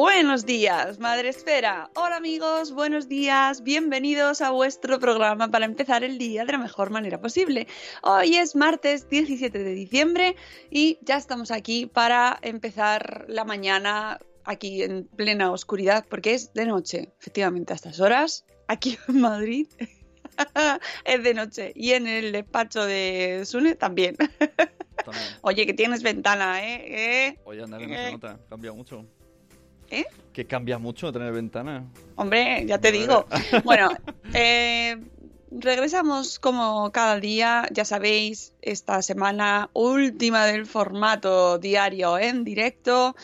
Buenos 0.00 0.44
días, 0.44 0.98
Madre 0.98 1.30
Esfera. 1.30 1.88
Hola 1.94 2.16
amigos, 2.16 2.70
buenos 2.72 3.08
días, 3.08 3.62
bienvenidos 3.62 4.42
a 4.42 4.50
vuestro 4.50 5.00
programa 5.00 5.48
para 5.50 5.64
empezar 5.64 6.04
el 6.04 6.18
día 6.18 6.44
de 6.44 6.52
la 6.52 6.58
mejor 6.58 6.90
manera 6.90 7.18
posible. 7.18 7.66
Hoy 8.02 8.36
es 8.36 8.54
martes 8.54 9.08
17 9.08 9.58
de 9.58 9.72
diciembre 9.72 10.36
y 10.70 10.98
ya 11.00 11.16
estamos 11.16 11.50
aquí 11.50 11.86
para 11.86 12.38
empezar 12.42 13.24
la 13.28 13.46
mañana 13.46 14.18
aquí 14.44 14.82
en 14.82 15.06
plena 15.06 15.50
oscuridad 15.50 16.04
porque 16.10 16.34
es 16.34 16.52
de 16.52 16.66
noche, 16.66 17.14
efectivamente 17.18 17.72
a 17.72 17.76
estas 17.76 17.98
horas, 17.98 18.44
aquí 18.68 18.98
en 19.08 19.22
Madrid. 19.22 19.66
es 21.06 21.22
de 21.22 21.32
noche 21.32 21.72
y 21.74 21.92
en 21.92 22.06
el 22.06 22.32
despacho 22.32 22.84
de 22.84 23.44
Sune 23.46 23.76
también. 23.76 24.16
También. 24.16 25.26
Oye, 25.40 25.64
que 25.64 25.72
tienes 25.72 26.02
ventana, 26.02 26.62
¿eh? 26.62 27.28
¿Eh? 27.28 27.38
Oye, 27.44 27.62
anda 27.62 27.78
que 27.78 27.86
no 27.86 27.94
Eh. 27.94 28.04
se 28.04 28.12
nota, 28.12 28.38
cambia 28.50 28.74
mucho. 28.74 29.06
¿Eh? 29.90 30.04
Que 30.32 30.46
cambia 30.46 30.78
mucho 30.78 31.12
tener 31.12 31.32
ventana. 31.32 31.84
Hombre, 32.16 32.64
ya 32.66 32.78
te 32.78 32.92
digo. 32.92 33.26
Bueno, 33.64 33.90
eh, 34.34 34.96
regresamos 35.50 36.38
como 36.38 36.90
cada 36.92 37.18
día, 37.20 37.66
ya 37.72 37.84
sabéis, 37.84 38.52
esta 38.62 39.00
semana 39.02 39.70
última 39.72 40.44
del 40.46 40.66
formato 40.66 41.58
diario 41.58 42.18
en 42.18 42.44
directo, 42.44 43.14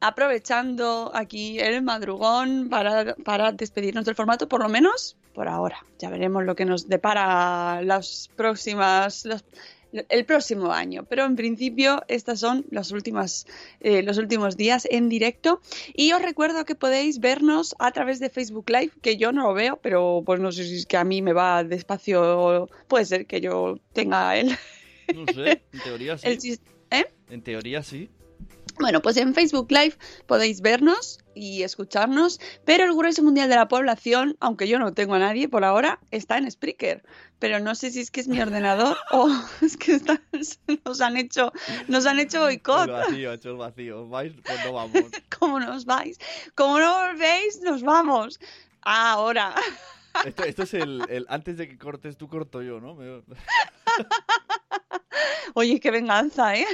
aprovechando 0.00 1.10
aquí 1.14 1.58
el 1.60 1.82
madrugón 1.82 2.68
para, 2.70 3.14
para 3.16 3.52
despedirnos 3.52 4.04
del 4.04 4.14
formato, 4.14 4.48
por 4.48 4.62
lo 4.62 4.68
menos 4.68 5.16
por 5.34 5.46
ahora. 5.48 5.84
Ya 5.98 6.10
veremos 6.10 6.44
lo 6.44 6.56
que 6.56 6.64
nos 6.64 6.88
depara 6.88 7.82
las 7.82 8.30
próximas... 8.34 9.24
los- 9.24 9.44
el 9.92 10.24
próximo 10.24 10.72
año, 10.72 11.04
pero 11.08 11.24
en 11.24 11.36
principio 11.36 12.02
estas 12.08 12.40
son 12.40 12.64
las 12.70 12.92
últimas, 12.92 13.46
eh, 13.80 14.02
los 14.02 14.18
últimos 14.18 14.56
días 14.56 14.86
en 14.90 15.08
directo 15.08 15.60
y 15.94 16.12
os 16.12 16.22
recuerdo 16.22 16.64
que 16.64 16.74
podéis 16.74 17.20
vernos 17.20 17.74
a 17.78 17.90
través 17.92 18.20
de 18.20 18.30
Facebook 18.30 18.70
Live, 18.70 18.92
que 19.02 19.16
yo 19.16 19.32
no 19.32 19.44
lo 19.44 19.54
veo, 19.54 19.78
pero 19.82 20.22
pues 20.24 20.40
no 20.40 20.52
sé 20.52 20.64
si 20.64 20.76
es 20.76 20.86
que 20.86 20.96
a 20.96 21.04
mí 21.04 21.22
me 21.22 21.32
va 21.32 21.64
despacio, 21.64 22.68
puede 22.88 23.04
ser 23.04 23.26
que 23.26 23.40
yo 23.40 23.78
tenga 23.92 24.36
el, 24.36 24.56
No 25.14 25.26
sé, 25.32 25.62
en 25.72 25.80
teoría 25.80 26.18
sí. 26.18 26.26
el 26.26 26.60
¿eh? 26.90 27.06
En 27.28 27.42
teoría 27.42 27.82
sí. 27.82 28.10
Bueno, 28.80 29.02
pues 29.02 29.16
en 29.18 29.34
Facebook 29.34 29.70
Live 29.70 29.96
podéis 30.26 30.62
vernos 30.62 31.18
y 31.34 31.62
escucharnos, 31.62 32.40
pero 32.64 32.84
el 32.84 32.94
grueso 32.94 33.22
mundial 33.22 33.48
de 33.50 33.56
la 33.56 33.68
población, 33.68 34.36
aunque 34.40 34.68
yo 34.68 34.78
no 34.78 34.94
tengo 34.94 35.14
a 35.14 35.18
nadie 35.18 35.48
por 35.48 35.64
ahora, 35.64 35.98
está 36.10 36.38
en 36.38 36.50
Spreaker. 36.50 37.02
Pero 37.38 37.60
no 37.60 37.74
sé 37.74 37.90
si 37.90 38.00
es 38.00 38.10
que 38.10 38.20
es 38.20 38.28
mi 38.28 38.40
ordenador 38.40 38.96
o 39.12 39.28
es 39.62 39.76
que 39.76 39.92
está- 39.92 40.20
nos 40.84 41.00
han 41.00 41.16
hecho, 41.18 41.52
nos 41.88 42.06
han 42.06 42.18
hecho 42.20 42.40
boicot. 42.40 42.86
El 42.88 42.90
vacío, 42.92 43.32
hecho 43.32 43.50
el 43.50 43.56
vacío. 43.56 44.08
¿Vais? 44.08 44.32
Pues 44.44 44.64
no 44.64 44.72
vamos. 44.72 45.02
¿Cómo 45.38 45.60
nos 45.60 45.84
vais? 45.84 46.18
Como 46.54 46.78
no 46.78 47.06
volvéis, 47.06 47.60
nos 47.62 47.82
vamos. 47.82 48.40
Ahora. 48.82 49.54
Esto, 50.24 50.42
esto 50.44 50.62
es 50.64 50.74
el, 50.74 51.02
el 51.08 51.26
antes 51.28 51.56
de 51.56 51.68
que 51.68 51.78
cortes 51.78 52.16
tú, 52.16 52.28
corto 52.28 52.62
yo, 52.62 52.80
¿no? 52.80 52.96
Oye, 55.54 55.78
qué 55.80 55.90
venganza, 55.90 56.56
¿eh? 56.56 56.66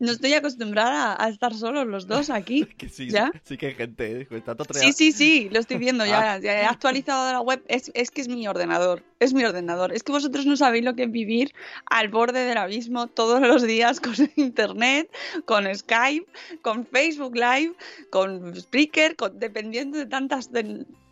No 0.00 0.12
estoy 0.12 0.34
acostumbrada 0.34 1.16
a 1.18 1.28
estar 1.28 1.54
solos 1.54 1.86
los 1.86 2.06
dos 2.06 2.30
aquí. 2.30 2.66
Que 2.82 2.88
sí, 2.88 3.08
¿Ya? 3.08 3.30
sí 3.44 3.56
que 3.56 3.66
hay 3.66 3.74
gente, 3.74 4.22
¿eh? 4.22 4.28
Está 4.30 4.54
todo 4.54 4.72
Sí, 4.74 4.92
sí, 4.92 5.12
sí, 5.12 5.48
lo 5.52 5.60
estoy 5.60 5.78
viendo 5.78 6.04
ya. 6.06 6.22
Ah. 6.32 6.38
ya 6.38 6.62
he 6.62 6.64
actualizado 6.64 7.32
la 7.32 7.40
web. 7.40 7.62
Es, 7.68 7.90
es 7.94 8.10
que 8.10 8.20
es 8.20 8.28
mi 8.28 8.46
ordenador. 8.46 9.02
Es 9.18 9.34
mi 9.34 9.44
ordenador. 9.44 9.92
Es 9.92 10.02
que 10.02 10.12
vosotros 10.12 10.46
no 10.46 10.56
sabéis 10.56 10.84
lo 10.84 10.94
que 10.94 11.04
es 11.04 11.10
vivir 11.10 11.52
al 11.86 12.08
borde 12.08 12.40
del 12.46 12.58
abismo 12.58 13.08
todos 13.08 13.40
los 13.52 13.62
días 13.62 14.00
con 14.00 14.14
internet, 14.36 15.10
con 15.44 15.72
Skype, 15.74 16.26
con 16.62 16.86
Facebook 16.86 17.34
Live, 17.34 17.74
con 18.10 18.54
Spreaker, 18.54 19.16
con, 19.16 19.38
dependiendo 19.38 19.98
de 19.98 20.06
tantas 20.06 20.50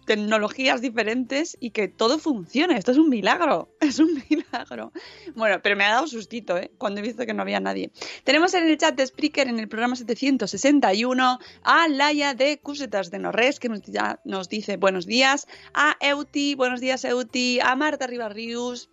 tecnologías 0.04 0.80
diferentes 0.80 1.56
y 1.60 1.70
que 1.70 1.88
todo 1.88 2.18
funcione. 2.18 2.76
Esto 2.76 2.92
es 2.92 2.98
un 2.98 3.08
milagro. 3.08 3.68
Es 3.80 3.98
un 3.98 4.22
milagro. 4.30 4.92
Bueno, 5.34 5.60
pero 5.62 5.74
me 5.74 5.84
ha 5.84 5.90
dado 5.90 6.06
sustito, 6.06 6.56
¿eh? 6.56 6.70
Cuando 6.78 7.00
he 7.00 7.02
visto 7.02 7.26
que 7.26 7.34
no 7.34 7.42
había 7.42 7.58
nadie. 7.58 7.90
Tenemos 8.24 8.54
en 8.54 8.68
el 8.68 8.78
chat 8.78 8.94
de 8.94 9.06
Spreaker 9.06 9.48
en 9.48 9.58
el 9.58 9.68
programa 9.68 9.96
761 9.96 11.38
a 11.64 11.88
Laia 11.88 12.34
de 12.34 12.60
Cusetas 12.60 13.10
de 13.10 13.18
Norres, 13.18 13.58
que 13.58 13.68
nos, 13.68 13.82
ya 13.82 14.20
nos 14.24 14.48
dice 14.48 14.76
buenos 14.76 15.06
días, 15.06 15.48
a 15.74 15.96
Euti, 16.00 16.54
buenos 16.54 16.80
días 16.80 17.04
Euti, 17.04 17.58
a 17.60 17.74
Marta 17.74 18.06
Ribarrius, 18.06 18.90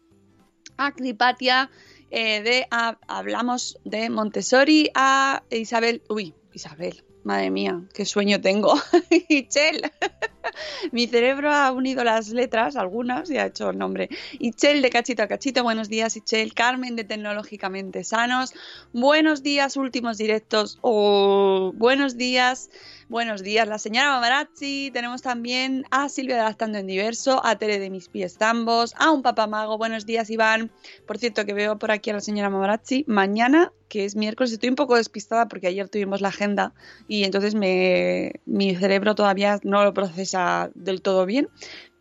a 0.77 0.91
Cripatia, 0.93 1.69
eh, 2.09 2.41
de 2.41 2.67
hablamos 3.07 3.79
de 3.83 4.09
Montessori, 4.09 4.89
a 4.95 5.43
Isabel, 5.49 6.01
uy, 6.09 6.33
Isabel, 6.53 7.03
madre 7.27 7.51
mía, 7.51 7.81
qué 7.93 8.05
sueño 8.05 8.39
tengo, 8.39 8.73
Ichel, 9.27 9.81
mi 10.93 11.07
cerebro 11.07 11.51
ha 11.51 11.69
unido 11.73 12.05
las 12.05 12.29
letras, 12.29 12.77
algunas, 12.77 13.29
y 13.29 13.37
ha 13.37 13.47
hecho 13.47 13.69
el 13.69 13.77
nombre. 13.77 14.07
Ichel 14.39 14.81
de 14.81 14.89
Cachito 14.89 15.23
a 15.23 15.27
Cachito, 15.27 15.61
buenos 15.61 15.89
días 15.89 16.15
Ichel, 16.15 16.53
Carmen 16.53 16.95
de 16.95 17.03
Tecnológicamente 17.03 18.05
Sanos, 18.05 18.53
buenos 18.93 19.43
días, 19.43 19.75
últimos 19.75 20.17
directos, 20.17 20.79
oh, 20.81 21.73
buenos 21.75 22.15
días. 22.15 22.69
Buenos 23.09 23.41
días, 23.41 23.67
la 23.67 23.79
señora 23.79 24.11
Mamarazzi. 24.11 24.91
Tenemos 24.91 25.21
también 25.21 25.85
a 25.91 26.09
Silvia 26.09 26.35
de 26.35 26.43
Lactando 26.43 26.77
en 26.77 26.87
Diverso, 26.87 27.39
a 27.45 27.57
Tere 27.57 27.79
de 27.79 27.89
Mis 27.89 28.09
Pies 28.09 28.37
Tambos, 28.37 28.93
a 28.97 29.11
un 29.11 29.21
papamago. 29.21 29.77
Buenos 29.77 30.05
días, 30.05 30.29
Iván. 30.29 30.71
Por 31.05 31.17
cierto, 31.17 31.45
que 31.45 31.53
veo 31.53 31.79
por 31.79 31.91
aquí 31.91 32.09
a 32.09 32.13
la 32.13 32.19
señora 32.19 32.49
Mamarazzi. 32.49 33.05
Mañana, 33.07 33.71
que 33.87 34.03
es 34.03 34.17
miércoles, 34.17 34.51
estoy 34.51 34.67
un 34.67 34.75
poco 34.75 34.97
despistada 34.97 35.47
porque 35.47 35.67
ayer 35.67 35.87
tuvimos 35.87 36.19
la 36.19 36.27
agenda 36.27 36.73
y 37.07 37.23
entonces 37.23 37.55
me, 37.55 38.41
mi 38.45 38.75
cerebro 38.75 39.15
todavía 39.15 39.59
no 39.63 39.85
lo 39.85 39.93
procesa 39.93 40.69
del 40.75 41.01
todo 41.01 41.25
bien. 41.25 41.47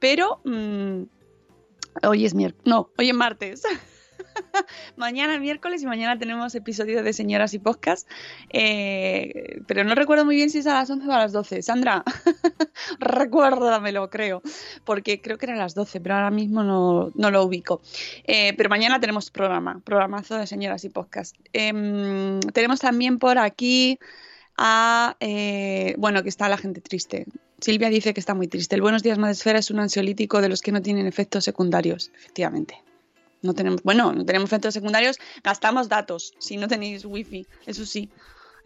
Pero 0.00 0.41
mm, 0.44 1.05
Hoy 2.03 2.26
es 2.26 2.35
miércoles. 2.35 2.67
No, 2.67 2.91
hoy 2.99 3.11
es 3.11 3.14
martes. 3.14 3.62
mañana 4.96 5.38
miércoles 5.38 5.82
y 5.82 5.86
mañana 5.86 6.18
tenemos 6.18 6.54
episodio 6.54 7.02
de 7.02 7.12
Señoras 7.12 7.54
y 7.54 7.58
Podcast. 7.58 8.08
Eh, 8.50 9.60
pero 9.66 9.84
no 9.84 9.94
recuerdo 9.94 10.24
muy 10.24 10.36
bien 10.36 10.50
si 10.50 10.58
es 10.58 10.66
a 10.66 10.74
las 10.74 10.90
11 10.90 11.08
o 11.08 11.12
a 11.12 11.18
las 11.18 11.32
12. 11.32 11.62
Sandra, 11.62 12.04
recuérdamelo, 13.00 14.08
creo. 14.10 14.42
Porque 14.84 15.20
creo 15.20 15.38
que 15.38 15.46
era 15.46 15.54
a 15.54 15.58
las 15.58 15.74
12, 15.74 16.00
pero 16.00 16.16
ahora 16.16 16.30
mismo 16.30 16.62
no, 16.62 17.30
lo 17.30 17.44
ubico. 17.44 17.80
Eh, 18.24 18.54
pero 18.56 18.68
mañana 18.68 19.00
tenemos 19.00 19.30
programa, 19.30 19.80
programazo 19.84 20.36
de 20.36 20.46
Señoras 20.46 20.84
y 20.84 20.90
Podcast. 20.90 21.36
Em, 21.52 22.40
tenemos 22.52 22.80
también 22.80 23.18
por 23.18 23.38
aquí 23.38 23.98
a. 24.56 25.16
eh, 25.20 25.94
bueno, 25.98 26.22
que 26.22 26.28
está 26.28 26.48
la 26.48 26.58
gente 26.58 26.80
triste. 26.80 27.26
Silvia 27.60 27.88
dice 27.88 28.12
que 28.12 28.20
está 28.20 28.34
muy 28.34 28.48
triste. 28.48 28.74
El 28.74 28.82
Buenos 28.82 29.02
Días 29.02 29.16
Madresfera 29.16 29.58
es 29.58 29.70
un 29.70 29.80
ansiolítico 29.80 30.42
de 30.42 30.50
los 30.50 30.60
que 30.60 30.72
no 30.72 30.82
tienen 30.82 31.06
efectos 31.06 31.44
secundarios, 31.44 32.10
efectivamente. 32.14 32.82
No 33.42 33.54
tenemos, 33.54 33.82
bueno, 33.82 34.12
no 34.12 34.24
tenemos 34.24 34.48
efectos 34.48 34.74
secundarios, 34.74 35.18
gastamos 35.44 35.88
datos 35.88 36.32
si 36.38 36.56
no 36.56 36.68
tenéis 36.68 37.04
wifi, 37.04 37.46
eso 37.66 37.84
sí. 37.84 38.10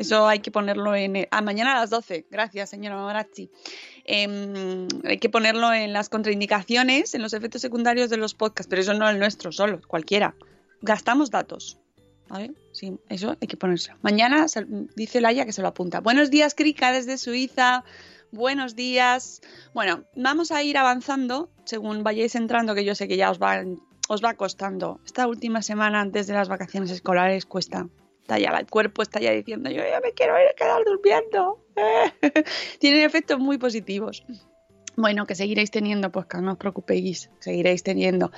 Eso 0.00 0.26
hay 0.26 0.38
que 0.38 0.50
ponerlo 0.50 0.94
en... 0.94 1.28
Ah, 1.30 1.42
mañana 1.42 1.72
a 1.72 1.80
las 1.80 1.90
12. 1.90 2.24
Gracias, 2.30 2.70
señora 2.70 2.96
Marazzi. 2.96 3.50
Em, 4.06 4.88
hay 5.04 5.18
que 5.18 5.28
ponerlo 5.28 5.74
en 5.74 5.92
las 5.92 6.08
contraindicaciones, 6.08 7.14
en 7.14 7.20
los 7.20 7.34
efectos 7.34 7.60
secundarios 7.60 8.08
de 8.08 8.16
los 8.16 8.32
podcasts, 8.32 8.70
pero 8.70 8.80
eso 8.80 8.94
no 8.94 9.10
el 9.10 9.18
nuestro 9.18 9.52
solo, 9.52 9.82
cualquiera. 9.86 10.34
Gastamos 10.80 11.30
datos. 11.30 11.78
¿Vale? 12.30 12.52
Sí, 12.72 12.96
eso 13.10 13.36
hay 13.42 13.46
que 13.46 13.58
ponerse. 13.58 13.92
Mañana 14.00 14.46
dice 14.96 15.20
Laia 15.20 15.44
que 15.44 15.52
se 15.52 15.60
lo 15.60 15.68
apunta. 15.68 16.00
Buenos 16.00 16.30
días, 16.30 16.54
Krika, 16.54 16.92
desde 16.92 17.18
Suiza. 17.18 17.84
Buenos 18.32 18.76
días. 18.76 19.42
Bueno, 19.74 20.04
vamos 20.16 20.50
a 20.50 20.62
ir 20.62 20.78
avanzando 20.78 21.50
según 21.64 22.04
vayáis 22.04 22.36
entrando, 22.36 22.74
que 22.74 22.86
yo 22.86 22.94
sé 22.94 23.06
que 23.06 23.18
ya 23.18 23.30
os 23.30 23.38
va, 23.38 23.62
os 24.12 24.24
va 24.24 24.34
costando. 24.34 24.98
Esta 25.06 25.28
última 25.28 25.62
semana 25.62 26.00
antes 26.00 26.26
de 26.26 26.34
las 26.34 26.48
vacaciones 26.48 26.90
escolares 26.90 27.46
cuesta. 27.46 27.86
Está 28.22 28.40
ya, 28.40 28.50
el 28.58 28.66
cuerpo 28.66 29.02
está 29.02 29.20
ya 29.20 29.30
diciendo, 29.30 29.70
yo 29.70 29.82
ya 29.84 30.00
me 30.00 30.12
quiero 30.12 30.36
ir 30.36 30.48
a 30.48 30.54
quedar 30.54 30.82
durmiendo. 30.84 31.64
Tienen 32.80 33.02
efectos 33.02 33.38
muy 33.38 33.56
positivos. 33.56 34.24
Bueno, 34.96 35.26
que 35.26 35.36
seguiréis 35.36 35.70
teniendo, 35.70 36.10
pues 36.10 36.26
que 36.26 36.38
no 36.38 36.52
os 36.52 36.58
preocupéis, 36.58 37.30
seguiréis 37.38 37.84
teniendo. 37.84 38.32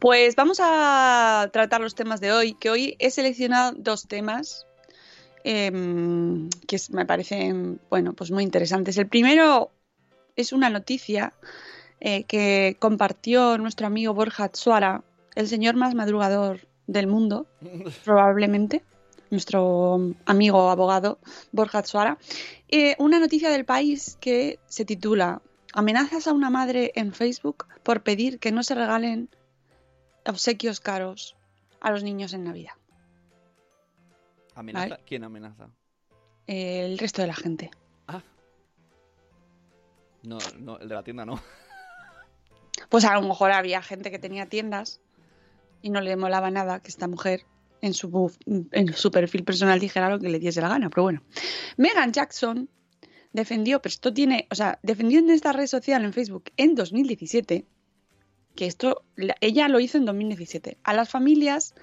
Pues 0.00 0.34
vamos 0.34 0.58
a 0.60 1.48
tratar 1.52 1.80
los 1.80 1.94
temas 1.94 2.20
de 2.20 2.32
hoy, 2.32 2.54
que 2.54 2.70
hoy 2.70 2.96
he 2.98 3.10
seleccionado 3.12 3.74
dos 3.76 4.08
temas 4.08 4.66
em, 5.44 6.50
que 6.66 6.78
me 6.90 7.06
parecen, 7.06 7.80
bueno, 7.90 8.12
pues 8.12 8.32
muy 8.32 8.42
interesantes. 8.42 8.98
El 8.98 9.06
primero 9.06 9.70
es 10.34 10.52
una 10.52 10.68
noticia 10.68 11.32
eh, 12.00 12.24
que 12.24 12.76
compartió 12.80 13.56
nuestro 13.58 13.86
amigo 13.86 14.14
Borja 14.14 14.48
Tsuara, 14.48 15.04
el 15.34 15.48
señor 15.48 15.76
más 15.76 15.94
madrugador 15.94 16.60
del 16.86 17.06
mundo, 17.06 17.46
probablemente, 18.04 18.82
nuestro 19.30 20.14
amigo 20.26 20.70
abogado 20.70 21.18
Borja 21.52 21.82
Tsuara, 21.82 22.18
eh, 22.68 22.96
una 22.98 23.18
noticia 23.18 23.50
del 23.50 23.64
país 23.64 24.18
que 24.20 24.58
se 24.66 24.84
titula 24.84 25.40
Amenazas 25.72 26.26
a 26.26 26.32
una 26.32 26.50
madre 26.50 26.92
en 26.94 27.14
Facebook 27.14 27.66
por 27.82 28.02
pedir 28.02 28.38
que 28.38 28.52
no 28.52 28.62
se 28.62 28.74
regalen 28.74 29.30
obsequios 30.26 30.80
caros 30.80 31.34
a 31.80 31.90
los 31.90 32.02
niños 32.02 32.34
en 32.34 32.44
Navidad. 32.44 32.74
¿Amenaza? 34.54 34.88
Vale. 34.88 35.02
¿Quién 35.06 35.24
amenaza? 35.24 35.68
El 36.46 36.98
resto 36.98 37.22
de 37.22 37.28
la 37.28 37.34
gente. 37.34 37.70
No, 40.22 40.38
no, 40.60 40.78
el 40.78 40.88
de 40.88 40.94
la 40.94 41.02
tienda 41.02 41.24
no. 41.24 41.40
Pues 42.88 43.04
a 43.04 43.14
lo 43.14 43.22
mejor 43.22 43.52
había 43.52 43.82
gente 43.82 44.10
que 44.10 44.18
tenía 44.18 44.46
tiendas 44.46 45.00
y 45.82 45.90
no 45.90 46.00
le 46.00 46.16
molaba 46.16 46.50
nada 46.50 46.80
que 46.80 46.88
esta 46.88 47.08
mujer 47.08 47.44
en 47.80 47.94
su, 47.94 48.32
en 48.46 48.92
su 48.94 49.10
perfil 49.10 49.44
personal 49.44 49.80
dijera 49.80 50.08
lo 50.08 50.18
que 50.20 50.28
le 50.28 50.38
diese 50.38 50.60
la 50.60 50.68
gana. 50.68 50.88
Pero 50.88 51.02
bueno, 51.02 51.22
Megan 51.76 52.12
Jackson 52.12 52.68
defendió, 53.32 53.80
pero 53.82 53.90
esto 53.92 54.12
tiene, 54.12 54.46
o 54.50 54.54
sea, 54.54 54.78
defendió 54.82 55.18
en 55.18 55.30
esta 55.30 55.52
red 55.52 55.66
social, 55.66 56.04
en 56.04 56.12
Facebook, 56.12 56.44
en 56.56 56.74
2017, 56.74 57.66
que 58.54 58.66
esto, 58.66 59.02
la- 59.16 59.34
ella 59.40 59.68
lo 59.68 59.80
hizo 59.80 59.98
en 59.98 60.04
2017, 60.04 60.78
a 60.84 60.92
las 60.94 61.08
familias 61.08 61.74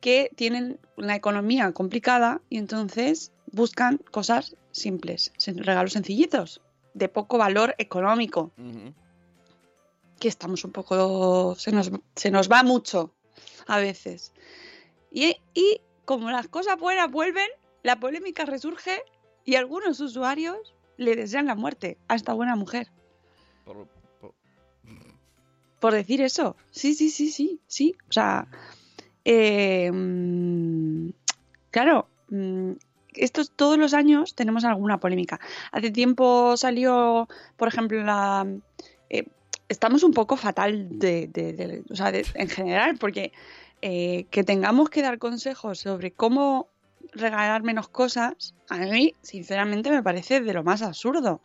que 0.00 0.30
tienen 0.36 0.78
una 0.96 1.16
economía 1.16 1.72
complicada 1.72 2.40
y 2.50 2.58
entonces 2.58 3.32
buscan 3.50 3.98
cosas 4.10 4.54
simples, 4.72 5.32
regalos 5.56 5.92
sencillitos, 5.94 6.60
de 6.94 7.08
poco 7.08 7.38
valor 7.38 7.74
económico 7.78 8.52
que 10.20 10.28
estamos 10.28 10.64
un 10.64 10.72
poco. 10.72 11.54
Se 11.56 11.70
nos, 11.72 11.90
se 12.16 12.30
nos 12.30 12.50
va 12.50 12.62
mucho 12.64 13.14
a 13.68 13.78
veces. 13.78 14.32
Y, 15.12 15.36
y 15.54 15.80
como 16.04 16.30
las 16.30 16.48
cosas 16.48 16.78
buenas 16.78 17.10
vuelven, 17.10 17.48
la 17.82 18.00
polémica 18.00 18.44
resurge 18.44 19.02
y 19.44 19.54
algunos 19.54 20.00
usuarios 20.00 20.74
le 20.96 21.14
desean 21.14 21.46
la 21.46 21.54
muerte 21.54 21.96
a 22.08 22.16
esta 22.16 22.32
buena 22.32 22.56
mujer. 22.56 22.88
Por- 23.64 23.86
por- 24.20 24.34
Por 25.80 25.92
decir 25.94 26.20
eso. 26.22 26.56
Sí, 26.72 26.94
sí, 26.94 27.08
sí, 27.10 27.30
sí, 27.30 27.60
sí. 27.68 27.96
O 28.08 28.12
sea. 28.12 28.48
eh, 29.24 29.90
mm, 29.92 31.10
claro. 31.70 32.08
mm, 32.30 32.72
estos 33.14 33.50
todos 33.52 33.78
los 33.78 33.94
años 33.94 34.34
tenemos 34.34 34.64
alguna 34.64 34.98
polémica. 34.98 35.40
Hace 35.72 35.90
tiempo 35.90 36.56
salió, 36.56 37.28
por 37.56 37.68
ejemplo, 37.68 38.02
la. 38.02 38.46
eh, 39.10 39.24
estamos 39.68 40.02
un 40.02 40.12
poco 40.12 40.36
fatal 40.36 40.88
de, 40.98 41.26
de- 41.28 41.52
de- 41.52 41.82
o 41.90 41.96
sea, 41.96 42.10
de- 42.12 42.26
en 42.34 42.48
general, 42.48 42.96
porque 42.98 43.32
eh, 43.82 44.26
que 44.30 44.44
tengamos 44.44 44.90
que 44.90 45.02
dar 45.02 45.18
consejos 45.18 45.80
sobre 45.80 46.10
cómo 46.12 46.68
regalar 47.12 47.62
menos 47.62 47.88
cosas, 47.88 48.54
a 48.68 48.78
mí, 48.78 49.14
sinceramente, 49.22 49.90
me 49.90 50.02
parece 50.02 50.40
de 50.40 50.52
lo 50.52 50.64
más 50.64 50.82
absurdo. 50.82 51.40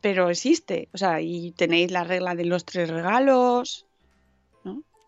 Pero 0.00 0.30
existe, 0.30 0.88
o 0.92 0.98
sea, 0.98 1.20
y 1.20 1.52
tenéis 1.52 1.90
la 1.90 2.04
regla 2.04 2.34
de 2.34 2.44
los 2.44 2.64
tres 2.64 2.88
regalos, 2.90 3.86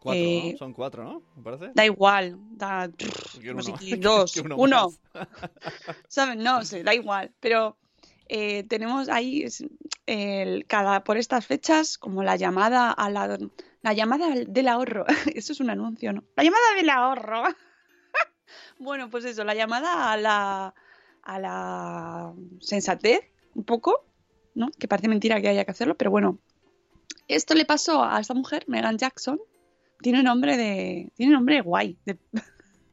Cuatro, 0.07 0.23
Eh, 0.23 0.51
¿no? 0.53 0.59
Son 0.59 0.73
cuatro, 0.73 1.03
¿no? 1.05 1.23
Me 1.37 1.43
parece. 1.43 1.73
da 1.75 1.85
igual, 1.85 2.37
da 2.57 2.87
no 2.87 2.95
uno. 3.55 3.77
dos, 3.99 4.37
uno. 4.57 4.93
¿sabes? 6.09 6.37
No 6.37 6.65
sé, 6.65 6.85
da 6.85 6.95
igual, 6.95 7.33
pero 7.41 7.77
eh, 8.29 8.63
tenemos 8.65 9.09
ahí 9.09 9.45
el, 10.07 10.67
cada 10.67 11.05
por 11.05 11.17
estas 11.17 11.47
fechas 11.47 11.99
como 11.99 12.23
la 12.23 12.37
llamada 12.37 12.91
a 12.91 13.11
la 13.11 13.39
la 13.83 13.93
llamada 13.93 14.29
del 14.31 14.69
ahorro. 14.69 15.05
Eso 15.35 15.53
es 15.53 15.61
un 15.61 15.71
anuncio, 15.71 16.13
¿no? 16.13 16.25
La 16.37 16.45
llamada 16.45 16.75
del 16.77 16.91
ahorro. 16.91 17.45
bueno, 18.79 19.11
pues 19.11 19.25
eso, 19.25 19.45
la 19.45 19.55
llamada 19.55 20.13
a 20.13 20.17
la 20.17 20.75
a 21.23 21.41
la 21.41 22.33
sensatez, 22.61 23.21
un 23.55 23.65
poco, 23.65 24.05
¿no? 24.55 24.71
Que 24.79 24.89
parece 24.89 25.09
mentira 25.09 25.41
que 25.41 25.49
haya 25.49 25.65
que 25.65 25.71
hacerlo, 25.71 25.97
pero 25.97 26.11
bueno. 26.11 26.39
Esto 27.29 27.55
le 27.55 27.65
pasó 27.65 28.05
a 28.05 28.21
esta 28.21 28.35
mujer, 28.35 28.65
Megan 28.69 28.99
Jackson. 28.99 29.41
Tiene 30.01 30.23
nombre 30.23 30.57
de. 30.57 31.13
Tiene 31.17 31.33
nombre 31.33 31.61
guay. 31.61 31.99
De 32.05 32.17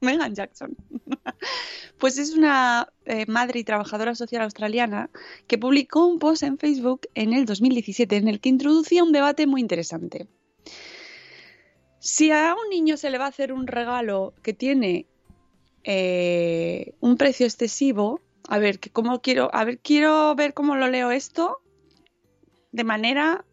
Megan 0.04 0.36
Jackson. 0.36 0.76
Pues 1.98 2.18
es 2.18 2.36
una 2.36 2.92
eh, 3.06 3.26
madre 3.28 3.60
y 3.62 3.64
trabajadora 3.64 4.14
social 4.14 4.42
australiana 4.42 5.10
que 5.48 5.58
publicó 5.58 6.06
un 6.06 6.20
post 6.20 6.44
en 6.44 6.58
Facebook 6.58 7.08
en 7.14 7.32
el 7.32 7.46
2017 7.46 8.18
en 8.18 8.28
el 8.28 8.42
que 8.42 8.50
introducía 8.50 9.04
un 9.04 9.14
debate 9.14 9.48
muy 9.48 9.62
interesante. 9.62 10.28
Si 12.00 12.32
a 12.32 12.54
un 12.62 12.70
niño 12.70 12.98
se 12.98 13.10
le 13.10 13.18
va 13.18 13.26
a 13.26 13.30
hacer 13.30 13.54
un 13.54 13.68
regalo 13.68 14.34
que 14.44 14.54
tiene 14.54 15.08
eh, 15.86 16.94
un 17.00 17.16
precio 17.16 17.46
excesivo, 17.46 18.20
a 18.50 18.60
ver, 18.60 18.80
que 18.80 18.90
cómo 18.90 19.22
quiero, 19.22 19.50
a 19.54 19.64
ver, 19.64 19.80
quiero 19.80 20.36
ver 20.36 20.54
cómo 20.54 20.76
lo 20.76 20.90
leo 20.90 21.12
esto 21.12 21.62
de 22.74 22.84
manera, 22.84 23.46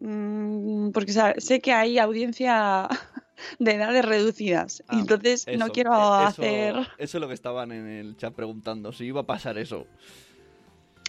mm, 0.00 0.90
porque 0.90 1.12
sé 1.38 1.60
que 1.60 1.72
hay 1.72 1.98
audiencia 1.98 2.88
de 3.58 3.72
edades 3.72 4.04
reducidas, 4.04 4.82
Ah, 4.88 4.98
entonces 5.00 5.46
no 5.58 5.66
quiero 5.72 5.92
eso- 5.94 6.14
hacer 6.14 6.74
Eso 6.98 7.18
es 7.18 7.20
lo 7.20 7.28
que 7.28 7.34
estaban 7.34 7.72
en 7.72 7.86
el 7.86 8.16
chat 8.16 8.34
preguntando, 8.34 8.92
si 8.92 9.04
iba 9.04 9.22
a 9.22 9.26
pasar 9.26 9.58
eso. 9.58 9.86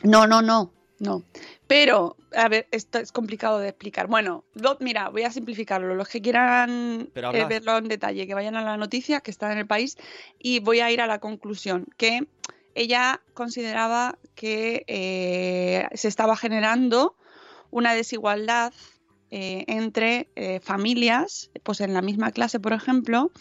No, 0.04 0.28
no, 0.28 0.42
no, 0.42 0.72
no. 1.00 1.24
Pero, 1.68 2.16
a 2.36 2.48
ver, 2.48 2.68
esto 2.72 3.00
es 3.00 3.12
complicado 3.12 3.60
de 3.60 3.70
explicar. 3.70 4.08
Bueno, 4.08 4.44
lo- 4.54 4.78
mira, 4.82 5.10
voy 5.10 5.24
a 5.24 5.32
simplificarlo. 5.32 5.96
Los 5.96 6.10
que 6.10 6.22
quieran 6.22 7.10
eh, 7.40 7.46
verlo 7.48 7.78
en 7.78 7.88
detalle, 7.88 8.28
que 8.28 8.34
vayan 8.34 8.56
a 8.56 8.64
la 8.64 8.78
noticia 8.78 9.22
que 9.22 9.32
está 9.32 9.52
en 9.52 9.58
el 9.58 9.68
país 9.68 9.98
y 10.40 10.60
voy 10.60 10.82
a 10.82 10.92
ir 10.92 11.02
a 11.02 11.08
la 11.08 11.20
conclusión, 11.20 11.88
que 11.98 12.28
ella 12.76 13.22
consideraba 13.34 14.18
que 14.36 14.84
eh, 14.88 15.88
se 15.94 16.08
estaba 16.08 16.36
generando 16.36 17.16
una 17.72 17.94
desigualdad 17.94 18.74
eh, 19.32 19.64
entre 19.68 20.30
eh, 20.36 20.60
familias, 20.62 21.50
pues 21.64 21.82
en 21.82 21.94
la 21.94 22.02
misma 22.02 22.32
clase, 22.32 22.60
por 22.60 22.74
ejemplo, 22.74 23.32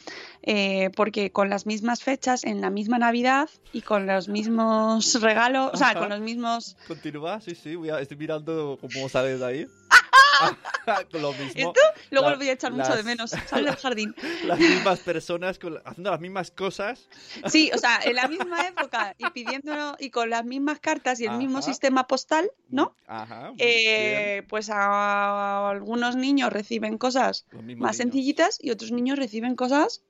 eh, 0.43 0.91
porque 0.97 1.31
con 1.31 1.51
las 1.51 1.67
mismas 1.67 2.03
fechas, 2.03 2.45
en 2.45 2.61
la 2.61 2.71
misma 2.71 2.99
Navidad 2.99 3.49
y 3.73 3.83
con 3.83 4.07
los 4.07 4.29
mismos 4.29 5.21
regalos, 5.21 5.71
o 5.73 5.77
sea, 5.77 5.95
con 5.95 6.09
los 6.09 6.21
mismos... 6.21 6.77
Continúa, 6.87 7.41
sí, 7.41 7.55
sí, 7.55 7.75
voy 7.77 7.91
a- 7.91 8.01
estoy 8.01 8.17
mirando 8.17 8.79
cómo 8.81 9.09
sale 9.09 9.39
de 9.39 9.45
ahí. 9.47 9.67
Lo 11.13 11.33
mismo. 11.33 11.53
Esto 11.55 11.81
luego 12.11 12.27
la- 12.27 12.33
lo 12.33 12.39
voy 12.39 12.49
a 12.49 12.53
echar 12.53 12.73
mucho 12.73 12.89
las- 12.89 12.97
de 12.97 13.03
menos. 13.05 13.31
Del 13.31 13.77
jardín. 13.77 14.15
Las 14.45 14.59
mismas 14.59 14.99
personas 15.01 15.59
con 15.59 15.79
haciendo 15.85 16.11
las 16.11 16.21
mismas 16.21 16.51
cosas. 16.51 17.09
Sí, 17.47 17.71
o 17.75 17.79
sea, 17.79 18.01
en 18.05 18.17
la 18.17 18.29
misma 18.29 18.67
época 18.67 19.15
y 19.17 19.31
pidiendo 19.31 19.97
y 19.99 20.11
con 20.11 20.29
las 20.31 20.45
mismas 20.45 20.81
cartas 20.81 21.21
y 21.21 21.27
el 21.27 21.39
mismo 21.39 21.63
sistema 21.63 22.07
postal, 22.07 22.51
¿no? 22.69 22.95
Ajá. 23.07 23.53
Eh, 23.59 24.43
pues 24.49 24.69
a, 24.71 25.71
algunos 25.71 26.17
niños 26.17 26.53
reciben 26.53 26.99
cosas 26.99 27.47
más 27.53 27.63
niños. 27.65 27.97
sencillitas 27.97 28.59
y 28.61 28.71
otros 28.71 28.91
niños 28.91 29.19
reciben 29.19 29.55
cosas, 29.57 30.03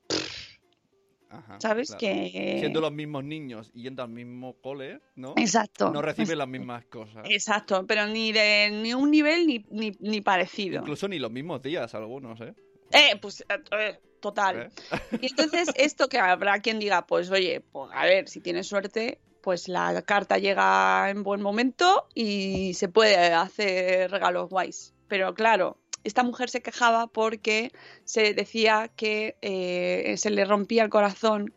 Ajá, 1.38 1.60
¿sabes? 1.60 1.88
claro. 1.88 2.04
Que 2.04 2.56
Siendo 2.60 2.80
los 2.80 2.92
mismos 2.92 3.24
niños 3.24 3.70
y 3.74 3.82
yendo 3.82 4.02
al 4.02 4.08
mismo 4.08 4.54
cole, 4.60 5.00
¿no? 5.16 5.34
Exacto. 5.36 5.90
No 5.90 6.02
reciben 6.02 6.38
las 6.38 6.48
mismas 6.48 6.84
cosas. 6.86 7.26
Exacto, 7.28 7.86
pero 7.86 8.06
ni 8.06 8.32
de 8.32 8.70
ni 8.70 8.94
un 8.94 9.10
nivel 9.10 9.46
ni, 9.46 9.64
ni, 9.70 9.92
ni 10.00 10.20
parecido. 10.20 10.80
Incluso 10.80 11.08
ni 11.08 11.18
los 11.18 11.30
mismos 11.30 11.62
días 11.62 11.94
algunos, 11.94 12.40
¿eh? 12.40 12.54
Eh, 12.92 13.16
pues 13.20 13.40
eh, 13.42 13.62
eh, 13.78 13.98
total. 14.20 14.62
¿Eh? 14.62 14.70
Y 15.22 15.26
entonces 15.26 15.70
esto 15.76 16.08
que 16.08 16.18
habrá 16.18 16.60
quien 16.60 16.78
diga, 16.78 17.06
pues 17.06 17.30
oye, 17.30 17.60
pues 17.60 17.90
a 17.92 18.04
ver, 18.04 18.28
si 18.28 18.40
tienes 18.40 18.68
suerte, 18.68 19.18
pues 19.42 19.68
la 19.68 20.02
carta 20.02 20.38
llega 20.38 21.10
en 21.10 21.22
buen 21.22 21.42
momento 21.42 22.06
y 22.14 22.74
se 22.74 22.88
puede 22.88 23.16
hacer 23.32 24.10
regalos 24.10 24.48
guays. 24.48 24.94
Pero 25.08 25.34
claro, 25.34 25.76
esta 26.04 26.22
mujer 26.22 26.50
se 26.50 26.62
quejaba 26.62 27.06
porque 27.06 27.72
se 28.04 28.34
decía 28.34 28.90
que 28.94 29.36
eh, 29.42 30.14
se 30.16 30.30
le 30.30 30.44
rompía 30.44 30.84
el 30.84 30.90
corazón 30.90 31.54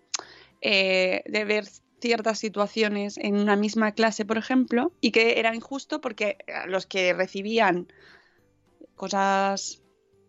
eh, 0.62 1.24
de 1.26 1.46
ver 1.46 1.66
ciertas 2.00 2.40
situaciones 2.40 3.18
en 3.18 3.36
una 3.36 3.56
misma 3.56 3.92
clase, 3.92 4.26
por 4.26 4.38
ejemplo, 4.38 4.92
y 5.02 5.12
que 5.12 5.40
era 5.40 5.56
injusto 5.56 6.02
porque 6.02 6.38
a 6.54 6.68
los 6.68 6.86
que 6.86 7.14
recibían 7.14 7.92
cosas 8.96 9.82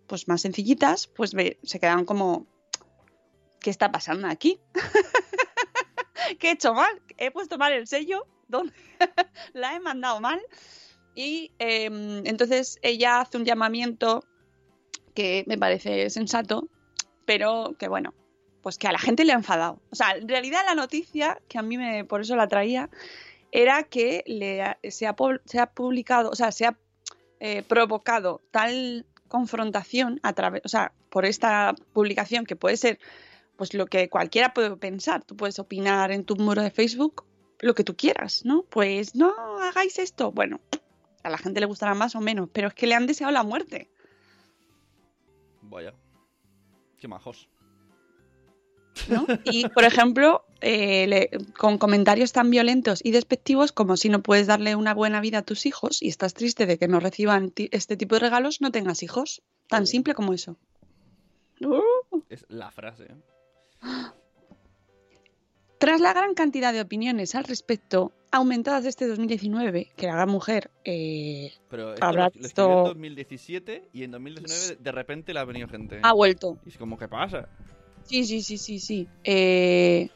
pues 0.07 0.27
más 0.29 0.41
sencillitas, 0.41 1.07
pues 1.07 1.33
se 1.63 1.81
quedaban 1.81 2.05
como 2.05 2.47
¿qué 3.61 3.71
está 3.71 3.93
pasando 3.93 4.29
aquí? 4.29 4.61
¿Qué 6.39 6.49
he 6.49 6.53
hecho 6.53 6.75
mal? 6.75 7.03
¿He 7.17 7.31
puesto 7.31 7.59
mal 7.59 7.73
el 7.73 7.87
sello? 7.87 8.27
¿Dónde? 8.49 8.73
¿La 9.53 9.75
he 9.77 9.81
mandado 9.81 10.21
mal? 10.21 10.41
Y 11.19 11.51
em, 11.59 12.25
entonces 12.27 12.79
ella 12.81 13.21
hace 13.21 13.39
un 13.39 13.45
llamamiento 13.45 14.23
que 15.17 15.43
me 15.49 15.59
parece 15.59 16.11
sensato, 16.11 16.69
pero 17.25 17.75
que 17.77 17.89
bueno, 17.89 18.15
pues 18.63 18.79
que 18.79 18.87
a 18.87 18.93
la 18.93 19.01
gente 19.01 19.25
le 19.25 19.33
ha 19.33 19.35
enfadado. 19.35 19.83
O 19.91 19.97
sea, 19.97 20.13
en 20.13 20.29
realidad 20.29 20.61
la 20.65 20.77
noticia, 20.77 21.43
que 21.49 21.59
a 21.59 21.63
mí 21.63 21.77
me, 21.77 22.05
por 22.05 22.21
eso 22.21 22.37
la 22.37 22.47
traía, 22.47 22.89
era 23.51 23.83
que 23.83 24.23
le, 24.29 24.63
se, 24.93 25.09
ha, 25.09 25.17
se 25.45 25.59
ha 25.59 25.67
publicado, 25.67 26.31
o 26.31 26.37
sea, 26.37 26.53
se 26.53 26.67
ha 26.67 26.79
eh, 27.41 27.65
provocado 27.65 28.41
tal 28.53 29.05
confrontación 29.27 30.21
a 30.23 30.35
través, 30.35 30.63
o 30.65 30.69
sea, 30.69 30.93
por 31.11 31.25
esta 31.27 31.75
publicación 31.95 32.47
que 32.47 32.55
puede 32.55 32.77
ser 32.77 33.01
pues 33.57 33.75
lo 33.75 33.87
que 33.87 34.09
cualquiera 34.09 34.55
puede 34.55 34.77
pensar. 34.77 35.25
Tú 35.25 35.37
puedes 35.37 35.59
opinar 35.59 36.13
en 36.13 36.23
tu 36.23 36.37
muro 36.37 36.63
de 36.63 36.71
Facebook 36.71 37.25
lo 37.59 37.75
que 37.75 37.83
tú 37.83 37.97
quieras, 37.97 38.45
¿no? 38.45 38.63
Pues 38.63 39.17
no 39.17 39.35
hagáis 39.61 39.99
esto. 39.99 40.31
Bueno, 40.31 40.61
a 41.29 41.31
la 41.31 41.39
gente 41.39 41.61
le 41.61 41.67
gustará 41.67 41.95
más 41.95 42.15
o 42.17 42.21
menos, 42.21 42.49
pero 42.53 42.69
es 42.69 42.75
que 42.75 42.87
le 42.87 42.95
han 42.95 43.07
deseado 43.07 43.33
la 43.33 43.43
muerte. 43.43 43.91
Vaya. 45.63 45.95
Qué 46.99 47.07
majos. 47.09 47.49
¿no? 49.09 49.27
Y, 49.45 49.69
por 49.69 49.85
ejemplo, 49.85 50.45
eh, 50.61 51.07
le- 51.07 51.31
con 51.57 51.79
comentarios 51.79 52.33
tan 52.33 52.51
violentos 52.51 53.01
y 53.05 53.13
despectivos 53.13 53.71
como 53.71 53.97
si 53.97 54.09
no 54.09 54.23
puedes 54.23 54.49
darle 54.49 54.75
una 54.75 54.93
buena 54.93 55.21
vida 55.21 55.39
a 55.39 55.43
tus 55.43 55.67
hijos 55.67 56.03
y 56.03 56.09
estás 56.09 56.35
triste 56.35 56.67
de 56.67 56.79
que 56.79 56.89
no 56.89 56.99
reciban 56.99 57.53
este 57.57 57.97
tipo 57.97 58.17
de 58.17 58.21
regalos, 58.21 58.61
no 58.61 58.73
tengas 58.73 59.03
hijos. 59.05 59.43
Tan 59.69 59.87
simple 59.87 60.15
como 60.15 60.33
eso. 60.35 60.57
Es 62.29 62.45
la 62.49 62.71
frase. 62.71 63.05
¿eh? 63.05 63.17
Tras 65.79 66.01
la 66.01 66.13
gran 66.13 66.35
cantidad 66.35 66.73
de 66.73 66.81
opiniones 66.81 67.35
al 67.37 67.45
respecto, 67.45 68.13
aumentadas 68.31 68.85
este 68.85 69.07
2019, 69.07 69.91
que 69.97 70.07
la 70.07 70.15
gran 70.15 70.29
mujer 70.29 70.71
eh, 70.85 71.53
Pero 71.69 71.95
esto 71.95 72.07
habrá 72.07 72.25
lo, 72.35 72.41
lo 72.41 72.47
escribió 72.47 72.71
en 72.73 72.77
visto- 72.79 72.89
2017 72.89 73.89
y 73.93 74.03
en 74.05 74.11
2019 74.11 74.77
de 74.81 74.93
repente 74.93 75.33
le 75.35 75.41
ha 75.41 75.45
venido 75.45 75.69
gente. 75.69 76.01
ha 76.03 76.13
vuelto. 76.13 76.59
Y 76.65 76.69
es 76.71 76.77
como, 76.79 76.99
¿qué 76.99 77.09
pasa? 77.09 77.49
Sí, 78.05 78.25
sí, 78.25 78.43
sí, 78.43 78.59
sí, 78.59 78.79
sí. 78.81 79.09
Eh, 79.25 80.09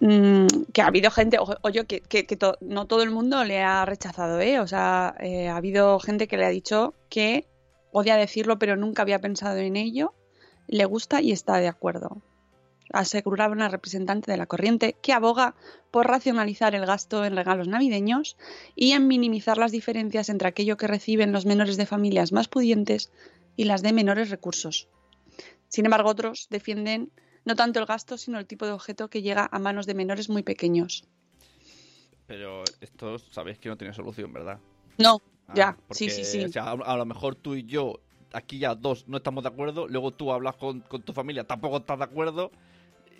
mm, 0.00 0.46
que 0.72 0.82
ha 0.82 0.86
habido 0.86 1.10
gente, 1.10 1.38
o- 1.38 1.56
oye, 1.62 1.84
que, 1.86 2.00
que- 2.00 2.26
que 2.26 2.36
to- 2.36 2.56
no 2.60 2.86
todo 2.86 3.02
el 3.02 3.10
mundo 3.10 3.44
le 3.44 3.60
ha 3.62 3.84
rechazado, 3.84 4.40
¿eh? 4.40 4.60
O 4.60 4.66
sea, 4.66 5.14
eh, 5.20 5.48
ha 5.48 5.56
habido 5.56 5.98
gente 6.00 6.26
que 6.28 6.36
le 6.36 6.44
ha 6.44 6.50
dicho 6.50 6.94
que 7.08 7.46
odia 7.92 8.16
decirlo, 8.16 8.58
pero 8.58 8.76
nunca 8.76 9.02
había 9.02 9.20
pensado 9.20 9.58
en 9.58 9.76
ello, 9.76 10.14
le 10.66 10.84
gusta 10.86 11.20
y 11.20 11.32
está 11.32 11.58
de 11.58 11.68
acuerdo. 11.68 12.22
Aseguraba 12.92 13.52
una 13.52 13.68
representante 13.68 14.30
de 14.30 14.36
la 14.36 14.46
corriente 14.46 14.96
que 15.02 15.12
aboga 15.12 15.54
por 15.90 16.06
racionalizar 16.06 16.74
el 16.74 16.86
gasto 16.86 17.24
en 17.24 17.36
regalos 17.36 17.68
navideños 17.68 18.36
y 18.74 18.92
en 18.92 19.08
minimizar 19.08 19.58
las 19.58 19.72
diferencias 19.72 20.28
entre 20.28 20.48
aquello 20.48 20.76
que 20.76 20.86
reciben 20.86 21.32
los 21.32 21.46
menores 21.46 21.76
de 21.76 21.86
familias 21.86 22.32
más 22.32 22.48
pudientes 22.48 23.10
y 23.56 23.64
las 23.64 23.82
de 23.82 23.92
menores 23.92 24.30
recursos. 24.30 24.88
Sin 25.68 25.86
embargo, 25.86 26.10
otros 26.10 26.48
defienden 26.50 27.10
no 27.44 27.56
tanto 27.56 27.80
el 27.80 27.86
gasto, 27.86 28.18
sino 28.18 28.38
el 28.38 28.46
tipo 28.46 28.66
de 28.66 28.72
objeto 28.72 29.08
que 29.08 29.22
llega 29.22 29.48
a 29.50 29.58
manos 29.58 29.86
de 29.86 29.94
menores 29.94 30.28
muy 30.28 30.42
pequeños. 30.42 31.04
Pero 32.26 32.62
esto 32.80 33.18
sabéis 33.18 33.58
que 33.58 33.68
no 33.68 33.76
tiene 33.76 33.92
solución, 33.92 34.32
¿verdad? 34.32 34.58
No, 34.98 35.20
Ah, 35.48 35.54
ya, 35.54 35.76
porque, 35.88 35.94
sí, 35.94 36.10
sí, 36.10 36.24
sí. 36.24 36.44
O 36.44 36.48
sea, 36.48 36.64
a, 36.64 36.72
a 36.72 36.96
lo 36.96 37.04
mejor 37.04 37.34
tú 37.34 37.54
y 37.54 37.64
yo, 37.64 38.00
aquí 38.32 38.58
ya 38.58 38.74
dos, 38.74 39.06
no 39.08 39.18
estamos 39.18 39.42
de 39.42 39.48
acuerdo. 39.48 39.88
Luego 39.88 40.10
tú 40.12 40.32
hablas 40.32 40.56
con, 40.56 40.80
con 40.80 41.02
tu 41.02 41.12
familia, 41.12 41.44
tampoco 41.44 41.78
estás 41.78 41.98
de 41.98 42.04
acuerdo. 42.04 42.50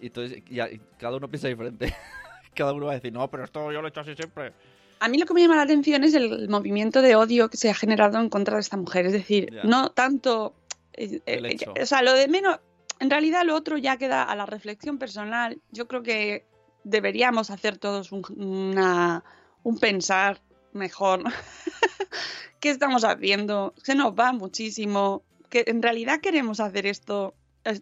Y 0.02 0.06
entonces 0.08 0.42
y 0.50 0.58
cada 0.98 1.16
uno 1.16 1.28
piensa 1.30 1.48
diferente. 1.48 1.94
cada 2.54 2.72
uno 2.74 2.86
va 2.86 2.92
a 2.92 2.94
decir, 2.96 3.12
no, 3.12 3.30
pero 3.30 3.44
esto 3.44 3.72
yo 3.72 3.80
lo 3.80 3.86
he 3.86 3.90
hecho 3.90 4.00
así 4.00 4.14
siempre. 4.14 4.52
A 5.00 5.08
mí 5.08 5.16
lo 5.18 5.24
que 5.26 5.32
me 5.34 5.40
llama 5.40 5.56
la 5.56 5.62
atención 5.62 6.04
es 6.04 6.12
el 6.14 6.48
movimiento 6.48 7.00
de 7.02 7.16
odio 7.16 7.48
que 7.48 7.56
se 7.56 7.70
ha 7.70 7.74
generado 7.74 8.18
en 8.20 8.28
contra 8.28 8.54
de 8.56 8.60
esta 8.60 8.76
mujer. 8.76 9.06
Es 9.06 9.12
decir, 9.12 9.48
Ya. 9.52 9.62
no 9.64 9.90
tanto. 9.90 10.54
eh, 10.92 11.20
eh, 11.26 11.56
o 11.80 11.86
sea, 11.86 12.02
lo 12.02 12.12
de 12.12 12.28
menos. 12.28 12.58
En 13.00 13.10
realidad, 13.10 13.44
lo 13.44 13.56
otro 13.56 13.78
ya 13.78 13.96
queda 13.96 14.22
a 14.22 14.36
la 14.36 14.44
reflexión 14.46 14.98
personal. 14.98 15.58
Yo 15.72 15.88
creo 15.88 16.02
que 16.02 16.46
deberíamos 16.84 17.50
hacer 17.50 17.78
todos 17.78 18.12
un, 18.12 18.22
una- 18.36 19.24
un 19.64 19.78
pensar 19.78 20.40
mejor. 20.72 21.22
¿Qué 22.60 22.70
estamos 22.70 23.04
haciendo? 23.04 23.74
Se 23.82 23.94
nos 23.94 24.12
va 24.14 24.32
muchísimo. 24.32 25.22
Que 25.48 25.64
en 25.66 25.82
realidad 25.82 26.20
queremos 26.20 26.60
hacer 26.60 26.86
esto. 26.86 27.34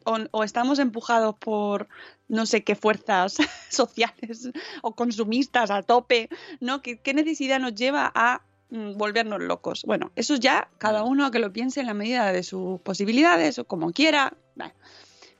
O, 0.05 0.19
o 0.31 0.45
estamos 0.45 0.79
empujados 0.79 1.37
por 1.37 1.89
no 2.29 2.45
sé 2.47 2.63
qué 2.65 2.77
fuerzas 2.77 3.37
sociales 3.71 4.51
o 4.83 4.95
consumistas 4.95 5.71
a 5.71 5.83
tope, 5.83 6.29
¿no? 6.61 6.83
¿Qué, 6.83 6.99
qué 6.99 7.15
necesidad 7.15 7.61
nos 7.61 7.75
lleva 7.75 8.13
a 8.15 8.43
mm, 8.71 8.97
volvernos 8.97 9.41
locos? 9.43 9.85
Bueno, 9.85 10.13
eso 10.17 10.37
ya 10.37 10.69
cada 10.79 11.03
uno 11.03 11.31
que 11.31 11.39
lo 11.39 11.53
piense 11.53 11.81
en 11.81 11.87
la 11.87 11.95
medida 11.95 12.33
de 12.33 12.43
sus 12.43 12.81
posibilidades 12.81 13.59
o 13.59 13.65
como 13.65 13.93
quiera. 13.93 14.37
Vale. 14.55 14.75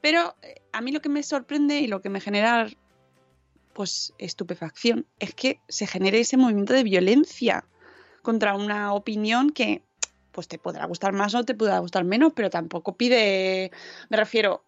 Pero 0.01 0.35
eh, 0.43 0.63
a 0.73 0.81
mí 0.81 0.93
lo 0.93 1.01
que 1.01 1.09
me 1.09 1.23
sorprende 1.23 1.81
y 1.81 1.87
lo 1.87 2.01
que 2.01 2.09
me 2.09 2.21
genera 2.21 2.67
pues 3.73 4.13
estupefacción 4.19 5.07
es 5.19 5.35
que 5.35 5.61
se 5.69 5.87
genere 5.87 6.21
ese 6.21 6.37
movimiento 6.37 6.73
de 6.73 6.83
violencia 6.83 7.65
contra 8.23 8.55
una 8.55 8.93
opinión 8.93 9.51
que 9.51 9.83
pues 10.33 10.49
te 10.49 10.59
podrá 10.59 10.87
gustar 10.87 11.13
más 11.13 11.35
o 11.35 11.45
te 11.45 11.55
podrá 11.55 11.79
gustar 11.79 12.05
menos, 12.05 12.33
pero 12.35 12.51
tampoco 12.51 12.97
pide, 12.97 13.71
me 14.09 14.17
refiero, 14.17 14.65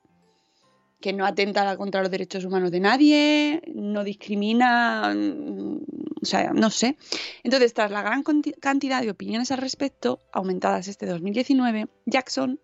que 1.02 1.12
no 1.12 1.26
atenta 1.26 1.76
contra 1.76 2.00
los 2.00 2.11
derechos 2.11 2.45
humanos 2.45 2.71
de 2.71 2.81
nadie, 2.81 3.62
no 3.75 4.04
discrimina, 4.04 5.12
mm, 5.14 5.78
o 6.23 6.25
sea, 6.25 6.52
no 6.54 6.71
sé. 6.71 6.97
Entonces, 7.42 7.75
tras 7.75 7.90
la 7.90 8.00
gran 8.02 8.23
cantidad 8.23 9.02
de 9.02 9.11
opiniones 9.11 9.50
al 9.50 9.59
respecto, 9.59 10.21
aumentadas 10.33 10.88
este 10.88 11.04
2019, 11.04 11.88
Jackson, 12.07 12.59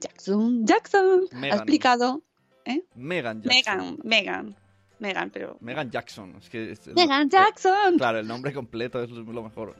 Jackson, 0.00 0.66
Jackson, 0.66 1.20
ha 1.42 1.48
explicado, 1.48 2.22
Megan 2.96 3.42
Jackson. 3.42 3.52
Megan, 3.52 3.98
Megan, 4.02 4.56
Megan, 4.98 5.30
pero... 5.30 5.58
Megan 5.60 5.90
Jackson. 5.90 6.36
Es 6.40 6.48
que 6.48 6.72
es- 6.72 6.86
Megan 6.88 7.26
eh, 7.26 7.30
Jackson. 7.30 7.98
claro, 7.98 8.18
el 8.18 8.26
nombre 8.26 8.52
completo 8.52 9.02
es 9.02 9.10
lo 9.10 9.42
mejor. 9.42 9.76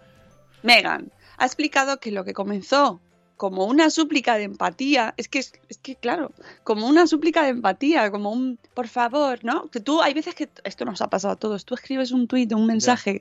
Megan 0.62 1.10
ha 1.38 1.46
explicado 1.46 1.98
que 2.00 2.10
lo 2.12 2.24
que 2.24 2.32
comenzó 2.34 3.00
como 3.36 3.64
una 3.66 3.90
súplica 3.90 4.36
de 4.36 4.44
empatía, 4.44 5.14
es 5.16 5.26
que, 5.28 5.40
es, 5.40 5.52
que 5.82 5.96
claro, 5.96 6.30
como 6.62 6.86
una 6.86 7.08
súplica 7.08 7.42
de 7.42 7.48
empatía, 7.48 8.08
como 8.12 8.30
un, 8.30 8.58
por 8.72 8.86
favor, 8.86 9.40
¿no? 9.44 9.68
Que 9.68 9.80
tú, 9.80 10.00
hay 10.00 10.14
veces 10.14 10.36
que, 10.36 10.48
esto 10.62 10.84
nos 10.84 11.00
ha 11.02 11.08
pasado 11.10 11.32
a 11.34 11.36
todos, 11.36 11.64
tú 11.64 11.74
escribes 11.74 12.12
un 12.12 12.28
tuit, 12.28 12.52
un 12.52 12.66
mensaje, 12.66 13.20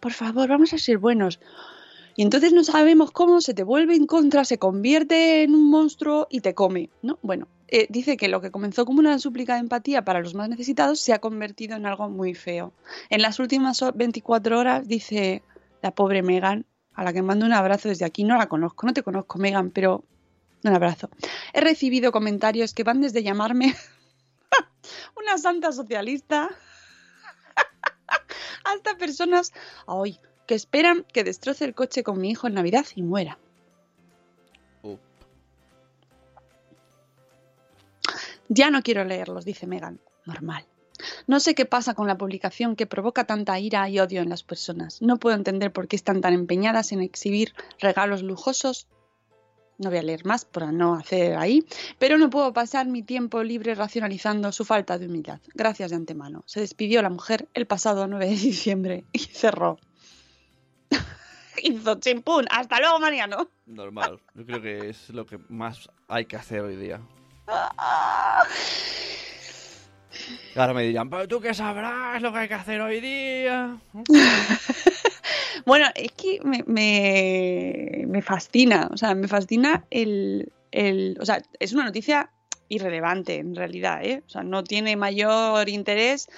por 0.00 0.12
favor, 0.12 0.48
vamos 0.48 0.72
a 0.72 0.78
ser 0.78 0.98
buenos. 0.98 1.38
Y 2.16 2.22
entonces 2.22 2.52
no 2.52 2.64
sabemos 2.64 3.10
cómo 3.12 3.40
se 3.40 3.54
te 3.54 3.62
vuelve 3.62 3.94
en 3.94 4.06
contra, 4.06 4.44
se 4.44 4.58
convierte 4.58 5.44
en 5.44 5.54
un 5.54 5.70
monstruo 5.70 6.26
y 6.28 6.40
te 6.40 6.54
come, 6.54 6.90
¿no? 7.02 7.18
Bueno, 7.22 7.46
eh, 7.68 7.86
dice 7.88 8.16
que 8.18 8.28
lo 8.28 8.40
que 8.42 8.50
comenzó 8.50 8.84
como 8.84 8.98
una 8.98 9.18
súplica 9.18 9.54
de 9.54 9.60
empatía 9.60 10.04
para 10.04 10.20
los 10.20 10.34
más 10.34 10.48
necesitados 10.48 11.00
se 11.00 11.12
ha 11.14 11.20
convertido 11.20 11.76
en 11.76 11.86
algo 11.86 12.10
muy 12.10 12.34
feo. 12.34 12.72
En 13.08 13.22
las 13.22 13.38
últimas 13.38 13.80
ho- 13.80 13.92
24 13.94 14.58
horas, 14.58 14.86
dice 14.86 15.42
la 15.82 15.90
pobre 15.90 16.22
Megan, 16.22 16.64
a 16.94 17.04
la 17.04 17.12
que 17.12 17.22
mando 17.22 17.44
un 17.44 17.52
abrazo 17.52 17.88
desde 17.88 18.04
aquí. 18.04 18.24
No 18.24 18.36
la 18.36 18.48
conozco, 18.48 18.86
no 18.86 18.94
te 18.94 19.02
conozco, 19.02 19.38
Megan, 19.38 19.70
pero 19.70 20.04
un 20.64 20.74
abrazo. 20.74 21.10
He 21.52 21.60
recibido 21.60 22.12
comentarios 22.12 22.72
que 22.72 22.84
van 22.84 23.00
desde 23.00 23.22
llamarme 23.22 23.74
una 25.16 25.36
santa 25.38 25.72
socialista 25.72 26.50
hasta 28.64 28.96
personas 28.96 29.52
hoy 29.86 30.18
que 30.46 30.54
esperan 30.54 31.04
que 31.12 31.24
destroce 31.24 31.64
el 31.64 31.74
coche 31.74 32.02
con 32.02 32.20
mi 32.20 32.30
hijo 32.30 32.46
en 32.46 32.54
Navidad 32.54 32.86
y 32.94 33.02
muera. 33.02 33.38
Ya 38.48 38.70
no 38.70 38.82
quiero 38.82 39.04
leerlos, 39.04 39.46
dice 39.46 39.66
Megan. 39.66 39.98
Normal. 40.26 40.66
No 41.26 41.40
sé 41.40 41.54
qué 41.54 41.66
pasa 41.66 41.94
con 41.94 42.06
la 42.06 42.18
publicación 42.18 42.76
que 42.76 42.86
provoca 42.86 43.24
tanta 43.24 43.58
ira 43.58 43.88
y 43.88 43.98
odio 43.98 44.22
en 44.22 44.28
las 44.28 44.42
personas. 44.42 45.00
No 45.02 45.18
puedo 45.18 45.36
entender 45.36 45.72
por 45.72 45.88
qué 45.88 45.96
están 45.96 46.20
tan 46.20 46.34
empeñadas 46.34 46.92
en 46.92 47.00
exhibir 47.00 47.54
regalos 47.80 48.22
lujosos. 48.22 48.86
No 49.78 49.90
voy 49.90 49.98
a 49.98 50.02
leer 50.02 50.24
más 50.24 50.44
para 50.44 50.70
no 50.70 50.94
hacer 50.94 51.36
ahí, 51.36 51.64
pero 51.98 52.18
no 52.18 52.30
puedo 52.30 52.52
pasar 52.52 52.86
mi 52.86 53.02
tiempo 53.02 53.42
libre 53.42 53.74
racionalizando 53.74 54.52
su 54.52 54.64
falta 54.64 54.98
de 54.98 55.06
humildad. 55.06 55.40
Gracias 55.54 55.90
de 55.90 55.96
antemano. 55.96 56.44
Se 56.46 56.60
despidió 56.60 57.02
la 57.02 57.10
mujer 57.10 57.48
el 57.54 57.66
pasado 57.66 58.06
9 58.06 58.26
de 58.26 58.36
diciembre 58.36 59.04
y 59.12 59.18
cerró. 59.20 59.78
Hizo 61.62 61.94
chimpún. 62.00 62.46
Hasta 62.50 62.80
luego, 62.80 62.98
Mariano. 62.98 63.48
Normal. 63.66 64.20
Yo 64.34 64.46
creo 64.46 64.62
que 64.62 64.88
es 64.88 65.10
lo 65.10 65.26
que 65.26 65.38
más 65.48 65.88
hay 66.08 66.26
que 66.26 66.36
hacer 66.36 66.60
hoy 66.60 66.76
día. 66.76 67.00
Ahora 70.56 70.74
me 70.74 70.82
dirán, 70.82 71.10
pero 71.10 71.26
tú 71.28 71.40
qué 71.40 71.54
sabrás 71.54 72.20
lo 72.22 72.32
que 72.32 72.38
hay 72.38 72.48
que 72.48 72.54
hacer 72.54 72.80
hoy 72.80 73.00
día. 73.00 73.76
Bueno, 75.64 75.86
es 75.94 76.10
que 76.12 76.40
me, 76.42 76.64
me, 76.66 78.04
me 78.08 78.20
fascina, 78.22 78.88
o 78.92 78.96
sea, 78.96 79.14
me 79.14 79.28
fascina 79.28 79.84
el, 79.90 80.52
el... 80.72 81.16
O 81.20 81.24
sea, 81.24 81.40
es 81.60 81.72
una 81.72 81.84
noticia 81.84 82.30
irrelevante 82.68 83.36
en 83.36 83.54
realidad, 83.54 84.04
¿eh? 84.04 84.22
O 84.26 84.28
sea, 84.28 84.42
no 84.42 84.64
tiene 84.64 84.96
mayor 84.96 85.68
interés 85.68 86.28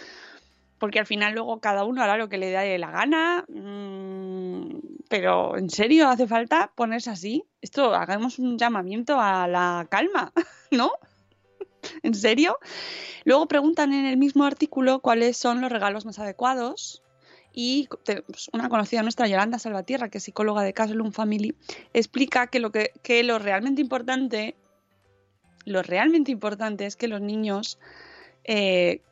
porque 0.79 0.99
al 0.99 1.07
final 1.07 1.33
luego 1.33 1.61
cada 1.61 1.85
uno 1.85 2.03
hará 2.03 2.19
lo 2.19 2.29
que 2.29 2.39
le 2.39 2.51
dé 2.51 2.79
la 2.79 2.91
gana. 2.91 3.45
mm, 3.49 4.79
pero, 5.09 5.57
¿en 5.57 5.71
serio 5.71 6.09
hace 6.09 6.27
falta 6.27 6.73
ponerse 6.75 7.11
así? 7.11 7.45
Esto, 7.61 7.95
hagamos 7.95 8.39
un 8.39 8.59
llamamiento 8.59 9.19
a 9.21 9.47
la 9.47 9.87
calma, 9.89 10.33
¿no? 10.71 10.93
¿En 12.03 12.15
serio? 12.15 12.59
Luego 13.25 13.47
preguntan 13.47 13.93
en 13.93 14.07
el 14.07 14.17
mismo 14.17 14.45
artículo 14.45 15.01
cuáles 15.01 15.37
son 15.37 15.61
los 15.61 15.73
regalos 15.73 16.05
más 16.05 16.19
adecuados. 16.19 17.03
Y 17.53 17.89
pues, 18.05 18.51
una 18.53 18.69
conocida 18.69 19.03
nuestra, 19.03 19.29
Yolanda 19.29 19.59
Salvatierra, 19.59 20.09
que 20.09 20.19
es 20.19 20.25
psicóloga 20.25 20.63
de 20.63 20.73
Castle 20.73 21.11
Family, 21.13 21.55
explica 21.93 22.49
que 22.49 22.59
lo, 22.59 22.73
que, 22.73 22.91
que 23.03 23.23
lo 23.23 23.39
realmente 23.39 23.81
importante, 23.81 24.57
lo 25.65 25.83
realmente 25.83 26.33
importante 26.33 26.85
es 26.85 26.97
que 26.97 27.07
los 27.07 27.21
niños 27.21 27.79
eh, 28.43 29.03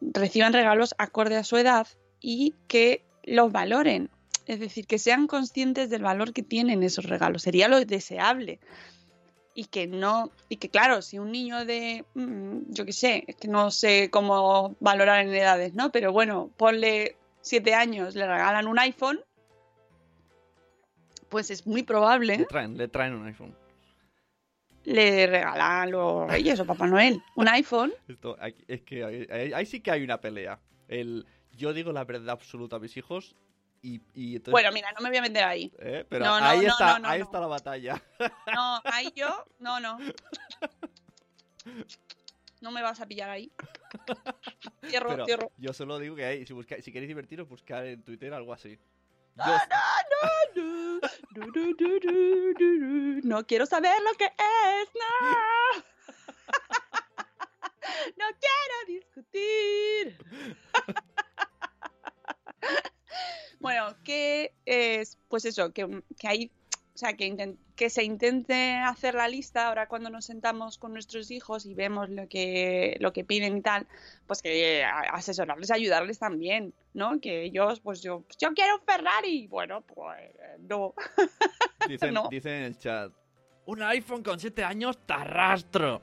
reciban 0.00 0.54
regalos 0.54 0.94
acorde 0.96 1.36
a 1.36 1.44
su 1.44 1.58
edad 1.58 1.86
y 2.20 2.54
que 2.68 3.04
los 3.24 3.52
valoren. 3.52 4.08
Es 4.46 4.58
decir, 4.58 4.86
que 4.86 4.98
sean 4.98 5.26
conscientes 5.26 5.90
del 5.90 6.02
valor 6.02 6.32
que 6.32 6.42
tienen 6.42 6.82
esos 6.82 7.04
regalos. 7.04 7.42
Sería 7.42 7.68
lo 7.68 7.84
deseable 7.84 8.58
y 9.60 9.64
que 9.66 9.86
no 9.86 10.30
y 10.48 10.56
que 10.56 10.70
claro 10.70 11.02
si 11.02 11.18
un 11.18 11.30
niño 11.32 11.66
de 11.66 12.06
mm, 12.14 12.72
yo 12.72 12.86
qué 12.86 12.92
sé 12.94 13.24
es 13.26 13.36
que 13.36 13.46
no 13.46 13.70
sé 13.70 14.08
cómo 14.10 14.74
valorar 14.80 15.20
en 15.20 15.34
edades 15.34 15.74
no 15.74 15.92
pero 15.92 16.12
bueno 16.12 16.50
ponle 16.56 17.16
siete 17.42 17.74
años 17.74 18.14
le 18.14 18.26
regalan 18.26 18.66
un 18.66 18.78
iPhone 18.78 19.20
pues 21.28 21.50
es 21.50 21.66
muy 21.66 21.82
probable 21.82 22.38
Le 22.38 22.46
traen, 22.46 22.78
le 22.78 22.88
traen 22.88 23.12
un 23.14 23.26
iPhone. 23.26 23.54
le 24.84 25.26
regalan 25.26 25.90
los 25.90 26.26
Reyes 26.30 26.58
o 26.60 26.64
Papá 26.64 26.86
Noel 26.86 27.22
un 27.36 27.48
iPhone 27.48 27.92
Esto, 28.08 28.38
es 28.66 28.80
que 28.80 29.04
ahí- 29.04 29.52
ahí 29.52 29.66
sí 29.66 29.80
que 29.80 29.90
hay 29.90 30.02
una 30.02 30.20
pelea. 30.22 30.58
El, 30.88 31.26
yo 31.54 31.74
digo 31.74 31.92
la 31.92 32.04
verdad 32.04 32.30
absoluta 32.30 32.76
a 32.76 32.78
mis 32.78 32.96
hijos 32.96 33.36
bueno, 34.50 34.72
mira, 34.72 34.92
no 34.92 35.00
me 35.00 35.08
voy 35.08 35.18
a 35.18 35.22
meter 35.22 35.44
ahí. 35.44 35.72
Eh, 35.78 36.04
pero 36.08 36.26
no, 36.26 36.38
no, 36.38 36.46
ahí, 36.46 36.60
no, 36.60 36.68
está, 36.68 37.00
ahí 37.04 37.20
está 37.20 37.40
la 37.40 37.46
batalla. 37.46 38.02
No, 38.54 38.80
ahí 38.84 39.12
yo, 39.14 39.44
no, 39.58 39.80
no. 39.80 39.98
No 42.60 42.70
me 42.70 42.82
vas 42.82 43.00
a 43.00 43.06
pillar 43.06 43.30
ahí. 43.30 43.50
Cierro, 44.86 45.24
Pero. 45.24 45.50
Yo 45.56 45.72
solo 45.72 45.98
digo 45.98 46.14
que 46.14 46.26
hay, 46.26 46.44
si, 46.44 46.52
busca, 46.52 46.76
si 46.82 46.92
queréis 46.92 47.08
divertiros, 47.08 47.48
buscar 47.48 47.86
en 47.86 48.02
Twitter 48.02 48.34
algo 48.34 48.52
así. 48.52 48.78
No, 49.34 49.46
no, 49.46 49.56
no, 50.56 51.00
no. 51.00 51.00
No 53.24 53.46
quiero 53.46 53.64
saber 53.64 53.96
lo 54.02 54.12
que 54.12 54.26
es, 54.26 54.90
no. 54.94 55.84
No 58.18 58.26
quiero 58.38 58.76
discutir. 58.86 60.18
Bueno, 63.60 63.94
que 64.04 64.52
es, 64.64 65.18
pues 65.28 65.44
eso, 65.44 65.72
que, 65.72 66.02
que 66.18 66.28
hay, 66.28 66.50
o 66.94 66.98
sea, 66.98 67.14
que, 67.14 67.54
que 67.76 67.90
se 67.90 68.02
intente 68.04 68.74
hacer 68.76 69.14
la 69.14 69.28
lista 69.28 69.68
ahora 69.68 69.86
cuando 69.86 70.10
nos 70.10 70.24
sentamos 70.26 70.78
con 70.78 70.92
nuestros 70.92 71.30
hijos 71.30 71.66
y 71.66 71.74
vemos 71.74 72.08
lo 72.10 72.26
que, 72.28 72.96
lo 73.00 73.12
que 73.12 73.24
piden 73.24 73.58
y 73.58 73.62
tal, 73.62 73.86
pues 74.26 74.42
que 74.42 74.82
a- 74.84 75.10
asesorarles, 75.14 75.70
ayudarles 75.70 76.18
también, 76.18 76.74
¿no? 76.94 77.20
Que 77.20 77.44
ellos, 77.44 77.80
pues 77.80 78.02
yo, 78.02 78.24
yo 78.38 78.52
quiero 78.54 78.76
un 78.76 78.82
Ferrari. 78.82 79.46
Bueno, 79.46 79.82
pues 79.82 80.30
no. 80.60 80.94
Dicen, 81.88 82.14
No. 82.14 82.28
dicen 82.30 82.52
en 82.52 82.62
el 82.64 82.78
chat, 82.78 83.12
un 83.66 83.82
iPhone 83.82 84.22
con 84.22 84.40
7 84.40 84.64
años 84.64 84.98
te 85.06 85.12
arrastro. 85.12 86.00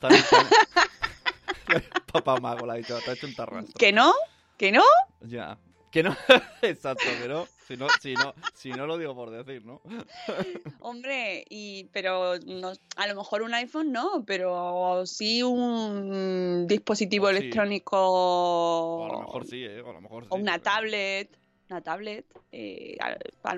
Papá 2.12 2.36
mago 2.40 2.66
la 2.66 2.74
ha 2.74 2.76
dicho, 2.76 2.98
te 3.00 3.10
ha 3.10 3.14
hecho 3.14 3.26
un 3.26 3.34
tarrastro. 3.34 3.74
¿Que 3.78 3.92
no? 3.92 4.12
¿Que 4.58 4.70
no? 4.72 4.82
Ya. 5.22 5.58
Que 5.94 6.02
no, 6.02 6.10
exacto, 6.62 7.08
pero 7.20 7.46
si 7.68 7.76
no, 7.76 7.88
si 7.96 8.16
no, 8.16 8.34
si 8.52 8.74
no 8.74 8.84
lo 8.88 8.98
digo 8.98 9.14
por 9.14 9.30
decir, 9.30 9.64
¿no? 9.64 9.80
Hombre, 10.80 11.44
y 11.48 11.84
pero 11.92 12.36
no, 12.40 12.72
a 12.96 13.06
lo 13.06 13.14
mejor 13.14 13.42
un 13.42 13.54
iPhone 13.54 13.92
no, 13.92 14.24
pero 14.26 15.06
sí 15.06 15.44
un 15.44 16.66
dispositivo 16.66 17.26
O 17.26 17.30
sí. 17.30 17.36
electrónico 17.36 17.96
O 17.96 19.04
a 19.04 19.12
lo 19.12 19.20
mejor 19.20 19.46
sí, 19.46 19.62
¿eh? 19.64 19.80
O 19.82 19.90
a 19.90 19.92
lo 19.92 20.00
mejor 20.00 20.24
sí. 20.24 20.30
o 20.32 20.34
una 20.36 20.54
pero- 20.54 20.62
tablet, 20.64 21.38
una 21.70 21.80
tablet, 21.80 22.26
eh, 22.50 22.96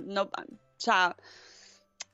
no, 0.04 0.24
o 0.24 0.30
sea, 0.76 1.16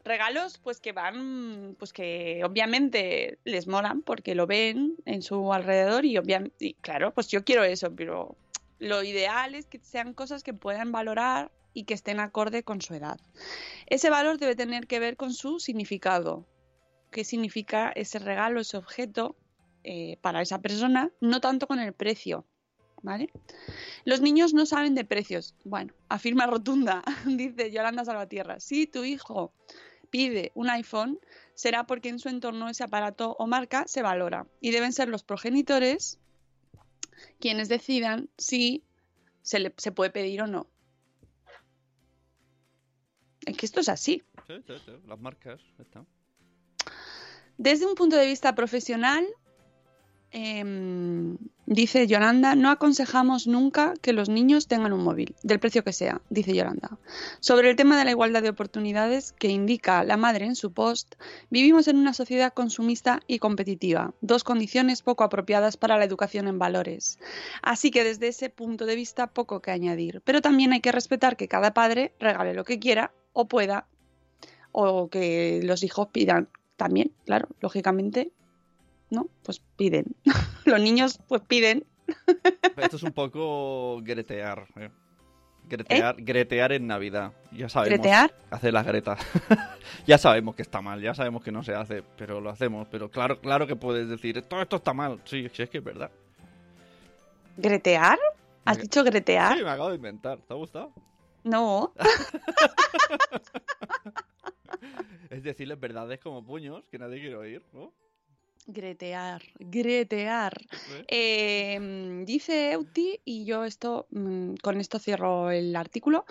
regalos 0.04 0.58
pues 0.58 0.78
que 0.78 0.92
van, 0.92 1.74
pues 1.80 1.92
que 1.92 2.42
obviamente 2.44 3.38
les 3.42 3.66
molan 3.66 4.02
porque 4.02 4.36
lo 4.36 4.46
ven 4.46 4.94
en 5.04 5.22
su 5.22 5.52
alrededor 5.52 6.04
y 6.04 6.16
obviamente, 6.16 6.64
y 6.66 6.74
claro, 6.74 7.12
pues 7.12 7.26
yo 7.26 7.42
quiero 7.42 7.64
eso, 7.64 7.92
pero 7.92 8.36
lo 8.82 9.04
ideal 9.04 9.54
es 9.54 9.66
que 9.66 9.78
sean 9.78 10.12
cosas 10.12 10.42
que 10.42 10.54
puedan 10.54 10.90
valorar 10.90 11.52
y 11.72 11.84
que 11.84 11.94
estén 11.94 12.18
acorde 12.18 12.64
con 12.64 12.80
su 12.80 12.94
edad. 12.94 13.20
Ese 13.86 14.10
valor 14.10 14.38
debe 14.38 14.56
tener 14.56 14.88
que 14.88 14.98
ver 14.98 15.16
con 15.16 15.32
su 15.32 15.60
significado. 15.60 16.48
¿Qué 17.12 17.22
significa 17.22 17.92
ese 17.94 18.18
regalo, 18.18 18.60
ese 18.60 18.76
objeto 18.76 19.36
eh, 19.84 20.18
para 20.20 20.42
esa 20.42 20.60
persona? 20.60 21.12
No 21.20 21.40
tanto 21.40 21.68
con 21.68 21.78
el 21.78 21.92
precio. 21.92 22.44
¿Vale? 23.04 23.30
Los 24.04 24.20
niños 24.20 24.52
no 24.52 24.66
saben 24.66 24.96
de 24.96 25.04
precios. 25.04 25.54
Bueno, 25.64 25.94
afirma 26.08 26.46
rotunda, 26.46 27.04
dice 27.24 27.70
Yolanda 27.70 28.04
Salvatierra. 28.04 28.58
Si 28.58 28.88
tu 28.88 29.04
hijo 29.04 29.54
pide 30.10 30.50
un 30.54 30.70
iPhone, 30.70 31.20
será 31.54 31.86
porque 31.86 32.08
en 32.08 32.18
su 32.18 32.28
entorno 32.28 32.68
ese 32.68 32.82
aparato 32.82 33.36
o 33.38 33.46
marca 33.46 33.84
se 33.86 34.02
valora. 34.02 34.48
Y 34.60 34.72
deben 34.72 34.92
ser 34.92 35.08
los 35.08 35.22
progenitores 35.22 36.18
quienes 37.38 37.68
decidan 37.68 38.28
si 38.38 38.84
se, 39.42 39.58
le, 39.58 39.74
se 39.76 39.92
puede 39.92 40.10
pedir 40.10 40.42
o 40.42 40.46
no. 40.46 40.68
Es 43.46 43.56
que 43.56 43.66
esto 43.66 43.80
es 43.80 43.88
así. 43.88 44.22
Sí, 44.46 44.54
sí, 44.66 44.74
sí, 44.84 44.92
las 45.06 45.18
marcas, 45.18 45.60
está. 45.78 46.04
Desde 47.58 47.86
un 47.86 47.94
punto 47.94 48.16
de 48.16 48.26
vista 48.26 48.54
profesional, 48.54 49.26
em, 50.32 51.36
dice 51.66 52.06
Yolanda, 52.06 52.54
no 52.54 52.70
aconsejamos 52.70 53.46
nunca 53.46 53.94
que 54.00 54.12
los 54.12 54.28
niños 54.28 54.66
tengan 54.66 54.92
un 54.92 55.04
móvil, 55.04 55.34
del 55.42 55.60
precio 55.60 55.84
que 55.84 55.92
sea, 55.92 56.20
dice 56.30 56.54
Yolanda. 56.54 56.98
Sobre 57.40 57.70
el 57.70 57.76
tema 57.76 57.98
de 57.98 58.04
la 58.04 58.10
igualdad 58.10 58.42
de 58.42 58.48
oportunidades 58.48 59.32
que 59.32 59.48
indica 59.48 60.04
la 60.04 60.16
madre 60.16 60.46
en 60.46 60.56
su 60.56 60.72
post, 60.72 61.14
vivimos 61.50 61.88
en 61.88 61.96
una 61.96 62.14
sociedad 62.14 62.52
consumista 62.52 63.20
y 63.26 63.38
competitiva, 63.38 64.14
dos 64.20 64.44
condiciones 64.44 65.02
poco 65.02 65.24
apropiadas 65.24 65.76
para 65.76 65.98
la 65.98 66.04
educación 66.04 66.48
en 66.48 66.58
valores. 66.58 67.18
Así 67.62 67.90
que 67.90 68.04
desde 68.04 68.28
ese 68.28 68.50
punto 68.50 68.86
de 68.86 68.96
vista 68.96 69.28
poco 69.28 69.60
que 69.60 69.70
añadir, 69.70 70.22
pero 70.24 70.40
también 70.42 70.72
hay 70.72 70.80
que 70.80 70.92
respetar 70.92 71.36
que 71.36 71.48
cada 71.48 71.74
padre 71.74 72.14
regale 72.18 72.54
lo 72.54 72.64
que 72.64 72.78
quiera 72.78 73.12
o 73.32 73.46
pueda, 73.48 73.86
o 74.72 75.08
que 75.08 75.60
los 75.62 75.82
hijos 75.82 76.08
pidan 76.08 76.48
también, 76.76 77.12
claro, 77.26 77.48
lógicamente, 77.60 78.32
¿no? 79.12 79.28
Pues 79.44 79.60
piden. 79.76 80.06
Los 80.64 80.80
niños 80.80 81.20
pues 81.28 81.42
piden. 81.42 81.84
Esto 82.76 82.96
es 82.96 83.02
un 83.04 83.12
poco 83.12 84.00
gretear, 84.02 84.66
¿eh? 84.76 84.90
Gretear, 85.68 86.16
gretear 86.18 86.72
en 86.72 86.86
Navidad. 86.88 87.32
Ya 87.52 87.68
sabemos. 87.68 87.98
¿Gretear? 88.00 88.34
Hacer 88.50 88.72
las 88.74 88.84
gretas. 88.84 89.20
ya 90.06 90.18
sabemos 90.18 90.56
que 90.56 90.62
está 90.62 90.82
mal, 90.82 91.00
ya 91.00 91.14
sabemos 91.14 91.42
que 91.44 91.52
no 91.52 91.62
se 91.62 91.72
hace, 91.74 92.02
pero 92.18 92.40
lo 92.40 92.50
hacemos. 92.50 92.88
Pero 92.90 93.10
claro, 93.10 93.40
claro 93.40 93.66
que 93.66 93.76
puedes 93.76 94.08
decir, 94.08 94.42
todo 94.42 94.60
esto 94.60 94.76
está 94.76 94.92
mal. 94.92 95.20
Sí, 95.24 95.48
sí, 95.54 95.62
es 95.62 95.70
que 95.70 95.78
es 95.78 95.84
verdad. 95.84 96.10
¿Gretear? 97.56 98.18
¿Has 98.64 98.78
Gre- 98.78 98.82
dicho 98.82 99.04
gretear? 99.04 99.56
Sí, 99.56 99.62
me 99.64 99.70
acabo 99.70 99.90
de 99.90 99.96
inventar. 99.96 100.38
¿Te 100.38 100.52
ha 100.52 100.56
gustado? 100.56 100.92
No. 101.44 101.92
Es 105.30 105.42
decirles 105.42 105.80
verdades 105.80 106.20
como 106.20 106.44
puños 106.44 106.84
que 106.90 106.98
nadie 106.98 107.20
quiere 107.20 107.36
oír, 107.36 107.64
¿no? 107.72 107.92
Gretear, 108.66 109.42
gretear. 109.58 110.52
Eh, 111.08 111.78
mm, 111.80 112.24
dice 112.24 112.72
Euti, 112.72 113.20
y 113.24 113.44
yo 113.44 113.64
esto 113.64 114.06
mm, 114.10 114.54
con 114.62 114.80
esto 114.80 114.98
cierro 114.98 115.50
el 115.50 115.74
artículo 115.74 116.24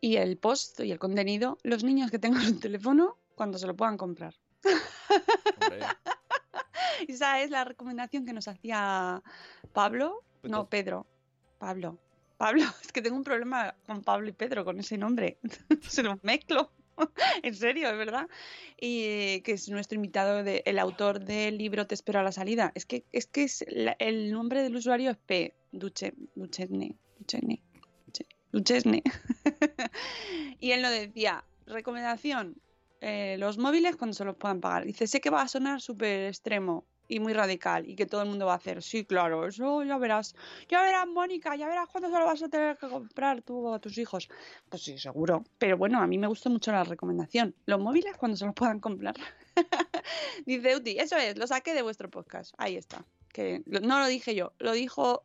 y 0.00 0.16
el 0.16 0.36
post 0.36 0.80
y 0.80 0.92
el 0.92 0.98
contenido. 0.98 1.58
Los 1.62 1.82
niños 1.82 2.10
que 2.10 2.18
tengan 2.18 2.46
un 2.46 2.60
teléfono 2.60 3.16
cuando 3.34 3.58
se 3.58 3.66
lo 3.66 3.74
puedan 3.74 3.96
comprar. 3.96 4.34
Esa 7.08 7.40
es 7.40 7.50
la 7.50 7.64
recomendación 7.64 8.24
que 8.26 8.32
nos 8.32 8.48
hacía 8.48 9.22
Pablo. 9.72 10.22
No, 10.42 10.48
Entonces- 10.48 10.68
Pedro. 10.70 11.06
Pablo. 11.58 11.98
Pablo, 12.36 12.64
es 12.82 12.92
que 12.92 13.02
tengo 13.02 13.16
un 13.16 13.24
problema 13.24 13.74
con 13.86 14.02
Pablo 14.02 14.28
y 14.28 14.32
Pedro, 14.32 14.64
con 14.64 14.78
ese 14.80 14.98
nombre. 14.98 15.38
Se 15.88 16.02
los 16.02 16.22
mezclo. 16.24 16.70
en 17.42 17.54
serio, 17.54 17.90
es 17.90 17.96
verdad. 17.96 18.28
Y 18.80 19.04
eh, 19.04 19.42
que 19.44 19.52
es 19.52 19.68
nuestro 19.68 19.96
invitado, 19.96 20.42
de, 20.42 20.62
el 20.66 20.78
autor 20.78 21.20
del 21.20 21.58
libro 21.58 21.86
Te 21.86 21.94
espero 21.94 22.20
a 22.20 22.22
la 22.22 22.32
salida. 22.32 22.72
Es 22.74 22.86
que 22.86 23.04
es, 23.12 23.26
que 23.26 23.46
el 23.98 24.30
nombre 24.32 24.62
del 24.62 24.76
usuario 24.76 25.10
es 25.10 25.16
P. 25.16 25.54
Duche, 25.72 26.14
Duchesne. 26.34 26.96
Duchesne. 27.18 27.62
Duche- 28.06 28.26
Duchesne. 28.52 29.02
y 30.60 30.72
él 30.72 30.82
lo 30.82 30.90
decía. 30.90 31.44
Recomendación. 31.66 32.56
eh, 33.00 33.36
los 33.38 33.56
móviles 33.58 33.96
cuando 33.96 34.14
se 34.14 34.24
los 34.24 34.36
puedan 34.36 34.60
pagar. 34.60 34.84
Dice, 34.84 35.06
sé 35.06 35.20
que 35.20 35.30
va 35.30 35.42
a 35.42 35.48
sonar 35.48 35.80
súper 35.80 36.26
extremo 36.26 36.84
y 37.12 37.20
muy 37.20 37.34
radical 37.34 37.86
y 37.88 37.94
que 37.94 38.06
todo 38.06 38.22
el 38.22 38.28
mundo 38.28 38.46
va 38.46 38.54
a 38.54 38.56
hacer, 38.56 38.82
sí, 38.82 39.04
claro, 39.04 39.46
eso 39.46 39.84
ya 39.84 39.98
verás, 39.98 40.34
ya 40.66 40.82
verás, 40.82 41.06
Mónica, 41.06 41.54
ya 41.56 41.68
verás 41.68 41.88
cuándo 41.88 42.08
se 42.08 42.18
lo 42.18 42.24
vas 42.24 42.42
a 42.42 42.48
tener 42.48 42.78
que 42.78 42.88
comprar 42.88 43.42
tú 43.42 43.72
a 43.72 43.78
tus 43.78 43.98
hijos. 43.98 44.30
Pues 44.70 44.82
sí, 44.82 44.96
seguro. 44.96 45.44
Pero 45.58 45.76
bueno, 45.76 46.00
a 46.00 46.06
mí 46.06 46.16
me 46.16 46.26
gustó 46.26 46.48
mucho 46.48 46.72
la 46.72 46.84
recomendación. 46.84 47.54
Los 47.66 47.80
móviles 47.80 48.16
cuando 48.16 48.36
se 48.36 48.46
los 48.46 48.54
puedan 48.54 48.80
comprar. 48.80 49.14
Dice 50.46 50.74
Uti, 50.74 50.98
eso 50.98 51.16
es, 51.18 51.36
lo 51.36 51.46
saqué 51.46 51.74
de 51.74 51.82
vuestro 51.82 52.08
podcast. 52.08 52.54
Ahí 52.56 52.76
está. 52.76 53.04
Que 53.28 53.62
no 53.66 53.98
lo 53.98 54.06
dije 54.06 54.34
yo, 54.34 54.52
lo 54.58 54.72
dijo 54.72 55.24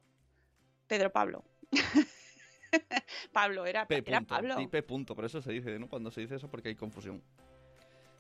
Pedro 0.88 1.12
Pablo. 1.12 1.46
Pablo, 3.32 3.66
era, 3.66 3.88
P. 3.88 4.04
era 4.06 4.20
punto. 4.20 4.36
Pablo. 4.36 4.58
Sí, 4.58 4.68
P. 4.68 4.84
punto. 4.84 5.16
Por 5.16 5.24
eso 5.24 5.42
se 5.42 5.54
dice, 5.54 5.80
¿no? 5.80 5.88
Cuando 5.88 6.12
se 6.12 6.20
dice 6.22 6.36
eso 6.36 6.50
porque 6.50 6.68
hay 6.68 6.76
confusión. 6.76 7.24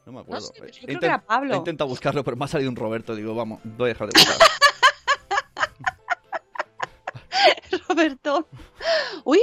No 0.08 0.14
me 0.14 0.20
acuerdo. 0.22 0.48
sé, 0.48 0.54
yo 0.58 0.64
He 0.66 0.86
creo 0.86 1.00
que 1.02 1.06
era 1.06 1.22
Pablo. 1.22 1.54
He 1.54 1.58
intentado 1.58 1.90
buscarlo, 1.90 2.24
pero 2.24 2.38
me 2.38 2.46
ha 2.46 2.48
salido 2.48 2.70
un 2.70 2.78
Roberto. 2.78 3.14
Digo, 3.14 3.36
vamos, 3.36 3.60
voy 3.66 3.90
a 3.90 3.94
dejar 3.94 4.08
de 4.08 4.18
buscar. 4.18 4.38
Roberto. 7.90 8.48
Uy, 9.26 9.40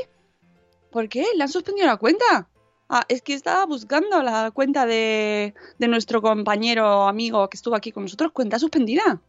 ¿por 0.90 1.08
qué? 1.08 1.26
¿Le 1.36 1.42
han 1.42 1.48
suspendido 1.50 1.86
la 1.86 1.96
cuenta? 1.98 2.48
Ah, 2.88 3.04
es 3.08 3.20
que 3.22 3.34
estaba 3.34 3.64
buscando 3.66 4.22
la 4.22 4.50
cuenta 4.52 4.86
de, 4.86 5.54
de 5.78 5.88
nuestro 5.88 6.22
compañero 6.22 7.06
amigo 7.08 7.48
que 7.48 7.56
estuvo 7.56 7.74
aquí 7.74 7.92
con 7.92 8.04
nosotros. 8.04 8.32
¿Cuenta 8.32 8.58
suspendida? 8.58 9.20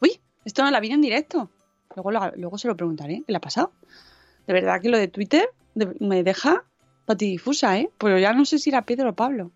Uy, 0.00 0.20
esto 0.44 0.62
no 0.62 0.70
la 0.70 0.80
vi 0.80 0.90
en 0.90 1.00
directo. 1.02 1.50
Luego, 1.96 2.10
luego 2.36 2.58
se 2.58 2.68
lo 2.68 2.76
preguntaré. 2.76 3.22
¿Qué 3.26 3.32
le 3.32 3.36
ha 3.36 3.40
pasado? 3.40 3.72
De 4.46 4.52
verdad 4.54 4.80
que 4.80 4.88
lo 4.88 4.96
de 4.98 5.08
Twitter 5.08 5.48
de- 5.74 5.94
me 6.00 6.22
deja 6.22 6.64
patidifusa, 7.06 7.78
¿eh? 7.78 7.90
Pero 7.98 8.18
ya 8.18 8.32
no 8.32 8.44
sé 8.44 8.58
si 8.58 8.70
era 8.70 8.82
Pedro 8.82 9.10
o 9.10 9.14
Pablo. 9.14 9.50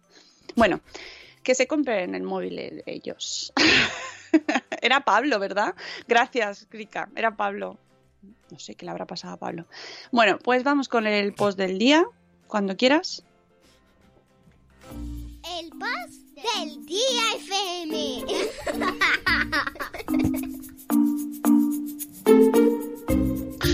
Bueno, 0.56 0.80
que 1.42 1.54
se 1.54 1.66
compren 1.66 2.14
el 2.14 2.22
móvil 2.22 2.58
eh, 2.58 2.82
ellos. 2.86 3.52
era 4.82 5.00
Pablo, 5.00 5.38
¿verdad? 5.38 5.74
Gracias, 6.08 6.66
Krika. 6.68 7.08
Era 7.14 7.36
Pablo. 7.36 7.78
No 8.50 8.58
sé 8.58 8.74
qué 8.74 8.84
le 8.84 8.90
habrá 8.90 9.06
pasado 9.06 9.34
a 9.34 9.36
Pablo. 9.38 9.66
Bueno, 10.10 10.38
pues 10.38 10.62
vamos 10.62 10.88
con 10.88 11.06
el 11.06 11.32
post 11.34 11.58
del 11.58 11.78
día, 11.78 12.04
cuando 12.46 12.76
quieras. 12.76 13.24
El 15.58 15.70
post 15.70 16.20
del 16.36 16.86
día 16.86 17.22
FM. 17.36 18.24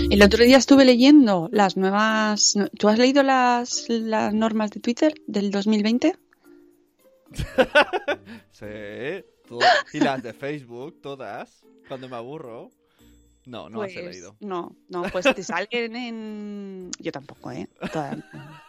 El 0.09 0.23
otro 0.23 0.43
día 0.43 0.57
estuve 0.57 0.85
leyendo 0.85 1.49
las 1.51 1.77
nuevas... 1.77 2.55
¿Tú 2.79 2.89
has 2.89 2.97
leído 2.97 3.21
las, 3.21 3.85
las 3.89 4.33
normas 4.33 4.71
de 4.71 4.79
Twitter 4.79 5.13
del 5.27 5.51
2020? 5.51 6.15
sí, 8.51 8.65
todo- 9.47 9.59
y 9.93 9.99
las 9.99 10.21
de 10.23 10.33
Facebook, 10.33 10.99
todas. 11.01 11.63
Cuando 11.87 12.07
me 12.09 12.15
aburro. 12.15 12.69
No, 13.45 13.67
no 13.69 13.81
las 13.81 13.91
he 13.95 14.01
Pues, 14.03 14.15
leído. 14.15 14.35
No, 14.41 14.75
no, 14.89 15.03
pues 15.11 15.25
te 15.33 15.41
salen 15.43 15.95
en... 15.95 16.91
Yo 16.99 17.11
tampoco, 17.11 17.51
¿eh? 17.51 17.67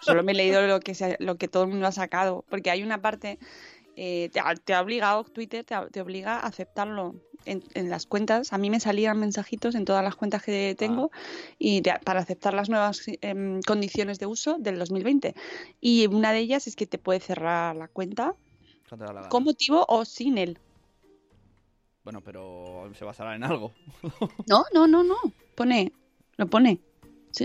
Solo 0.00 0.22
me 0.22 0.32
he 0.32 0.34
leído 0.34 0.66
lo 0.66 0.80
que, 0.80 0.94
se- 0.94 1.16
lo 1.20 1.36
que 1.36 1.48
todo 1.48 1.64
el 1.64 1.68
mundo 1.70 1.86
ha 1.86 1.92
sacado, 1.92 2.44
porque 2.48 2.70
hay 2.70 2.82
una 2.82 3.02
parte... 3.02 3.38
eh, 3.96 4.30
te, 4.32 4.40
ha, 4.40 4.54
te 4.54 4.72
ha 4.72 4.80
obligado, 4.80 5.24
Twitter 5.24 5.64
te, 5.64 6.00
obliga 6.00 6.36
a 6.38 6.46
aceptarlo 6.46 7.14
en, 7.44 7.62
en 7.74 7.90
las 7.90 8.06
cuentas. 8.06 8.54
A 8.54 8.58
mí 8.58 8.70
me 8.70 8.80
salían 8.80 9.18
mensajitos 9.18 9.74
en 9.74 9.84
todas 9.84 10.02
las 10.04 10.16
cuentas 10.16 10.42
que 10.42 10.74
tengo 10.78 11.10
y 11.58 11.82
te- 11.82 11.98
para 12.02 12.20
aceptar 12.20 12.54
las 12.54 12.70
nuevas 12.70 13.02
em, 13.20 13.60
condiciones 13.60 14.18
de 14.18 14.26
uso 14.26 14.56
del 14.58 14.78
2020. 14.78 15.34
Y 15.82 16.06
una 16.06 16.32
de 16.32 16.38
ellas 16.38 16.66
es 16.66 16.74
que 16.76 16.86
te 16.86 16.96
puede 16.96 17.20
cerrar 17.20 17.76
la 17.76 17.88
cuenta 17.88 18.34
Cuando 18.90 19.04
te 19.06 19.08
da 19.08 19.14
la 19.14 19.20
gana. 19.20 19.28
con 19.30 19.44
motivo 19.44 19.84
o 19.88 20.04
sin 20.04 20.36
él. 20.36 20.58
Bueno, 22.02 22.20
pero 22.22 22.90
se 22.94 23.04
basará 23.04 23.34
en 23.36 23.44
algo. 23.44 23.72
No, 24.46 24.64
no, 24.74 24.86
no, 24.88 25.02
no. 25.04 25.16
Pone, 25.54 25.92
lo 26.36 26.46
pone. 26.48 26.80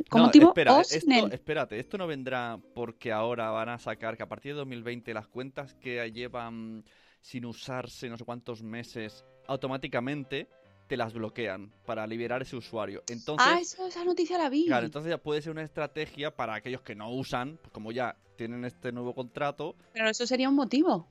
Con 0.10 0.22
No, 0.22 0.28
motivo 0.28 0.48
espera, 0.50 0.74
o 0.74 0.82
esto- 0.82 1.00
sin 1.00 1.12
él. 1.12 1.32
espérate, 1.32 1.80
esto 1.80 1.98
no 1.98 2.08
vendrá 2.08 2.58
porque 2.74 3.12
ahora 3.12 3.52
van 3.52 3.70
a 3.70 3.78
sacar 3.78 4.18
que 4.18 4.24
a 4.24 4.28
partir 4.30 4.54
de 4.54 4.58
2020 4.60 5.14
las 5.14 5.28
cuentas 5.28 5.76
que 5.76 6.12
llevan 6.12 6.84
sin 7.22 7.46
usarse 7.46 8.10
no 8.10 8.18
sé 8.18 8.24
cuántos 8.26 8.64
meses 8.64 9.24
automáticamente 9.48 10.48
te 10.88 10.98
las 10.98 11.14
bloquean 11.14 11.72
para 11.86 12.08
liberar 12.08 12.42
ese 12.42 12.56
usuario. 12.56 13.04
Entonces, 13.08 13.48
ah, 13.48 13.60
eso, 13.60 13.86
esa 13.88 14.04
noticia 14.04 14.38
la 14.40 14.50
vi. 14.50 14.66
claro, 14.66 14.86
entonces 14.88 15.10
ya 15.12 15.18
puede 15.20 15.42
ser 15.42 15.52
una 15.52 15.64
estrategia 15.64 16.36
para 16.36 16.56
aquellos 16.56 16.82
que 16.82 16.96
no 16.96 17.12
usan, 17.12 17.58
pues 17.62 17.72
como 17.72 17.92
ya 17.92 18.16
tienen 18.38 18.66
este 18.66 18.92
nuevo 18.92 19.14
contrato, 19.14 19.76
Pero 19.94 20.10
eso 20.10 20.26
sería 20.26 20.50
un 20.50 20.56
motivo. 20.56 21.08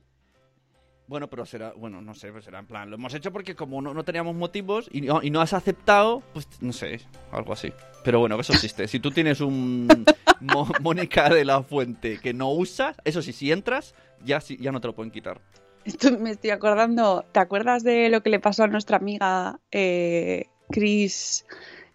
Bueno, 1.07 1.29
pero 1.29 1.45
será, 1.45 1.73
bueno, 1.73 2.01
no 2.01 2.13
sé, 2.15 2.31
pues 2.31 2.45
será 2.45 2.59
en 2.59 2.65
plan, 2.67 2.89
lo 2.89 2.95
hemos 2.95 3.13
hecho 3.13 3.31
porque 3.31 3.55
como 3.55 3.81
no, 3.81 3.93
no 3.93 4.03
teníamos 4.03 4.35
motivos 4.35 4.89
y 4.91 5.01
no, 5.01 5.21
y 5.21 5.29
no 5.29 5.41
has 5.41 5.53
aceptado, 5.53 6.21
pues 6.33 6.47
no 6.61 6.73
sé, 6.73 7.01
algo 7.31 7.53
así. 7.53 7.71
Pero 8.03 8.19
bueno, 8.19 8.39
eso 8.39 8.53
existe. 8.53 8.87
Si 8.87 8.99
tú 8.99 9.11
tienes 9.11 9.41
un 9.41 10.05
Mo- 10.41 10.71
Mónica 10.81 11.29
de 11.29 11.45
la 11.45 11.61
Fuente 11.63 12.19
que 12.19 12.33
no 12.33 12.49
usas, 12.51 12.95
eso 13.05 13.21
sí, 13.21 13.33
si 13.33 13.51
entras, 13.51 13.93
ya, 14.23 14.41
sí- 14.41 14.57
ya 14.59 14.71
no 14.71 14.81
te 14.81 14.87
lo 14.87 14.95
pueden 14.95 15.11
quitar. 15.11 15.41
Esto 15.85 16.17
me 16.17 16.31
estoy 16.31 16.49
acordando. 16.49 17.23
¿Te 17.31 17.39
acuerdas 17.39 17.83
de 17.83 18.09
lo 18.09 18.21
que 18.23 18.31
le 18.31 18.39
pasó 18.39 18.63
a 18.63 18.67
nuestra 18.67 18.97
amiga 18.97 19.59
eh, 19.71 20.47
Cris, 20.71 21.45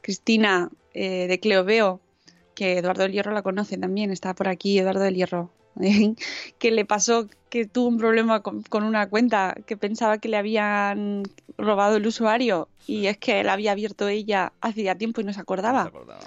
Cristina 0.01 0.71
eh, 0.95 1.27
de 1.27 1.41
Cleoveo? 1.41 2.01
Que 2.55 2.79
Eduardo 2.79 3.03
del 3.03 3.13
Hierro 3.13 3.33
la 3.33 3.43
conoce 3.43 3.79
también, 3.79 4.11
está 4.11 4.35
por 4.35 4.47
aquí 4.47 4.79
Eduardo 4.79 5.01
del 5.01 5.15
Hierro. 5.17 5.51
Que 6.59 6.71
le 6.71 6.85
pasó 6.85 7.27
que 7.49 7.67
tuvo 7.67 7.89
un 7.89 7.99
problema 7.99 8.41
con, 8.41 8.63
con 8.63 8.85
una 8.85 9.09
cuenta 9.09 9.57
que 9.67 9.77
pensaba 9.77 10.19
que 10.19 10.29
le 10.29 10.37
habían 10.37 11.25
robado 11.59 11.97
el 11.97 12.07
usuario 12.07 12.69
y 12.87 13.07
es 13.07 13.19
que 13.19 13.43
la 13.43 13.55
había 13.55 13.73
abierto 13.73 14.09
ella 14.09 14.53
hacía 14.61 14.97
tiempo 14.97 15.21
y 15.21 15.25
no 15.25 15.33
se 15.33 15.41
acordaba. 15.41 15.85
No 15.85 15.91
se 15.91 15.97
acordaba. 15.97 16.21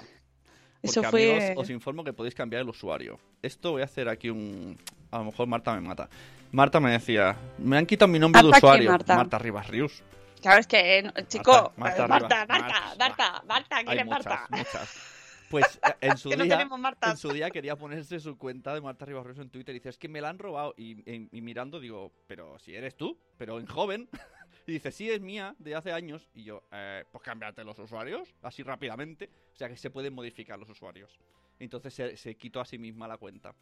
Eso 0.82 1.02
fue. 1.04 1.36
amigos, 1.36 1.64
os 1.64 1.70
informo 1.70 2.04
que 2.04 2.12
podéis 2.12 2.34
cambiar 2.34 2.60
el 2.62 2.68
usuario. 2.68 3.18
Esto 3.42 3.72
voy 3.72 3.82
a 3.82 3.86
hacer 3.86 4.08
aquí 4.08 4.28
un... 4.28 4.78
A 5.10 5.18
lo 5.18 5.24
mejor 5.24 5.46
Marta 5.46 5.72
me 5.74 5.80
mata. 5.80 6.10
Marta 6.52 6.78
me 6.78 6.90
decía, 6.90 7.36
me 7.58 7.78
han 7.78 7.86
quitado 7.86 8.10
mi 8.10 8.18
nombre 8.18 8.42
de 8.42 8.48
¿Marta 8.48 8.66
usuario. 8.66 8.90
Marta? 8.90 9.16
Marta 9.16 9.38
Rivas 9.38 9.66
Rius. 9.68 10.02
Claro, 10.42 10.60
es 10.60 10.66
que, 10.66 10.98
eh, 10.98 11.10
chico, 11.26 11.72
Marta, 11.76 12.06
Marta, 12.06 12.44
Marta 12.46 12.46
Marta. 12.46 12.46
Marta, 12.48 12.96
Marta, 12.98 13.42
Marta, 13.46 13.76
¿quién 13.78 13.88
Hay 13.88 13.98
es 13.98 14.04
muchas, 14.04 14.26
Marta? 14.26 14.46
muchas. 14.50 15.13
Pues 15.54 15.78
eh, 15.86 15.94
en 16.00 16.16
su 16.18 16.30
Que 16.30 16.36
día, 16.36 16.68
en 17.02 17.16
su 17.16 17.32
día 17.32 17.48
quería 17.48 17.76
ponerse 17.76 18.18
su 18.18 18.36
cuenta 18.36 18.74
de 18.74 18.80
Marta 18.80 19.04
Rius 19.04 19.38
en 19.38 19.50
Twitter 19.50 19.72
y 19.72 19.78
dice, 19.78 19.90
es 19.90 19.98
que 19.98 20.08
me 20.08 20.20
la 20.20 20.30
han 20.30 20.40
robado. 20.40 20.74
Y, 20.76 21.08
y- 21.08 21.28
y 21.30 21.40
mirando 21.42 21.78
digo, 21.78 22.10
pero 22.26 22.58
si 22.58 22.74
eres 22.74 22.96
tú, 22.96 23.16
pero 23.38 23.60
en 23.60 23.66
joven. 23.66 24.08
Y 24.66 24.72
dice, 24.72 24.90
sí, 24.92 25.10
es 25.10 25.20
mía, 25.20 25.54
de 25.58 25.74
hace 25.74 25.92
años. 25.92 26.30
Y 26.34 26.42
yo, 26.44 26.62
eh, 26.72 27.04
pues 27.12 27.22
cámbiate 27.22 27.62
los 27.64 27.78
usuarios, 27.78 28.34
así 28.40 28.62
rápidamente. 28.62 29.28
O 29.52 29.56
sea 29.56 29.68
que 29.68 29.76
se 29.76 29.90
pueden 29.90 30.14
modificar 30.14 30.58
los 30.58 30.70
usuarios. 30.70 31.20
Entonces 31.58 31.92
se, 31.92 32.16
se 32.16 32.34
quitó 32.36 32.60
a 32.60 32.64
sí 32.64 32.78
misma 32.78 33.06
la 33.06 33.18
cuenta. 33.18 33.54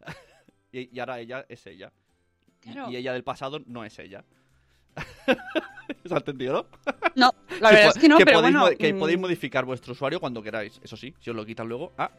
y, 0.72 0.94
y 0.94 1.00
ahora 1.00 1.18
ella 1.18 1.46
es 1.48 1.66
ella. 1.66 1.90
Y-. 2.64 2.92
Y, 2.92 2.96
ella 2.96 3.14
del 3.14 3.24
pasado 3.24 3.60
no 3.66 3.84
es 3.84 3.98
ella. 3.98 4.22
¿Se 6.04 6.14
ha 6.14 6.18
entendido, 6.18 6.52
no? 6.52 6.92
No, 7.14 7.34
la 7.60 7.70
verdad 7.70 7.92
es 7.94 7.98
que 8.00 8.08
no, 8.08 8.18
pero 8.18 8.38
podéis, 8.38 8.56
bueno. 8.56 8.76
que 8.78 8.94
mm, 8.94 8.98
podéis 8.98 9.18
modificar 9.18 9.64
vuestro 9.64 9.92
usuario 9.92 10.20
cuando 10.20 10.42
queráis. 10.42 10.80
Eso 10.82 10.96
sí, 10.96 11.14
si 11.20 11.30
os 11.30 11.36
lo 11.36 11.44
quitan 11.44 11.68
luego, 11.68 11.92
ah, 11.98 12.10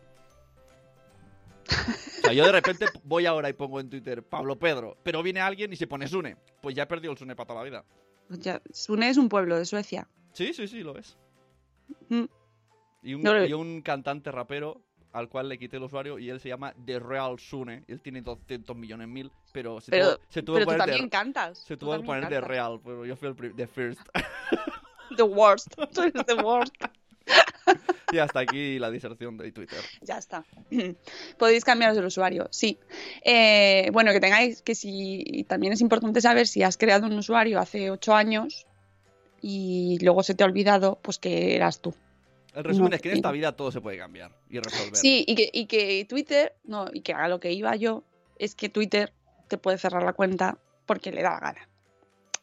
O 2.20 2.22
sea, 2.22 2.34
yo 2.34 2.46
de 2.46 2.52
repente 2.52 2.86
voy 3.04 3.26
ahora 3.26 3.50
y 3.50 3.54
pongo 3.54 3.80
en 3.80 3.90
Twitter 3.90 4.24
Pablo 4.24 4.58
Pedro, 4.58 4.98
pero 5.04 5.24
viene 5.24 5.40
alguien 5.40 5.74
y 5.74 5.76
se 5.76 5.88
pone 5.88 6.08
Sune. 6.08 6.38
Pues 6.62 6.76
ya 6.76 6.84
he 6.84 6.88
perdido 6.88 7.12
el 7.12 7.18
Sune 7.18 7.36
para 7.36 7.48
toda 7.48 7.60
la 7.60 7.66
vida. 7.66 7.86
Ya, 8.30 8.62
Sune 8.72 9.10
es 9.10 9.18
un 9.18 9.30
pueblo 9.30 9.58
de 9.58 9.66
Suecia. 9.66 10.08
Sí, 10.34 10.54
sí, 10.54 10.68
sí, 10.68 10.82
lo 10.82 10.98
es. 10.98 11.18
Mm. 12.10 12.26
Y 13.04 13.14
un, 13.16 13.24
No 13.24 13.44
y 13.44 13.54
un 13.54 13.82
cantante 13.82 14.32
rapero 14.32 14.82
al 15.14 15.30
cual 15.30 15.50
le 15.50 15.58
quité 15.58 15.78
el 15.78 15.84
usuario 15.84 16.20
y 16.20 16.30
él 16.30 16.40
se 16.40 16.50
llama 16.50 16.74
The 16.86 17.00
Real 17.00 17.40
Sune. 17.40 17.84
Él 17.88 18.00
tiene 18.02 18.22
200 18.22 18.76
millones 18.76 19.08
mil, 19.08 19.32
pero 19.52 19.82
se 19.82 19.92
Pero, 19.92 20.16
tuvo, 20.18 20.26
se 20.30 20.44
tuvo 20.44 20.56
pero 20.56 20.66
que 20.66 20.72
tú 20.72 20.78
poner 20.78 20.80
también 20.80 21.06
de, 21.06 21.10
cantas. 21.10 21.58
se 21.60 21.78
tuvo 21.78 21.98
que 21.98 22.04
poner 22.06 22.24
cantas. 22.24 22.44
Real, 22.44 22.80
pero 22.84 23.06
yo 23.06 23.16
fui 23.16 23.28
el 23.30 23.56
the 23.56 23.68
first. 23.68 24.02
The 25.16 25.24
worst. 25.24 25.76
Tú 25.94 26.02
eres 26.04 26.26
the 26.26 26.36
worst. 26.36 26.74
y 28.12 28.18
hasta 28.18 28.40
aquí 28.40 28.80
la 28.80 28.90
diserción 28.90 29.38
de 29.38 29.52
Twitter. 29.52 29.80
Ya 30.02 30.18
está. 30.18 30.46
Podéis 31.38 31.64
cambiaros 31.66 31.98
el 31.98 32.06
usuario, 32.06 32.48
sí. 32.52 32.80
Eh, 33.24 33.90
bueno, 33.92 34.12
que 34.12 34.20
tengáis 34.20 34.62
que 34.62 34.76
si 34.76 35.46
también 35.48 35.74
es 35.74 35.82
importante 35.82 36.22
saber 36.22 36.48
si 36.48 36.64
has 36.64 36.78
creado 36.78 37.08
un 37.08 37.14
usuario 37.18 37.60
hace 37.60 37.92
ocho 37.92 38.14
años 38.14 38.66
y 39.42 39.98
luego 40.02 40.24
se 40.24 40.34
te 40.36 40.44
ha 40.44 40.48
olvidado, 40.48 41.00
pues 41.02 41.18
que 41.20 41.56
eras 41.56 41.82
tú. 41.82 41.94
El 42.54 42.64
resumen 42.64 42.90
No, 42.90 42.96
es 42.96 43.02
que 43.02 43.10
en 43.10 43.16
esta 43.16 43.32
vida 43.32 43.56
todo 43.56 43.72
se 43.72 43.82
puede 43.82 43.98
cambiar 43.98 44.32
y 44.50 44.60
resolver. 44.60 44.96
Sí, 44.96 45.24
y 45.28 45.36
que, 45.36 45.50
y 45.54 45.66
que 45.68 46.06
Twitter, 46.06 46.54
no, 46.64 46.88
y 46.92 47.02
que 47.02 47.14
a 47.14 47.28
lo 47.28 47.40
que 47.40 47.52
iba 47.54 47.76
yo, 47.76 48.04
es 48.38 48.56
que 48.56 48.70
Twitter 48.70 49.14
te 49.48 49.58
puede 49.58 49.78
cerrar 49.78 50.04
la 50.04 50.14
cuenta 50.14 50.58
porque 50.86 51.12
le 51.12 51.22
da 51.22 51.32
la 51.32 51.40
gana. 51.40 51.70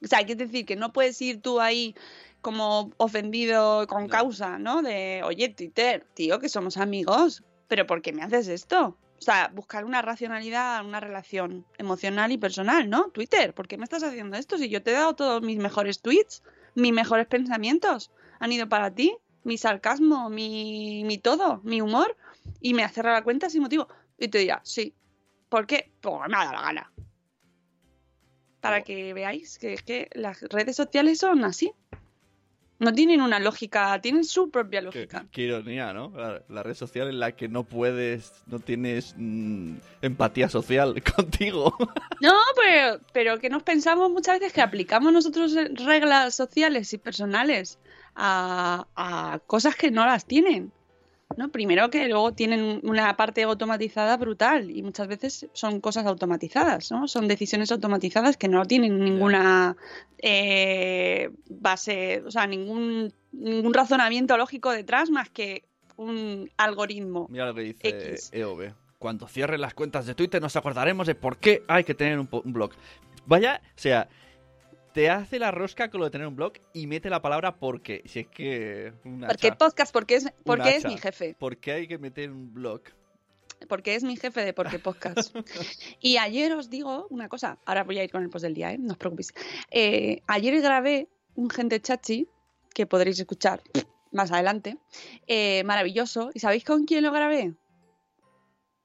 O 0.03 0.07
sea, 0.07 0.19
hay 0.21 0.27
que 0.27 0.37
decir 0.37 0.65
que 0.65 0.77
no 0.77 0.93
puedes 0.93 1.21
ir 1.21 1.43
tú 1.43 1.61
ahí 1.61 1.95
como 2.41 2.93
ofendido 2.99 3.87
con 3.87 4.05
No. 4.05 4.09
causa, 4.09 4.59
¿no? 4.59 4.83
De, 4.83 5.23
oye, 5.25 5.49
Twitter, 5.49 6.07
tío, 6.15 6.39
que 6.39 6.49
somos 6.49 6.77
amigos, 6.77 7.43
pero 7.67 7.87
¿por 7.87 8.01
qué 8.01 8.13
me 8.13 8.23
haces 8.23 8.49
esto? 8.49 8.97
O 9.19 9.21
sea, 9.21 9.51
buscar 9.53 9.85
una 9.85 10.01
racionalidad, 10.01 10.85
una 10.85 11.01
relación 11.01 11.67
emocional 11.77 12.31
y 12.31 12.39
personal, 12.39 12.89
¿no? 12.89 13.11
Twitter, 13.11 13.53
¿por 13.53 13.67
qué 13.67 13.77
me 13.77 13.85
estás 13.85 14.05
haciendo 14.05 14.37
esto? 14.37 14.57
Si 14.57 14.69
yo 14.69 14.83
te 14.83 14.93
he 14.93 14.95
dado 14.95 15.15
todos 15.15 15.43
mis 15.43 15.59
mejores 15.59 16.01
tweets, 16.01 16.45
mis 16.77 16.93
mejores 16.93 17.27
pensamientos, 17.27 18.13
han 18.39 18.53
ido 18.53 18.69
para 18.69 18.95
ti, 18.95 19.17
mi 19.49 19.59
sarcasmo, 19.59 20.31
mi, 20.31 21.03
mi 21.05 21.19
todo, 21.19 21.61
mi 21.65 21.81
humor, 21.81 22.17
y 22.61 22.75
me 22.75 22.87
cerra 22.89 23.15
la 23.15 23.25
cuenta 23.25 23.51
sin 23.51 23.63
motivo. 23.63 23.89
Y 24.19 24.29
te 24.29 24.39
dirá, 24.39 24.61
sí. 24.63 24.95
¿Por 25.49 25.67
qué? 25.67 25.91
Porque 26.01 26.29
me 26.29 26.37
ha 26.37 26.41
dado 26.41 26.53
la 26.53 26.63
gana. 26.63 26.93
Para 28.61 28.83
que 28.83 29.15
veáis 29.15 29.59
que 29.59 29.73
es 29.73 29.83
que 29.83 30.11
las 30.13 30.43
redes 30.43 30.77
sociales 30.77 31.19
son 31.19 31.45
así. 31.45 31.73
No 32.81 32.93
tienen 32.93 33.23
una 33.23 33.41
lógica, 33.41 34.01
tienen 34.01 34.25
su 34.25 34.51
propia 34.51 34.83
lógica. 34.83 35.27
qué 35.33 35.43
ironía, 35.43 35.93
¿no? 35.93 36.13
La, 36.15 36.45
la 36.49 36.63
red 36.63 36.75
social 36.75 37.09
en 37.09 37.19
la 37.19 37.33
que 37.33 37.49
no 37.49 37.65
puedes, 37.65 38.33
no 38.47 38.61
tienes 38.61 39.15
mm, 39.17 39.77
empatía 40.03 40.49
social 40.49 41.03
contigo. 41.17 41.75
No, 42.21 42.35
pero, 42.55 43.01
pero 43.13 43.39
que 43.39 43.51
nos 43.51 43.63
pensamos 43.65 44.11
muchas 44.11 44.39
veces 44.39 44.53
que 44.53 44.61
aplicamos 44.61 45.13
nosotros 45.13 45.55
reglas 45.55 46.37
sociales 46.37 46.93
y 46.93 46.99
personales 46.99 47.79
a, 48.19 48.87
a 48.97 49.39
cosas 49.47 49.77
que 49.77 49.91
no 49.91 50.05
las 50.05 50.27
tienen. 50.27 50.73
¿no? 51.37 51.51
Primero 51.51 51.91
que 51.91 52.09
luego 52.09 52.33
tienen 52.33 52.81
una 52.83 53.17
parte 53.17 53.43
automatizada 53.43 54.17
brutal 54.17 54.71
y 54.71 54.83
muchas 54.83 55.09
veces 55.09 55.47
son 55.53 55.81
cosas 55.81 56.07
automatizadas, 56.07 56.91
¿no? 56.91 57.07
Son 57.07 57.29
decisiones 57.29 57.71
automatizadas 57.71 58.37
que 58.37 58.49
no 58.49 58.65
tienen 58.65 58.99
ninguna 58.99 59.77
eh, 60.19 61.31
base, 61.49 62.23
o 62.27 62.31
sea, 62.31 62.47
ningún, 62.47 63.13
ningún 63.33 63.75
razonamiento 63.75 64.37
lógico 64.37 64.71
detrás 64.73 65.11
más 65.11 65.29
que 65.31 65.65
un 65.97 66.51
algoritmo. 66.57 67.27
Mira 67.31 67.47
lo 67.47 67.55
que 67.55 67.63
dice 67.63 67.89
X. 67.89 68.31
EOB. 68.33 68.73
Cuando 68.99 69.29
cierren 69.29 69.61
las 69.61 69.75
cuentas 69.75 70.07
de 70.07 70.15
Twitter 70.15 70.43
nos 70.43 70.57
acordaremos 70.57 71.07
de 71.07 71.15
por 71.15 71.37
qué 71.37 71.63
hay 71.69 71.85
que 71.85 71.95
tener 71.95 72.19
un, 72.19 72.29
un 72.33 72.53
blog. 72.53 72.73
Vaya, 73.27 73.61
o 73.65 73.79
sea, 73.79 74.09
te 74.93 75.11
hace 75.11 75.39
la 75.39 75.51
rosca 75.51 75.91
con 75.91 76.01
lo 76.01 76.07
de 76.07 76.11
tener 76.11 76.27
un 76.27 76.37
blog 76.37 76.55
y 76.73 76.87
mete 76.87 77.11
la 77.11 77.21
palabra 77.23 77.57
porque. 77.57 78.03
Si 78.07 78.21
es 78.21 78.27
que. 78.29 78.93
Porque 79.27 79.53
podcast, 79.53 79.93
porque 79.93 80.17
es, 80.17 80.33
porque 80.45 80.77
es 80.77 80.85
mi 80.85 80.97
jefe. 80.99 81.35
¿Por 81.39 81.57
qué 81.59 81.73
hay 81.73 81.89
que 81.89 81.99
meter 81.99 82.31
un 82.31 82.53
blog? 82.53 82.83
porque 83.69 83.97
es 83.97 84.05
mi 84.05 84.17
jefe 84.17 84.45
de 84.45 84.53
Porque 84.53 84.79
Podcast. 84.79 85.35
y 86.01 86.17
ayer 86.17 86.53
os 86.53 86.71
digo 86.71 87.09
una 87.11 87.29
cosa, 87.29 87.59
ahora 87.67 87.83
voy 87.83 87.99
a 87.99 88.05
ir 88.05 88.11
con 88.13 88.23
el 88.23 88.31
post 88.31 88.45
del 88.45 88.55
día, 88.55 88.73
¿eh? 88.73 88.79
no 88.79 88.93
os 88.93 88.99
preocupéis. 88.99 89.35
Eh, 89.73 90.23
ayer 90.29 90.61
grabé 90.63 91.09
un 91.35 91.51
gente 91.51 91.81
chachi 91.81 92.29
que 92.73 92.87
podréis 92.87 93.19
escuchar 93.19 93.61
más 94.13 94.31
adelante, 94.31 94.79
eh, 95.27 95.65
maravilloso. 95.65 96.31
¿Y 96.35 96.39
sabéis 96.39 96.63
con 96.63 96.85
quién 96.85 97.03
lo 97.03 97.11
grabé? 97.11 97.53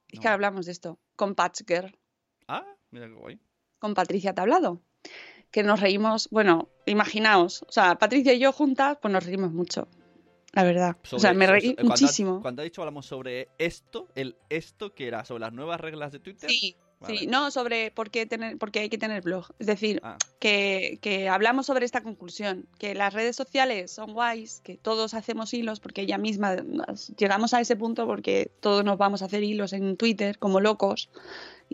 Es 0.10 0.20
que 0.20 0.28
No. 0.28 0.34
hablamos 0.34 0.66
de 0.66 0.72
esto, 0.72 0.98
con 1.16 1.36
Patch 1.36 1.62
Girl, 1.68 1.96
Ah, 2.48 2.66
mira 2.89 3.06
qué 3.08 3.13
guay. 3.13 3.39
con 3.78 3.94
Patricia 3.94 4.34
Tablado, 4.34 4.82
que 5.54 5.63
nos 5.63 5.80
reímos, 5.80 6.28
bueno, 6.32 6.68
imaginaos, 6.86 7.63
o 7.70 7.72
sea, 7.72 7.96
Patricia 7.96 8.34
y 8.34 8.39
yo 8.39 8.52
juntas, 8.52 8.98
pues 9.02 9.13
nos 9.13 9.24
reímos 9.26 9.54
mucho, 9.54 9.88
la 10.52 10.63
verdad. 10.63 10.98
o 11.12 11.20
sea, 11.20 11.34
me 11.34 11.48
reí 11.48 11.70
so- 11.70 11.76
cuando 11.76 11.89
muchísimo. 11.92 12.42
Cuando 12.42 12.62
ha 12.62 12.66
dicho 12.66 12.82
hablamos 12.82 13.06
sobre 13.06 13.48
esto, 13.58 14.10
el 14.16 14.36
esto 14.50 14.94
que 14.94 15.08
era 15.08 15.24
sobre 15.24 15.42
las 15.42 15.54
nuevas 15.54 15.80
reglas 15.80 16.12
de 16.12 16.20
Twitter. 16.20 16.50
Sí, 16.50 16.76
Vale. 17.00 17.18
sí, 17.18 17.28
no 17.28 17.52
sobre 17.52 17.92
por 17.92 18.10
qué, 18.12 18.26
tener, 18.26 18.58
por 18.58 18.72
qué 18.72 18.80
hay 18.80 18.89
que 18.89 18.98
tener 18.98 19.22
blog. 19.22 19.46
Es 19.60 19.68
decir, 19.68 20.00
Ah, 20.04 20.18
que, 20.39 21.00
que 21.02 21.28
hablamos 21.28 21.66
sobre 21.66 21.86
esta 21.86 22.02
conclusión, 22.02 22.66
que 22.80 22.96
las 22.96 23.13
redes 23.13 23.36
sociales 23.36 23.92
son 23.92 24.13
guays, 24.13 24.62
que 24.63 24.78
todos 24.78 25.13
hacemos 25.13 25.54
hilos, 25.54 25.80
porque 25.82 26.02
ella 26.02 26.18
misma 26.18 26.56
llegamos 27.18 27.54
a 27.54 27.60
ese 27.62 27.76
punto 27.76 28.06
porque 28.08 28.50
todos 28.62 28.84
nos 28.86 28.98
vamos 28.98 29.22
a 29.22 29.26
hacer 29.26 29.44
hilos 29.44 29.74
en 29.74 29.98
Twitter 29.98 30.39
como 30.39 30.60
locos 30.62 31.10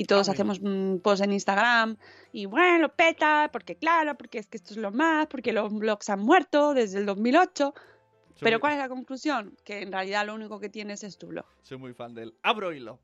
y 0.02 0.06
todos 0.06 0.30
Ah, 0.30 0.32
hacemos 0.32 0.62
mm, 0.62 1.00
posts 1.00 1.26
en 1.26 1.34
Instagram 1.34 1.98
y 2.32 2.46
bueno, 2.46 2.78
lo 2.80 2.96
peta, 2.96 3.50
porque 3.52 3.76
claro, 3.76 4.16
porque 4.16 4.40
es 4.40 4.48
que 4.48 4.56
esto 4.56 4.74
es 4.74 4.78
lo 4.78 4.92
más, 4.92 5.28
porque 5.28 5.52
los 5.52 5.74
blogs 5.74 6.10
han 6.10 6.22
muerto 6.22 6.74
desde 6.74 7.00
el 7.00 7.06
2008. 7.06 7.74
soy 7.74 8.38
Pero 8.40 8.62
¿cuál 8.62 8.74
es 8.74 8.80
la 8.80 8.88
conclusión? 8.88 9.58
Que 9.66 9.82
en 9.82 9.92
realidad 9.92 10.26
lo 10.26 10.36
único 10.36 10.58
que 10.58 10.70
tienes 10.70 11.04
es 11.04 11.18
tu 11.18 11.28
blog. 11.28 11.46
Soy 11.64 11.78
muy 11.78 11.94
fan 11.94 12.14
del 12.14 12.34
abro 12.44 12.72
hilo. 12.72 12.98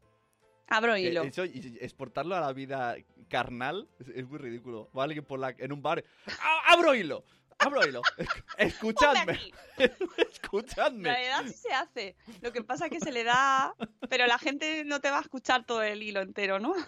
Abro 0.67 0.93
Que 0.95 1.01
hilo. 1.01 1.23
eso, 1.23 1.43
y 1.43 1.77
exportarlo 1.81 2.33
a 2.33 2.39
la 2.39 2.53
vida 2.53 2.95
carnal 3.29 3.89
es, 3.99 4.07
es 4.07 4.25
muy 4.27 4.37
ridículo. 4.39 4.89
Va 4.97 5.03
alguien 5.03 5.25
por 5.25 5.37
la, 5.37 5.53
en 5.57 5.73
un 5.73 5.81
bar. 5.81 6.01
"Ah, 6.39 6.61
¡Abro 6.69 6.95
hilo! 6.95 7.25
¡Abro 7.59 7.87
hilo! 7.87 8.01
Escuchadme, 8.57 9.39
escuchadme. 10.31 11.09
realidad 11.09 11.43
sí 11.45 11.53
se 11.53 11.73
hace. 11.73 12.15
Lo 12.41 12.51
que 12.51 12.63
pasa 12.63 12.85
es 12.85 12.91
que 12.91 12.99
se 12.99 13.11
le 13.11 13.23
da, 13.23 13.75
pero 14.09 14.27
la 14.27 14.37
gente 14.37 14.83
no 14.85 14.99
te 14.99 15.09
va 15.09 15.19
a 15.19 15.21
escuchar 15.21 15.65
todo 15.65 15.81
el 15.81 16.03
hilo 16.03 16.21
entero, 16.21 16.59
¿no? 16.59 16.73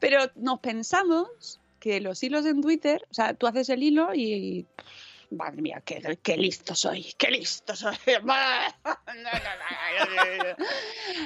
Pero 0.00 0.30
nos 0.36 0.60
pensamos 0.60 1.60
que 1.80 2.00
los 2.00 2.22
hilos 2.22 2.46
en 2.46 2.62
Twitter, 2.62 3.04
o 3.10 3.14
sea, 3.14 3.34
tú 3.34 3.46
haces 3.46 3.68
el 3.68 3.82
hilo 3.82 4.14
y. 4.14 4.66
Madre 5.30 5.60
mía, 5.60 5.82
qué, 5.84 6.18
qué 6.22 6.36
listo 6.36 6.74
soy, 6.74 7.12
qué 7.18 7.30
listo 7.30 7.76
soy. 7.76 7.96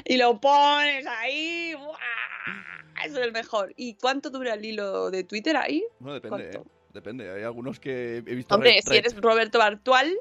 y 0.05 0.17
lo 0.17 0.41
pones 0.41 1.07
ahí. 1.07 1.75
¡buah! 1.75 2.82
Es 3.05 3.15
el 3.17 3.33
mejor. 3.33 3.73
¿Y 3.77 3.95
cuánto 3.95 4.31
dura 4.31 4.55
el 4.55 4.65
hilo 4.65 5.11
de 5.11 5.25
Twitter 5.25 5.57
ahí? 5.57 5.85
Bueno, 5.99 6.21
depende, 6.21 6.51
¿eh? 6.51 6.61
Depende. 6.93 7.31
Hay 7.31 7.43
algunos 7.43 7.81
que 7.81 8.19
he 8.19 8.21
visto. 8.21 8.55
Hombre, 8.55 8.73
re- 8.73 8.83
si 8.83 8.91
re- 8.91 8.99
eres 8.99 9.17
Roberto 9.17 9.59
Bartual, 9.59 10.13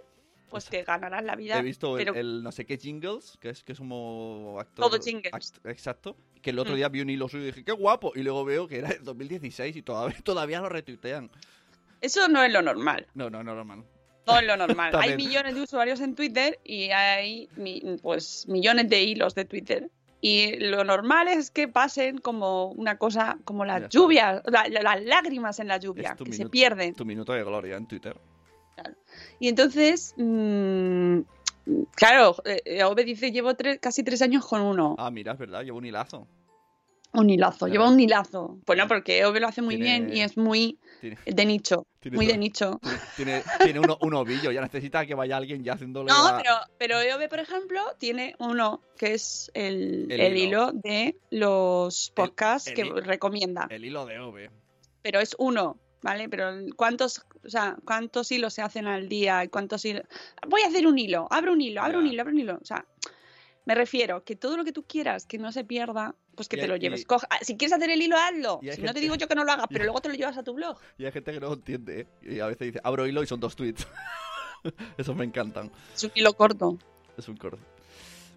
pues 0.49 0.65
te 0.65 0.83
ganarás 0.83 1.23
la 1.23 1.35
vida. 1.35 1.59
He 1.59 1.61
visto 1.61 1.97
el- 1.97 2.05
pero 2.05 2.17
el, 2.19 2.43
no 2.43 2.51
sé 2.51 2.65
qué 2.65 2.77
jingles, 2.77 3.37
que 3.41 3.49
es 3.49 3.63
que 3.63 3.73
es 3.73 3.77
como 3.77 4.57
actor. 4.59 4.89
Todo 4.89 4.99
jingles. 5.01 5.33
act- 5.33 5.69
exacto. 5.69 6.15
Que 6.41 6.49
el 6.51 6.59
otro 6.59 6.73
Mm. 6.73 6.75
día 6.77 6.89
vi 6.89 7.01
un 7.01 7.09
hilo 7.09 7.27
suyo 7.29 7.43
y 7.43 7.47
dije, 7.47 7.63
qué 7.63 7.71
guapo. 7.73 8.13
Y 8.15 8.23
luego 8.23 8.43
veo 8.45 8.67
que 8.67 8.79
era 8.79 8.89
de 8.89 8.99
2016 8.99 9.75
y 9.75 9.81
todavía, 9.81 10.17
todavía 10.23 10.59
lo 10.61 10.69
retuitean. 10.69 11.29
Eso 11.99 12.27
no 12.29 12.41
es 12.43 12.51
lo 12.51 12.61
normal. 12.61 13.05
No, 13.13 13.29
no, 13.29 13.43
no, 13.43 13.51
hermano. 13.57 13.85
No 14.25 14.39
es 14.39 14.45
lo 14.47 14.55
normal. 14.57 14.91
hay 15.13 15.15
millones 15.17 15.55
de 15.55 15.61
usuarios 15.61 15.99
en 15.99 16.15
Twitter 16.15 16.59
y 16.63 16.89
hay 16.91 17.47
pues 18.01 18.47
millones 18.47 18.89
de 18.89 19.03
hilos 19.03 19.35
de 19.35 19.45
Twitter. 19.45 19.89
Y 20.21 20.57
lo 20.57 20.83
normal 20.83 21.27
es 21.27 21.49
que 21.49 21.67
pasen 21.67 22.19
como 22.19 22.67
una 22.67 22.97
cosa, 22.99 23.39
como 23.43 23.65
las 23.65 23.81
lluvias, 23.89 24.41
la- 24.45 24.67
la- 24.69 24.81
las 24.83 25.03
lágrimas 25.03 25.59
en 25.59 25.67
la 25.67 25.77
lluvia, 25.77 26.09
que 26.25 26.33
se 26.33 26.43
pierden. 26.51 26.93
Tu 26.93 27.05
minuto 27.05 27.33
de 27.33 27.43
gloria 27.43 27.75
en 27.77 27.87
Twitter. 27.87 28.15
Y 29.39 29.47
entonces, 29.49 30.13
mm, 30.17 31.19
claro, 31.95 32.35
eh, 32.45 32.83
Ove 32.83 33.03
dice, 33.03 33.31
llevo 33.31 33.53
tres- 33.55 33.79
casi 33.79 34.03
tres 34.03 34.21
años 34.21 34.45
con 34.45 34.61
uno. 34.61 34.95
Ah, 34.99 35.11
mira, 35.11 35.33
es 35.33 35.39
verdad, 35.39 35.63
llevo 35.63 35.77
un 35.79 35.85
hilazo. 35.85 36.27
Un 37.13 37.29
hilazo, 37.29 37.65
Claro. 37.65 37.71
lleva 37.73 37.89
un 37.89 37.99
hilazo. 37.99 38.59
Bueno, 38.65 38.87
porque 38.87 39.25
Ove 39.25 39.39
lo 39.41 39.47
hace 39.47 39.61
muy 39.61 39.75
Tiene- 39.75 40.05
bien 40.07 40.17
y 40.17 40.21
es 40.21 40.37
muy 40.37 40.79
Tiene, 41.01 41.17
de 41.25 41.45
nicho. 41.45 41.85
Tiene 41.99 42.15
Muy 42.15 42.25
todo. 42.25 42.33
de 42.33 42.37
nicho. 42.39 42.79
tiene, 43.17 43.43
tiene 43.63 43.79
uno, 43.79 43.97
un 44.01 44.13
ovillo, 44.13 44.49
ya 44.51 44.61
necesita 44.61 45.05
que 45.05 45.13
vaya 45.13 45.35
alguien 45.37 45.63
ya 45.63 45.73
haciéndole 45.73 46.09
No, 46.11 46.31
la- 46.31 46.37
pero, 46.37 46.55
pero 46.77 47.01
EOB, 47.01 47.27
por 47.29 47.39
ejemplo, 47.39 47.81
tiene 47.99 48.35
uno 48.39 48.81
que 48.97 49.13
es 49.13 49.51
el, 49.53 50.07
El 50.09 50.21
el 50.21 50.37
hilo. 50.37 50.69
hilo. 50.69 50.79
de 50.83 51.17
los 51.31 52.11
podcasts 52.15 52.69
el 52.69 52.75
que 52.75 52.83
recomienda. 53.01 53.67
el 53.69 53.83
hilo 53.85 54.05
de 54.05 54.19
OV. 54.19 54.49
Pero 55.01 55.19
es 55.19 55.35
uno. 55.37 55.77
¿vale? 56.03 56.27
Pero 56.29 56.51
¿cuántos, 56.75 57.23
o 57.45 57.49
sea, 57.49 57.77
cuántos 57.85 58.31
hilos 58.31 58.55
se 58.55 58.63
hacen 58.63 58.87
al 58.87 59.07
día? 59.07 59.47
¿Cuántos 59.51 59.85
hilos? 59.85 60.01
Voy 60.47 60.61
a 60.61 60.67
hacer 60.67 60.87
un 60.87 60.97
hilo, 60.97 61.27
abro 61.29 61.53
un 61.53 61.61
hilo, 61.61 61.83
abro 61.83 61.99
un 61.99 62.07
hilo, 62.07 62.21
abro 62.23 62.33
un 62.33 62.39
hilo. 62.39 62.57
O 62.59 62.65
sea, 62.65 62.83
me 63.65 63.75
refiero 63.75 64.23
que 64.23 64.35
todo 64.35 64.57
lo 64.57 64.63
que 64.65 64.71
tú 64.71 64.83
quieras 64.83 65.25
que 65.25 65.37
no 65.37 65.51
se 65.51 65.63
pierda, 65.63 66.15
pues 66.35 66.47
que 66.49 66.55
Y 66.55 66.59
te 66.59 66.63
hay- 66.63 66.69
lo 66.69 66.75
y- 66.77 66.79
lleves. 66.79 67.05
Coja- 67.05 67.27
ah, 67.29 67.37
si 67.41 67.57
quieres 67.57 67.73
hacer 67.73 67.89
el 67.91 68.01
hilo, 68.01 68.17
hazlo. 68.17 68.59
Si 68.73 68.81
no 68.81 68.93
te 68.93 68.99
digo 68.99 69.15
yo 69.15 69.27
que 69.27 69.35
no 69.35 69.43
lo 69.43 69.51
hagas, 69.51 69.67
pero 69.69 69.83
luego 69.83 70.01
te 70.01 70.09
lo 70.09 70.15
llevas 70.15 70.37
a 70.37 70.43
tu 70.43 70.53
blog. 70.53 70.77
Y 70.97 71.05
hay 71.05 71.11
gente 71.11 71.31
que 71.33 71.39
no 71.39 71.47
lo 71.47 71.53
entiende, 71.53 72.01
¿eh? 72.01 72.07
Y 72.35 72.39
a 72.39 72.47
veces 72.47 72.67
dice, 72.67 72.81
abro 72.83 73.05
hilo 73.07 73.21
y 73.23 73.27
son 73.27 73.39
dos 73.39 73.55
tweets. 73.55 73.87
Esos 74.97 75.15
me 75.15 75.25
encantan. 75.25 75.71
Es 75.95 76.03
un 76.03 76.11
hilo 76.15 76.33
corto. 76.33 76.77
Es 77.17 77.27
un 77.27 77.37
corto. 77.37 77.59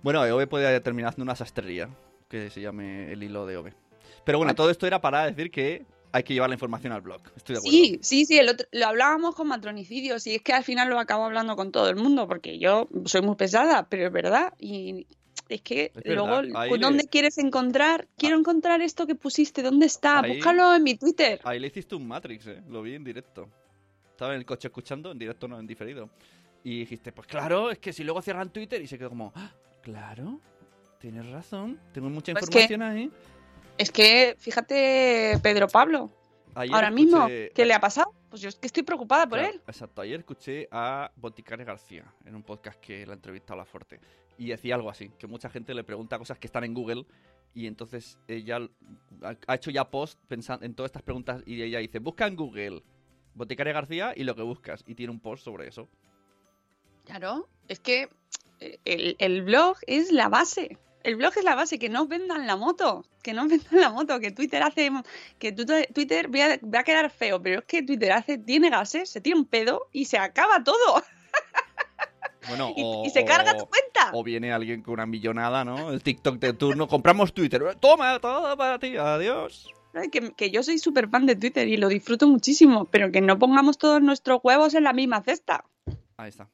Bueno, 0.03 0.21
Ove 0.23 0.47
puede 0.47 0.79
terminar 0.81 1.11
haciendo 1.11 1.25
una 1.25 1.37
sastrería 1.37 1.89
que 2.29 2.51
se 2.51 2.61
llame 2.61 3.13
el 3.13 3.23
hilo 3.23 3.47
de 3.47 3.57
Ove. 3.57 3.75
Pero 4.25 4.39
bueno, 4.39 4.55
todo 4.55 4.71
esto 4.71 4.87
era 4.87 5.01
para 5.01 5.25
decir 5.31 5.51
que 5.51 5.87
hay 6.15 6.23
que 6.23 6.33
llevar 6.33 6.49
la 6.49 6.55
información 6.55 6.93
al 6.93 7.01
blog. 7.01 7.21
Estoy 7.37 7.55
de 7.55 7.59
acuerdo. 7.59 7.77
Sí, 7.77 7.99
sí, 8.03 8.25
sí, 8.25 8.39
otro- 8.41 8.69
lo 8.71 8.87
hablábamos 8.87 9.35
con 9.35 9.49
matronicidios 9.49 10.27
y 10.29 10.37
es 10.37 10.43
que 10.43 10.53
al 10.53 10.63
final 10.63 10.89
lo 10.89 10.99
acabo 11.01 11.25
hablando 11.25 11.57
con 11.57 11.73
todo 11.73 11.89
el 11.91 11.97
mundo 11.97 12.29
porque 12.29 12.59
yo 12.61 12.89
soy 13.05 13.23
muy 13.23 13.35
pesada, 13.35 13.89
pero 13.89 14.07
es 14.07 14.13
verdad. 14.13 14.53
Y 14.59 15.07
es 15.49 15.61
que 15.63 15.91
Es 15.95 16.15
luego, 16.15 16.37
ahí 16.57 16.71
¿con 16.71 16.79
le- 16.81 16.87
¿dónde 16.87 17.09
quieres 17.09 17.37
encontrar? 17.39 18.07
Quiero 18.17 18.39
encontrar 18.39 18.81
esto 18.81 19.07
que 19.09 19.17
pusiste, 19.17 19.61
¿dónde 19.63 19.87
está? 19.87 20.21
Ahí- 20.21 20.37
Búscalo 20.37 20.75
en 20.77 20.85
mi 20.85 20.95
Twitter. 20.95 21.41
Ahí 21.43 21.59
le 21.59 21.67
hiciste 21.67 21.97
un 21.97 22.07
Matrix, 22.07 22.47
¿eh? 22.47 22.63
Lo 22.69 22.81
vi 22.83 22.95
en 22.95 23.03
directo. 23.03 23.49
Estaba 24.11 24.35
en 24.35 24.39
el 24.39 24.47
coche 24.47 24.69
escuchando, 24.69 25.11
en 25.11 25.19
directo 25.19 25.49
no, 25.49 25.59
en 25.59 25.67
diferido. 25.67 26.11
Y 26.63 26.79
dijiste, 26.79 27.11
pues 27.11 27.27
claro, 27.27 27.73
es 27.73 27.79
que 27.81 27.93
si 27.93 28.05
luego 28.05 28.23
cierran 28.23 28.51
Twitter 28.51 28.81
y 28.81 28.87
se 28.87 28.97
quedó 28.97 29.09
como, 29.11 29.33
"Ah, 29.35 29.51
claro, 29.83 30.41
tienes 31.01 31.27
razón, 31.29 31.81
tengo 31.93 32.09
mucha 32.09 32.33
Pues 32.33 32.49
que- 32.49 32.63
información 32.63 32.83
ahí. 32.83 33.11
Es 33.79 33.91
que, 33.91 34.37
fíjate, 34.39 35.39
Pedro 35.43 35.69
Pablo, 35.69 36.11
Ayer 36.55 36.75
ahora 36.75 36.91
mismo, 36.91 37.27
¿qué 37.27 37.65
le 37.65 37.75
ha 37.75 37.81
pasado? 37.81 38.13
Pues 38.31 38.41
yo 38.41 38.49
es 38.49 38.55
que 38.55 38.67
estoy 38.69 38.85
preocupada 38.85 39.27
por 39.29 39.39
Claro, 39.41 39.55
él. 39.55 39.63
Exacto, 39.67 40.01
ayer 40.03 40.21
escuché 40.21 40.69
a 40.71 41.11
Boticaria 41.17 41.65
García 41.65 42.05
en 42.25 42.37
un 42.37 42.45
podcast 42.45 42.79
que 42.81 43.05
la 43.07 43.13
ha 43.13 43.17
entrevistado 43.17 43.55
a 43.55 43.57
La 43.59 43.65
Fuerte 43.65 44.01
y 44.39 44.49
decía 44.49 44.77
algo 44.77 44.89
así, 44.91 45.11
que 45.19 45.27
mucha 45.27 45.51
gente 45.51 45.75
le 45.75 45.83
pregunta 45.83 46.19
cosas 46.19 46.39
que 46.39 46.47
están 46.47 46.63
en 46.65 46.75
Google 46.75 47.07
y 47.55 47.67
entonces 47.67 48.19
ella 48.29 48.61
ha- 49.23 49.55
hecho 49.55 49.71
ya 49.73 49.91
post 49.91 50.19
pensando 50.29 50.65
en 50.65 50.75
todas 50.75 50.89
estas 50.91 51.03
preguntas 51.03 51.43
y 51.47 51.61
ella 51.63 51.81
dice, 51.81 51.99
busca 51.99 52.27
en 52.29 52.37
Google 52.37 52.83
Boticaria 53.35 53.73
García 53.73 54.13
y 54.15 54.23
lo 54.23 54.37
que 54.37 54.43
buscas 54.43 54.85
y 54.87 54.95
tiene 54.95 55.11
un 55.13 55.19
post 55.21 55.45
sobre 55.45 55.67
eso. 55.67 55.89
Claro, 57.05 57.49
es 57.69 57.81
que 57.81 58.09
eh, 58.61 58.79
el, 58.85 59.17
el 59.19 59.43
blog 59.43 59.77
es 59.89 60.13
la 60.13 60.29
base. 60.29 60.79
El 61.05 61.17
blog 61.17 61.33
es 61.37 61.45
la 61.45 61.55
base, 61.55 61.79
que 61.79 61.89
no 61.89 62.07
vendan 62.09 62.47
la 62.47 62.57
moto, 62.57 63.05
que 63.23 63.33
no 63.33 63.43
vendan 63.49 63.81
la 63.81 63.91
moto, 63.91 64.19
que 64.21 64.31
Twitter 64.33 64.63
hace, 64.63 64.91
que 65.39 65.53
Twitter 65.53 66.29
voy 66.29 66.41
a, 66.41 66.59
va 66.63 66.81
a 66.81 66.85
quedar 66.85 67.11
feo, 67.11 67.41
pero 67.41 67.61
es 67.61 67.65
que 67.67 67.83
Twitter 67.83 68.11
hace, 68.13 68.39
tiene 68.39 68.71
gases, 68.71 69.09
se 69.11 69.21
tira 69.21 69.37
un 69.37 69.45
pedo 69.45 69.89
y 69.93 70.07
se 70.07 70.19
acaba 70.19 70.63
todo. 70.65 71.03
Bueno, 72.47 72.75
Y, 72.77 72.83
o, 72.85 73.05
y 73.07 73.11
se 73.11 73.25
carga 73.25 73.53
o- 73.53 73.57
tu 73.57 73.67
cuenta. 73.67 74.11
o 74.13 74.23
viene 74.23 74.53
alguien 74.53 74.83
con 74.83 74.93
una 74.95 75.07
millonada, 75.07 75.65
¿no? 75.65 75.91
El 75.91 76.03
TikTok 76.03 76.39
de 76.39 76.53
turno, 76.53 76.87
compramos 76.89 77.33
Twitter, 77.33 77.63
toma, 77.81 78.19
todo 78.21 78.55
para 78.57 78.79
ti, 78.79 78.99
adiós. 78.99 79.67
Que, 80.13 80.31
que 80.33 80.51
yo 80.51 80.63
soy 80.63 80.79
súper 80.79 81.09
fan 81.09 81.25
de 81.25 81.37
Twitter 81.37 81.67
y 81.69 81.79
lo 81.79 81.89
disfruto 81.89 82.27
muchísimo, 82.29 82.85
pero 82.85 83.11
que 83.11 83.23
no 83.23 83.39
pongamos 83.39 83.79
todos 83.79 84.03
nuestros 84.03 84.41
huevos 84.43 84.75
en 84.75 84.85
la 84.85 84.93
misma 84.93 85.23
cesta. 85.23 85.65
Ahí 86.19 86.29
está. 86.29 86.51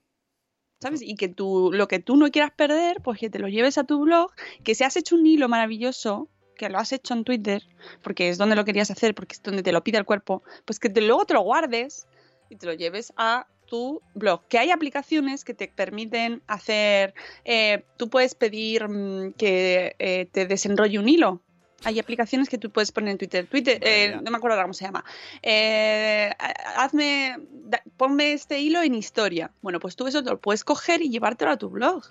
¿Sabes? 0.80 1.02
Y 1.02 1.14
que 1.14 1.28
tú, 1.28 1.70
lo 1.72 1.88
que 1.88 1.98
tú 1.98 2.16
no 2.16 2.30
quieras 2.30 2.52
perder, 2.56 3.02
pues 3.02 3.18
que 3.18 3.28
te 3.28 3.38
lo 3.38 3.48
lleves 3.48 3.76
a 3.76 3.84
tu 3.84 4.00
blog, 4.00 4.32
que 4.64 4.74
si 4.74 4.82
has 4.82 4.96
hecho 4.96 5.14
un 5.14 5.26
hilo 5.26 5.48
maravilloso, 5.48 6.28
que 6.56 6.70
lo 6.70 6.78
has 6.78 6.92
hecho 6.92 7.14
en 7.14 7.24
Twitter, 7.24 7.62
porque 8.02 8.30
es 8.30 8.38
donde 8.38 8.56
lo 8.56 8.64
querías 8.64 8.90
hacer, 8.90 9.14
porque 9.14 9.34
es 9.34 9.42
donde 9.42 9.62
te 9.62 9.72
lo 9.72 9.84
pide 9.84 9.98
el 9.98 10.04
cuerpo, 10.04 10.42
pues 10.64 10.78
que 10.78 10.88
luego 10.88 11.26
te 11.26 11.34
lo 11.34 11.42
guardes 11.42 12.06
y 12.48 12.56
te 12.56 12.66
lo 12.66 12.72
lleves 12.72 13.12
a 13.16 13.46
tu 13.66 14.02
blog. 14.14 14.46
Que 14.48 14.58
hay 14.58 14.70
aplicaciones 14.70 15.44
que 15.44 15.54
te 15.54 15.68
permiten 15.68 16.42
hacer, 16.46 17.14
eh, 17.44 17.84
tú 17.96 18.10
puedes 18.10 18.34
pedir 18.34 18.88
mm, 18.88 19.34
que 19.34 19.96
eh, 19.98 20.28
te 20.32 20.46
desenrolle 20.46 20.98
un 20.98 21.08
hilo. 21.08 21.42
Hay 21.84 21.98
aplicaciones 21.98 22.48
que 22.48 22.58
tú 22.58 22.70
puedes 22.70 22.92
poner 22.92 23.12
en 23.12 23.18
Twitter. 23.18 23.46
Twitter, 23.46 23.78
eh, 23.82 24.18
no 24.22 24.30
me 24.30 24.36
acuerdo 24.36 24.54
ahora 24.54 24.64
cómo 24.64 24.74
se 24.74 24.84
llama. 24.84 25.04
Eh, 25.42 26.30
hazme, 26.76 27.36
da- 27.50 27.82
ponme 27.96 28.32
este 28.32 28.58
hilo 28.60 28.82
en 28.82 28.94
historia. 28.94 29.50
Bueno, 29.62 29.80
pues 29.80 29.96
tú 29.96 30.06
eso 30.06 30.22
te 30.22 30.30
lo 30.30 30.38
puedes 30.40 30.64
coger 30.64 31.00
y 31.02 31.10
llevártelo 31.10 31.50
a 31.52 31.56
tu 31.56 31.70
blog. 31.70 32.04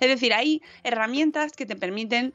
Es 0.00 0.08
decir, 0.08 0.32
hay 0.34 0.60
herramientas 0.82 1.52
que 1.52 1.66
te 1.66 1.76
permiten 1.76 2.34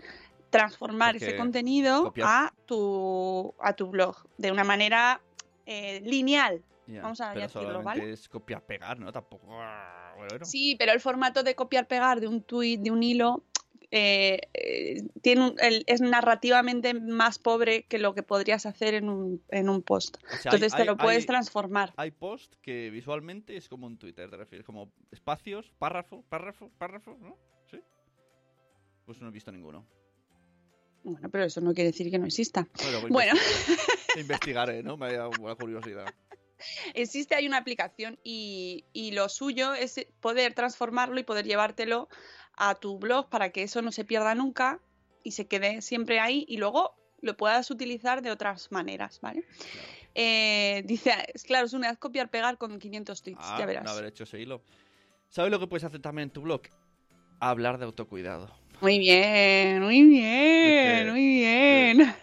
transformar 0.49 1.13
Porque 1.13 1.28
ese 1.28 1.38
contenido 1.38 2.06
copiar- 2.06 2.28
a 2.28 2.54
tu, 2.65 3.54
a 3.62 3.73
tu 3.73 3.88
blog 3.88 4.15
de 4.38 4.52
una 4.52 4.63
manera 4.63 5.21
eh, 5.65 6.02
lineal. 6.04 6.63
Vamos 6.88 7.21
a 7.21 7.34
pero 7.34 7.41
decirlo, 7.45 7.84
¿vale? 7.84 8.13
es 8.13 8.28
copiar 8.28 8.63
pegar, 8.63 8.97
¿no? 8.97 9.12
Tampoco. 9.12 9.45
ah, 9.62 10.13
Bueno. 10.17 10.43
Sí, 10.43 10.75
pero 10.80 10.91
el 10.91 10.99
formato 10.99 11.43
de 11.43 11.54
copiar-pegar 11.54 12.19
de 12.19 12.28
un 12.28 12.41
tweet, 12.41 12.80
de 12.80 12.89
un 12.89 13.04
hilo, 13.04 13.43
eh, 13.91 14.39
eh, 14.54 15.04
tiene 15.21 15.49
un- 15.49 15.56
el- 15.60 15.84
es 15.88 15.99
narrativamente 16.02 16.93
más 16.93 17.39
pobre 17.39 17.84
que 17.84 17.97
lo 17.97 18.13
que 18.13 18.21
podrías 18.23 18.65
hacer 18.65 18.93
en 18.93 19.10
un, 19.10 19.43
en 19.49 19.67
un 19.69 19.82
post. 19.82 20.17
O 20.17 20.19
sea, 20.28 20.30
hay- 20.30 20.41
Entonces 20.45 20.73
te 20.75 20.82
hay- 20.82 20.88
lo 20.88 20.97
puedes 20.97 21.21
hay- 21.23 21.28
transformar. 21.28 21.93
Hay 21.97 22.12
post 22.12 22.54
que 22.62 22.89
visualmente 22.91 23.58
es 23.58 23.67
como 23.67 23.88
un 23.88 23.97
Twitter, 23.97 24.30
te 24.30 24.38
refieres, 24.38 24.65
como 24.65 24.91
espacios, 25.12 25.71
párrafo, 25.80 26.23
párrafo, 26.30 26.69
párrafo, 26.78 27.17
¿no? 27.19 27.38
¿Sí? 27.71 27.80
Pues 29.06 29.19
no 29.21 29.28
he 29.30 29.32
visto 29.32 29.52
ninguno. 29.52 29.88
Bueno, 31.04 31.30
pero 31.32 31.45
eso 31.45 31.62
no 31.62 31.73
quiere 31.73 31.91
decir 31.91 32.12
que 32.12 32.19
no 32.19 32.25
exista. 32.25 32.67
Bueno, 32.84 33.08
Bueno. 33.10 33.34
investigaré, 34.17 34.84
¿no? 34.84 34.97
Me 34.97 35.08
ha 35.08 35.13
dado 35.13 35.32
la 35.47 35.56
curiosidad. 35.56 36.06
Existe, 36.93 37.36
hay 37.36 37.47
una 37.47 37.58
aplicación 37.58 38.19
y, 38.21 38.84
y 38.91 39.12
lo 39.12 39.30
suyo 39.30 39.73
es 39.73 40.06
poder 40.19 40.54
transformarlo 40.54 41.17
y 41.19 41.23
poder 41.23 41.45
llevártelo 41.45 42.10
a 42.60 42.76
tu 42.76 43.00
blog 43.00 43.30
para 43.30 43.50
que 43.52 43.63
eso 43.63 43.82
no 43.82 43.91
se 43.91 44.06
pierda 44.06 44.36
nunca 44.36 44.80
y 45.24 45.32
se 45.32 45.48
quede 45.48 45.82
siempre 45.82 46.19
ahí 46.19 46.45
y 46.48 46.58
luego 46.58 46.93
lo 47.22 47.36
puedas 47.36 47.72
utilizar 47.72 48.22
de 48.22 48.32
otras 48.32 48.72
maneras, 48.72 49.19
¿vale? 49.22 49.43
Eh, 50.15 50.84
dice, 50.86 51.12
es 51.34 51.43
claro, 51.43 51.65
es 51.65 51.74
una 51.74 51.95
copiar 51.95 52.30
pegar 52.30 52.58
con 52.58 52.78
500 52.80 53.24
tweets, 53.24 53.39
Ah, 53.41 53.56
ya 53.60 53.65
verás. 53.65 53.86
no 53.86 53.91
haber 53.91 54.06
hecho 54.06 54.24
ese 54.26 54.39
hilo. 54.39 54.62
¿Sabes 55.30 55.52
lo 55.52 55.60
que 55.60 55.67
puedes 55.67 55.84
hacer 55.84 56.02
también 56.02 56.28
en 56.28 56.34
tu 56.34 56.41
blog? 56.41 56.62
Hablar 57.39 57.78
de 57.78 57.86
autocuidado. 57.86 58.54
Muy 58.82 59.00
bien, 59.00 59.82
muy 59.82 60.04
bien, 60.04 61.10
muy 61.12 61.28
bien. 61.39 62.15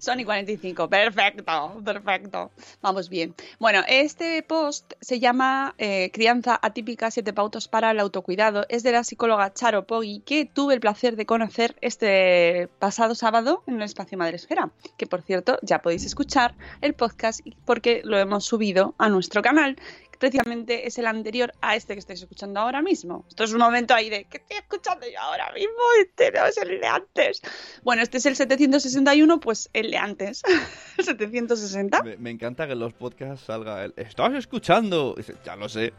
Sony 0.00 0.24
45, 0.24 0.88
perfecto, 0.88 1.82
perfecto. 1.84 2.50
Vamos 2.80 3.10
bien. 3.10 3.34
Bueno, 3.58 3.82
este 3.86 4.42
post 4.42 4.94
se 5.02 5.20
llama 5.20 5.74
eh, 5.76 6.10
Crianza 6.10 6.58
atípica, 6.62 7.10
siete 7.10 7.34
pautas 7.34 7.68
para 7.68 7.90
el 7.90 8.00
autocuidado. 8.00 8.64
Es 8.70 8.82
de 8.82 8.92
la 8.92 9.04
psicóloga 9.04 9.52
Charo 9.52 9.86
Poggi, 9.86 10.20
que 10.20 10.46
tuve 10.46 10.72
el 10.72 10.80
placer 10.80 11.16
de 11.16 11.26
conocer 11.26 11.76
este 11.82 12.70
pasado 12.78 13.14
sábado 13.14 13.62
en 13.66 13.74
el 13.74 13.82
espacio 13.82 14.16
Madresfera. 14.16 14.70
Que 14.96 15.06
por 15.06 15.20
cierto, 15.20 15.58
ya 15.60 15.82
podéis 15.82 16.06
escuchar 16.06 16.54
el 16.80 16.94
podcast 16.94 17.40
porque 17.66 18.00
lo 18.02 18.18
hemos 18.18 18.46
subido 18.46 18.94
a 18.96 19.10
nuestro 19.10 19.42
canal. 19.42 19.76
Precisamente 20.20 20.86
es 20.86 20.98
el 20.98 21.06
anterior 21.06 21.50
a 21.62 21.76
este 21.76 21.94
que 21.94 21.98
estáis 21.98 22.20
escuchando 22.20 22.60
ahora 22.60 22.82
mismo. 22.82 23.24
Esto 23.26 23.44
es 23.44 23.52
un 23.54 23.58
momento 23.58 23.94
ahí 23.94 24.10
de 24.10 24.26
¿qué 24.26 24.36
estoy 24.36 24.58
escuchando 24.58 25.06
yo 25.10 25.18
ahora 25.18 25.50
mismo? 25.54 25.72
Este 25.98 26.30
no 26.30 26.44
es 26.44 26.58
el 26.58 26.78
de 26.78 26.86
antes. 26.86 27.40
Bueno, 27.82 28.02
este 28.02 28.18
es 28.18 28.26
el 28.26 28.36
761, 28.36 29.40
pues 29.40 29.70
el 29.72 29.90
de 29.90 29.96
antes. 29.96 30.42
el 30.98 31.04
760. 31.06 32.02
Me, 32.02 32.18
me 32.18 32.30
encanta 32.30 32.66
que 32.66 32.74
en 32.74 32.80
los 32.80 32.92
podcasts 32.92 33.46
salga 33.46 33.82
el 33.82 33.94
¿Estás 33.96 34.34
escuchando? 34.34 35.14
Dice, 35.16 35.36
ya 35.42 35.56
lo 35.56 35.70
sé, 35.70 35.94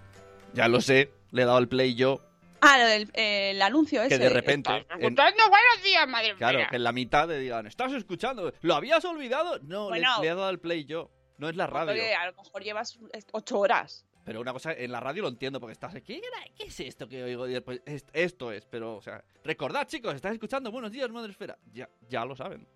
ya 0.54 0.68
lo 0.68 0.82
sé. 0.82 1.10
Le 1.32 1.42
he 1.42 1.46
dado 1.46 1.58
el 1.58 1.68
play 1.68 1.96
yo. 1.96 2.22
Ah, 2.62 2.78
lo 2.78 2.86
del 2.86 3.10
eh, 3.16 3.52
el 3.56 3.62
anuncio 3.64 4.04
ese. 4.04 4.20
de 4.20 4.30
repente, 4.30 4.70
Estás 4.70 4.98
en- 5.00 5.04
escuchando, 5.04 5.44
buenos 5.50 5.84
días, 5.84 6.08
madre 6.08 6.36
Claro, 6.36 6.60
mía. 6.60 6.68
que 6.70 6.76
en 6.76 6.84
la 6.84 6.92
mitad 6.92 7.28
le 7.28 7.40
digan 7.40 7.66
¿Estás 7.66 7.92
escuchando? 7.94 8.54
¿Lo 8.62 8.76
habías 8.76 9.04
olvidado? 9.04 9.58
No, 9.64 9.90
le, 9.90 9.98
he 9.98 10.28
dado 10.28 10.52
el 10.52 10.60
play 10.60 10.86
yo. 10.86 11.10
No 11.40 11.50
es 11.50 11.56
la 11.56 11.66
radio. 11.66 11.88
Porque 11.88 12.14
a 12.14 12.28
lo 12.28 12.34
mejor 12.34 12.64
llevas 12.64 13.00
ocho 13.32 13.58
horas. 13.58 14.06
Pero 14.24 14.40
una 14.42 14.54
cosa, 14.54 14.72
en 14.74 14.92
la 14.92 15.00
radio 15.00 15.24
lo 15.24 15.30
entiendo 15.30 15.60
porque 15.60 15.74
estás 15.74 15.96
aquí. 15.96 16.22
¿Qué, 16.56 16.66
es 16.66 16.80
esto 16.80 17.08
que 17.08 17.24
oigo? 17.24 17.48
Y 17.48 17.54
después, 17.54 17.82
"Es- 17.86 18.06
esto 18.14 18.52
es, 18.52 18.66
pero, 18.66 18.96
o 18.98 19.02
sea, 19.02 19.24
recordad, 19.44 19.88
chicos, 19.88 20.14
estás 20.16 20.34
escuchando 20.34 20.72
Buenos 20.72 20.92
días, 20.92 21.10
Madre 21.10 21.32
Esfera. 21.32 21.58
Ya, 21.72 21.90
ya 22.08 22.24
lo 22.26 22.36
saben. 22.36 22.68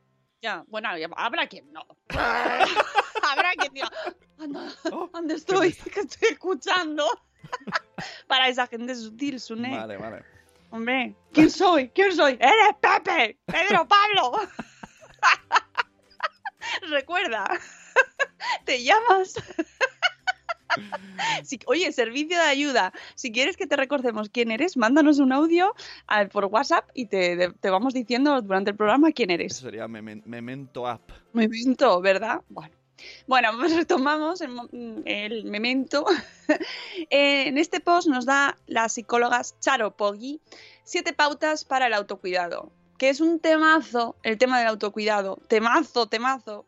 Ya, 0.42 0.64
bueno, 0.68 0.90
habrá 1.16 1.48
quien 1.48 1.72
no. 1.72 1.86
habrá 2.10 3.52
quien 3.58 3.74
diga, 3.74 3.92
anda, 4.40 4.70
Oh, 4.92 5.10
¿dónde 5.14 5.36
estoy? 5.36 5.74
¿Qué 5.74 6.00
estoy 6.02 6.30
escuchando? 6.32 7.06
Para 8.28 8.48
esa 8.48 8.66
gente 8.68 8.96
sutil, 8.96 9.40
Sune. 9.40 9.70
Vale, 9.76 9.98
vale. 9.98 10.24
Hombre, 10.72 11.16
¿quién 11.32 11.50
soy? 11.52 11.90
¿Quién 11.90 12.12
soy? 12.16 12.34
¡Eres 12.34 12.76
Pepe! 12.82 13.40
¡Pedro 13.46 13.88
Pablo! 13.88 14.40
Recuerda, 16.90 17.46
te 18.66 18.84
llamas. 18.84 19.36
Si- 21.44 21.60
oye, 21.66 21.92
servicio 21.92 22.38
de 22.38 22.44
ayuda. 22.44 22.94
Si 23.16 23.32
quieres 23.32 23.58
que 23.58 23.68
te 23.68 23.76
recordemos 23.76 24.30
quién 24.30 24.52
eres, 24.52 24.78
mándanos 24.78 25.20
un 25.20 25.32
audio 25.34 25.74
al- 26.08 26.30
por 26.30 26.46
WhatsApp 26.46 26.90
y 26.94 27.06
te, 27.08 27.52
te 27.60 27.70
vamos 27.70 27.94
diciendo 27.94 28.42
durante 28.42 28.72
el 28.72 28.78
programa 28.78 29.12
quién 29.12 29.32
eres. 29.32 29.54
Eso 29.54 29.62
sería 29.66 29.88
Memen- 29.88 30.24
Memento 30.26 30.88
App. 30.88 31.02
Memento, 31.34 32.02
¿verdad? 32.02 32.42
Bueno. 32.50 32.74
Bueno, 33.28 33.50
pues 33.60 33.76
retomamos 33.76 34.42
el, 34.42 35.04
el 35.06 35.46
memento. 35.46 36.06
Eh, 37.10 37.48
en 37.48 37.58
este 37.58 37.80
post 37.80 38.08
nos 38.08 38.26
da 38.26 38.58
la 38.68 38.88
psicóloga 38.88 39.42
Charo 39.60 39.92
Poggi 39.98 40.40
siete 40.84 41.12
pautas 41.12 41.66
para 41.66 41.88
el 41.88 41.94
autocuidado, 41.94 42.72
que 43.00 43.10
es 43.10 43.20
un 43.20 43.40
temazo, 43.40 44.16
el 44.24 44.38
tema 44.38 44.60
del 44.60 44.68
autocuidado, 44.68 45.40
temazo, 45.48 46.06
temazo, 46.08 46.66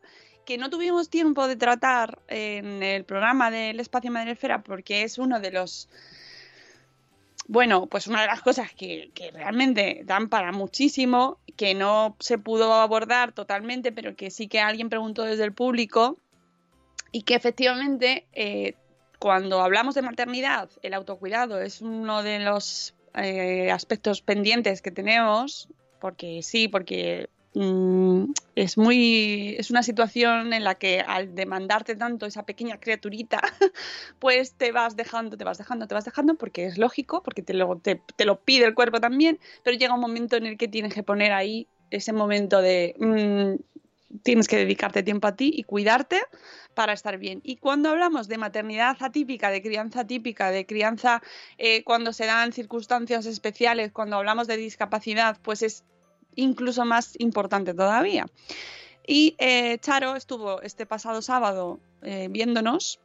que 0.48 0.56
no 0.56 0.70
tuvimos 0.70 1.10
tiempo 1.10 1.46
de 1.46 1.56
tratar 1.56 2.20
en 2.26 2.82
el 2.82 3.04
programa 3.04 3.50
del 3.50 3.78
Espacio 3.80 4.10
Madresfera 4.10 4.62
porque 4.62 5.02
es 5.02 5.18
uno 5.18 5.40
de 5.40 5.50
los 5.50 5.90
bueno, 7.48 7.84
pues 7.86 8.06
una 8.06 8.22
de 8.22 8.28
las 8.28 8.40
cosas 8.40 8.72
que, 8.72 9.10
que 9.14 9.30
realmente 9.30 10.04
dan 10.06 10.30
para 10.30 10.50
muchísimo, 10.52 11.36
que 11.54 11.74
no 11.74 12.16
se 12.18 12.38
pudo 12.38 12.72
abordar 12.72 13.32
totalmente, 13.32 13.92
pero 13.92 14.16
que 14.16 14.30
sí 14.30 14.48
que 14.48 14.58
alguien 14.58 14.88
preguntó 14.88 15.24
desde 15.24 15.44
el 15.44 15.52
público 15.52 16.16
y 17.12 17.24
que 17.24 17.34
efectivamente 17.34 18.26
eh, 18.32 18.72
cuando 19.18 19.60
hablamos 19.60 19.94
de 19.96 20.00
maternidad, 20.00 20.70
el 20.80 20.94
autocuidado 20.94 21.60
es 21.60 21.82
uno 21.82 22.22
de 22.22 22.38
los 22.38 22.94
eh, 23.14 23.70
aspectos 23.70 24.22
pendientes 24.22 24.80
que 24.80 24.92
tenemos, 24.92 25.68
porque 26.00 26.42
sí, 26.42 26.68
porque 26.68 27.28
mm, 27.52 27.87
es 28.54 28.76
muy 28.76 29.56
es 29.58 29.70
una 29.70 29.82
situación 29.82 30.52
en 30.52 30.64
la 30.64 30.74
que 30.74 31.00
al 31.00 31.34
demandarte 31.34 31.96
tanto 31.96 32.26
esa 32.26 32.44
pequeña 32.44 32.78
criaturita 32.78 33.40
pues 34.18 34.52
te 34.52 34.72
vas 34.72 34.96
dejando 34.96 35.36
te 35.36 35.44
vas 35.44 35.58
dejando 35.58 35.86
te 35.86 35.94
vas 35.94 36.04
dejando 36.04 36.34
porque 36.34 36.66
es 36.66 36.78
lógico 36.78 37.22
porque 37.22 37.42
te 37.42 37.54
lo, 37.54 37.76
te, 37.78 38.00
lo 38.24 38.40
pide 38.40 38.66
el 38.66 38.74
cuerpo 38.74 39.00
también 39.00 39.38
pero 39.62 39.76
llega 39.76 39.94
un 39.94 40.00
momento 40.00 40.36
en 40.36 40.46
el 40.46 40.56
que 40.56 40.68
tienes 40.68 40.94
que 40.94 41.02
poner 41.02 41.32
ahí 41.32 41.68
ese 41.90 42.12
momento 42.12 42.60
de 42.60 42.94
mm, 42.98 43.62
tienes 44.22 44.48
que 44.48 44.56
dedicarte 44.56 45.02
tiempo 45.02 45.28
a 45.28 45.36
ti 45.36 45.50
y 45.54 45.64
cuidarte 45.64 46.20
para 46.74 46.92
estar 46.92 47.18
bien. 47.18 47.40
Y 47.44 47.56
cuando 47.56 47.90
hablamos 47.90 48.28
de 48.28 48.38
maternidad 48.38 48.96
atípica, 49.00 49.50
de 49.50 49.62
crianza 49.62 50.00
atípica, 50.00 50.50
de 50.50 50.64
crianza 50.64 51.22
eh, 51.58 51.84
cuando 51.84 52.12
se 52.12 52.26
dan 52.26 52.52
circunstancias 52.52 53.26
especiales, 53.26 53.92
cuando 53.92 54.16
hablamos 54.16 54.46
de 54.46 54.56
discapacidad, 54.56 55.38
pues 55.42 55.62
es 55.62 55.84
incluso 56.38 56.84
más 56.84 57.14
importante 57.18 57.74
todavía. 57.74 58.26
Y 59.06 59.34
eh, 59.38 59.78
Charo 59.80 60.16
estuvo 60.16 60.62
este 60.62 60.86
pasado 60.86 61.22
sábado 61.22 61.80
eh, 62.02 62.28
viéndonos, 62.30 63.00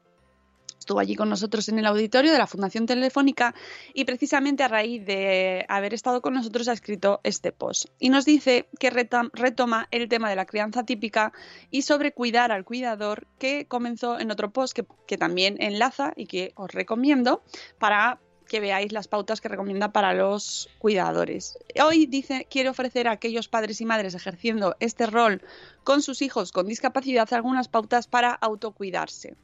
estuvo 0.78 1.00
allí 1.00 1.16
con 1.16 1.30
nosotros 1.30 1.70
en 1.70 1.80
el 1.80 1.86
auditorio 1.86 2.34
de 2.34 2.38
la 2.38 2.46
Fundación 2.46 2.86
Telefónica 2.86 3.56
y 3.94 4.04
precisamente 4.04 4.64
a 4.64 4.68
raíz 4.68 5.06
de 5.06 5.66
haber 5.70 5.94
estado 5.94 6.22
con 6.22 6.34
nosotros 6.34 6.68
ha 6.68 6.74
escrito 6.74 7.22
este 7.24 7.54
post. 7.54 7.86
Y 8.00 8.10
nos 8.10 8.26
dice 8.26 8.68
que 8.80 8.90
retoma 8.90 9.88
el 9.92 10.10
tema 10.10 10.30
de 10.30 10.36
la 10.36 10.46
crianza 10.46 10.84
típica 10.84 11.32
y 11.72 11.84
sobre 11.84 12.12
cuidar 12.12 12.52
al 12.52 12.66
cuidador 12.66 13.28
que 13.40 13.66
comenzó 13.66 14.20
en 14.20 14.30
otro 14.30 14.52
post 14.52 14.78
que 15.08 15.18
también 15.18 15.56
enlaza 15.60 16.12
y 16.18 16.26
que 16.28 16.52
os 16.56 16.70
recomiendo 16.70 17.44
para 17.80 18.20
que 18.54 18.60
veáis 18.60 18.92
las 18.92 19.08
pautas 19.08 19.42
que 19.42 19.50
recomienda 19.50 19.92
para 19.92 20.14
los 20.14 20.70
cuidadores. 20.78 21.58
Hoy 21.84 22.06
dice, 22.06 22.46
quiero 22.52 22.70
ofrecer 22.70 23.08
a 23.08 23.14
aquellos 23.14 23.48
padres 23.48 23.82
y 23.82 23.86
madres 23.86 24.14
ejerciendo 24.14 24.76
este 24.80 25.08
rol 25.08 25.42
con 25.84 26.04
sus 26.04 26.22
hijos 26.22 26.52
con 26.52 26.68
discapacidad 26.68 27.34
algunas 27.34 27.68
pautas 27.68 28.06
para 28.06 28.32
autocuidarse. 28.32 29.36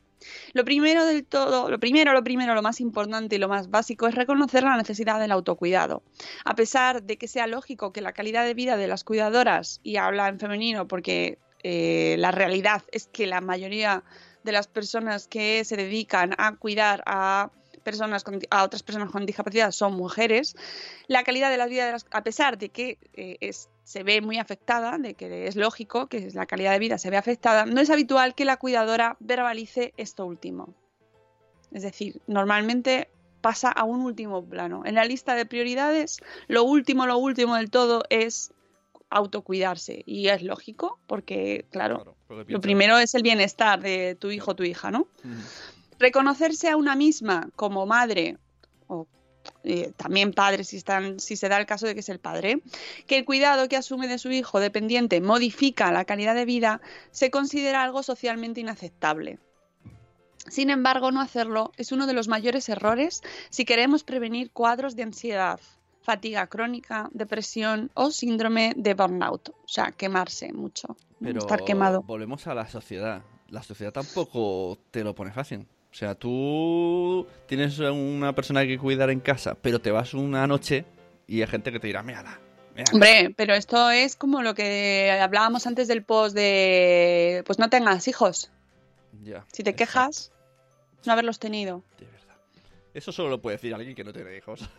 Lo 0.53 0.63
primero 0.63 1.05
del 1.05 1.25
todo, 1.25 1.71
lo 1.71 1.79
primero, 1.79 2.13
lo 2.13 2.23
primero, 2.23 2.53
lo 2.53 2.61
más 2.61 2.79
importante 2.81 3.37
y 3.37 3.39
lo 3.39 3.49
más 3.49 3.71
básico 3.71 4.07
es 4.07 4.13
reconocer 4.13 4.61
la 4.61 4.77
necesidad 4.77 5.19
del 5.19 5.31
autocuidado. 5.31 6.03
A 6.45 6.53
pesar 6.53 7.01
de 7.01 7.17
que 7.17 7.27
sea 7.27 7.47
lógico 7.47 7.91
que 7.91 8.01
la 8.01 8.13
calidad 8.13 8.45
de 8.45 8.53
vida 8.53 8.77
de 8.77 8.87
las 8.87 9.03
cuidadoras, 9.03 9.79
y 9.81 9.97
habla 9.97 10.27
en 10.27 10.37
femenino 10.37 10.87
porque 10.87 11.39
eh, 11.63 12.15
la 12.19 12.29
realidad 12.29 12.83
es 12.91 13.07
que 13.07 13.25
la 13.25 13.41
mayoría 13.41 14.03
de 14.43 14.51
las 14.51 14.67
personas 14.67 15.27
que 15.27 15.65
se 15.65 15.77
dedican 15.77 16.35
a 16.37 16.57
cuidar 16.57 17.01
a 17.07 17.49
personas 17.79 18.23
con- 18.23 18.39
a 18.49 18.63
otras 18.63 18.83
personas 18.83 19.11
con 19.11 19.25
discapacidad 19.25 19.71
son 19.71 19.93
mujeres, 19.93 20.55
la 21.07 21.23
calidad 21.23 21.49
de 21.49 21.57
la 21.57 21.67
vida 21.67 21.85
de 21.85 21.93
las, 21.93 22.05
a 22.11 22.23
pesar 22.23 22.57
de 22.57 22.69
que 22.69 22.97
eh, 23.13 23.37
es, 23.41 23.69
se 23.83 24.03
ve 24.03 24.21
muy 24.21 24.37
afectada, 24.37 24.97
de 24.97 25.15
que 25.15 25.47
es 25.47 25.55
lógico 25.55 26.07
que 26.07 26.29
la 26.33 26.45
calidad 26.45 26.71
de 26.73 26.79
vida 26.79 26.97
se 26.97 27.09
ve 27.09 27.17
afectada, 27.17 27.65
no 27.65 27.81
es 27.81 27.89
habitual 27.89 28.35
que 28.35 28.45
la 28.45 28.57
cuidadora 28.57 29.17
verbalice 29.19 29.93
esto 29.97 30.25
último. 30.25 30.73
Es 31.71 31.83
decir, 31.83 32.21
normalmente 32.27 33.09
pasa 33.41 33.69
a 33.71 33.83
un 33.83 34.01
último 34.01 34.43
plano. 34.43 34.83
En 34.85 34.95
la 34.95 35.05
lista 35.05 35.35
de 35.35 35.45
prioridades, 35.45 36.19
lo 36.47 36.63
último, 36.63 37.05
lo 37.05 37.17
último 37.17 37.55
del 37.55 37.69
todo 37.69 38.03
es 38.09 38.51
autocuidarse. 39.09 40.03
Y 40.05 40.27
es 40.27 40.43
lógico, 40.43 40.99
porque, 41.07 41.65
claro, 41.71 41.95
Claro, 41.95 42.15
porque 42.27 42.53
lo 42.53 42.61
primero 42.61 42.97
es 42.97 43.15
el 43.15 43.23
bienestar 43.23 43.79
de 43.81 44.15
tu 44.15 44.31
hijo 44.31 44.51
o 44.51 44.55
tu 44.55 44.63
hija, 44.63 44.91
¿no? 44.91 45.07
Ujú. 45.23 45.29
Reconocerse 45.99 46.69
a 46.69 46.77
una 46.77 46.95
misma 46.95 47.49
como 47.55 47.85
madre 47.85 48.37
o 48.87 49.07
eh, 49.63 49.91
también 49.97 50.33
padre 50.33 50.63
si, 50.63 50.77
están, 50.77 51.19
si 51.19 51.35
se 51.35 51.49
da 51.49 51.57
el 51.57 51.65
caso 51.65 51.85
de 51.85 51.93
que 51.93 51.99
es 51.99 52.09
el 52.09 52.19
padre, 52.19 52.61
que 53.07 53.17
el 53.17 53.25
cuidado 53.25 53.67
que 53.67 53.77
asume 53.77 54.07
de 54.07 54.17
su 54.17 54.31
hijo 54.31 54.59
dependiente 54.59 55.21
modifica 55.21 55.91
la 55.91 56.05
calidad 56.05 56.35
de 56.35 56.45
vida, 56.45 56.81
se 57.11 57.29
considera 57.29 57.83
algo 57.83 58.03
socialmente 58.03 58.61
inaceptable. 58.61 59.39
Sin 60.47 60.69
embargo, 60.69 61.11
no 61.11 61.21
hacerlo 61.21 61.71
es 61.77 61.91
uno 61.91 62.07
de 62.07 62.13
los 62.13 62.27
mayores 62.27 62.69
errores 62.69 63.21
si 63.49 63.65
queremos 63.65 64.03
prevenir 64.03 64.51
cuadros 64.51 64.95
de 64.95 65.03
ansiedad, 65.03 65.59
fatiga 66.01 66.47
crónica, 66.47 67.09
depresión 67.11 67.91
o 67.93 68.09
síndrome 68.11 68.73
de 68.75 68.93
burnout, 68.93 69.49
o 69.49 69.67
sea, 69.67 69.91
quemarse 69.91 70.53
mucho, 70.53 70.95
Pero 71.21 71.39
estar 71.39 71.63
quemado. 71.63 72.01
volvemos 72.01 72.47
a 72.47 72.55
la 72.55 72.67
sociedad. 72.67 73.23
La 73.49 73.63
sociedad 73.63 73.91
tampoco 73.91 74.77
te 74.91 75.03
lo 75.03 75.13
pone 75.13 75.31
fácil. 75.31 75.67
O 75.91 75.95
sea, 75.95 76.15
tú 76.15 77.27
tienes 77.47 77.79
una 77.79 78.33
persona 78.33 78.65
que 78.65 78.77
cuidar 78.77 79.09
en 79.09 79.19
casa, 79.19 79.55
pero 79.59 79.79
te 79.79 79.91
vas 79.91 80.13
una 80.13 80.45
noche 80.47 80.85
y 81.27 81.41
hay 81.41 81.47
gente 81.47 81.71
que 81.71 81.79
te 81.79 81.87
dirá, 81.87 82.03
mírala, 82.03 82.39
mírala". 82.75 82.91
Hombre, 82.93 83.33
pero 83.35 83.53
esto 83.55 83.89
es 83.89 84.15
como 84.15 84.41
lo 84.43 84.53
que 84.53 85.17
hablábamos 85.21 85.65
antes 85.67 85.87
del 85.87 86.03
post 86.03 86.35
de, 86.35 87.43
pues 87.45 87.57
no 87.59 87.69
tengas 87.69 88.07
hijos. 88.07 88.51
Ya, 89.23 89.45
Si 89.51 89.63
te 89.63 89.71
exacto, 89.71 89.77
quejas, 89.93 90.31
no 91.05 91.13
haberlos 91.13 91.39
tenido. 91.39 91.83
de 91.99 92.05
verdad. 92.05 92.35
Eso 92.93 93.11
solo 93.11 93.29
lo 93.29 93.41
puede 93.41 93.57
decir 93.57 93.73
alguien 93.73 93.95
que 93.95 94.03
no 94.03 94.13
tiene 94.13 94.35
hijos. 94.37 94.61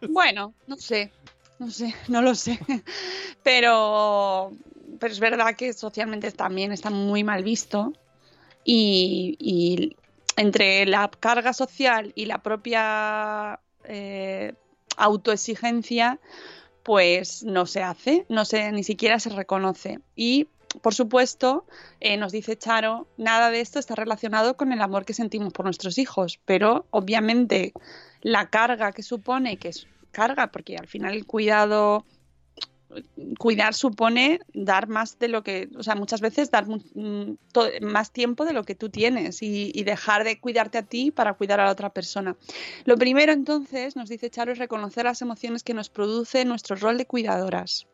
Bueno, 0.00 0.54
no 0.68 0.76
sé, 0.76 1.10
no 1.58 1.70
sé, 1.72 1.92
no 2.06 2.22
lo 2.22 2.36
sé. 2.36 2.56
Pero, 3.42 4.52
pero 5.00 5.12
es 5.12 5.18
verdad 5.18 5.56
que 5.56 5.72
socialmente 5.72 6.30
también 6.30 6.70
está 6.70 6.88
muy 6.90 7.24
mal 7.24 7.42
visto. 7.42 7.92
Y, 8.62 9.36
y 9.40 9.96
entre 10.38 10.86
la 10.86 11.10
carga 11.10 11.52
social 11.52 12.12
y 12.14 12.26
la 12.26 12.38
propia 12.38 13.60
eh, 13.84 14.54
autoexigencia, 14.96 16.20
pues 16.82 17.42
no 17.42 17.66
se 17.66 17.82
hace, 17.82 18.24
no 18.28 18.44
se, 18.44 18.72
ni 18.72 18.84
siquiera 18.84 19.18
se 19.20 19.30
reconoce. 19.30 20.00
Y 20.16 20.48
por 20.82 20.94
supuesto, 20.94 21.66
eh, 22.00 22.16
nos 22.16 22.32
dice 22.32 22.56
Charo, 22.56 23.08
nada 23.16 23.50
de 23.50 23.60
esto 23.60 23.78
está 23.78 23.94
relacionado 23.94 24.56
con 24.56 24.72
el 24.72 24.80
amor 24.80 25.04
que 25.04 25.14
sentimos 25.14 25.52
por 25.52 25.64
nuestros 25.64 25.98
hijos, 25.98 26.40
pero 26.44 26.86
obviamente 26.90 27.72
la 28.20 28.48
carga 28.50 28.92
que 28.92 29.02
supone, 29.02 29.56
que 29.56 29.68
es 29.68 29.86
carga, 30.12 30.48
porque 30.48 30.76
al 30.76 30.86
final 30.86 31.14
el 31.14 31.26
cuidado, 31.26 32.04
cuidar 33.38 33.74
supone 33.74 34.40
dar 34.54 34.88
más 34.88 35.18
de 35.18 35.28
lo 35.28 35.42
que, 35.42 35.68
o 35.76 35.82
sea, 35.82 35.94
muchas 35.94 36.20
veces 36.20 36.50
dar 36.50 36.66
mm, 36.66 37.36
más 37.82 38.12
tiempo 38.12 38.44
de 38.44 38.52
lo 38.52 38.64
que 38.64 38.74
tú 38.74 38.88
tienes 38.88 39.42
y, 39.42 39.70
y 39.74 39.84
dejar 39.84 40.24
de 40.24 40.40
cuidarte 40.40 40.78
a 40.78 40.82
ti 40.82 41.10
para 41.10 41.34
cuidar 41.34 41.60
a 41.60 41.66
la 41.66 41.72
otra 41.72 41.90
persona. 41.90 42.36
Lo 42.84 42.96
primero 42.96 43.32
entonces, 43.32 43.96
nos 43.96 44.08
dice 44.08 44.30
Charo, 44.30 44.52
es 44.52 44.58
reconocer 44.58 45.04
las 45.04 45.22
emociones 45.22 45.62
que 45.62 45.74
nos 45.74 45.90
produce 45.90 46.44
nuestro 46.44 46.76
rol 46.76 46.98
de 46.98 47.06
cuidadoras. 47.06 47.86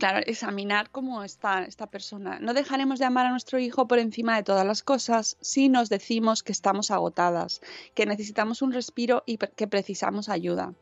Claro, 0.00 0.20
examinar 0.24 0.88
cómo 0.88 1.22
está 1.24 1.62
esta 1.64 1.86
persona. 1.86 2.38
No 2.40 2.54
dejaremos 2.54 2.98
de 2.98 3.04
amar 3.04 3.26
a 3.26 3.32
nuestro 3.32 3.58
hijo 3.58 3.86
por 3.86 3.98
encima 3.98 4.34
de 4.34 4.42
todas 4.42 4.66
las 4.66 4.82
cosas 4.82 5.36
si 5.42 5.68
nos 5.68 5.90
decimos 5.90 6.42
que 6.42 6.52
estamos 6.52 6.90
agotadas, 6.90 7.60
que 7.94 8.06
necesitamos 8.06 8.62
un 8.62 8.72
respiro 8.72 9.22
y 9.26 9.36
que 9.36 9.66
precisamos 9.66 10.30
ayuda. 10.30 10.72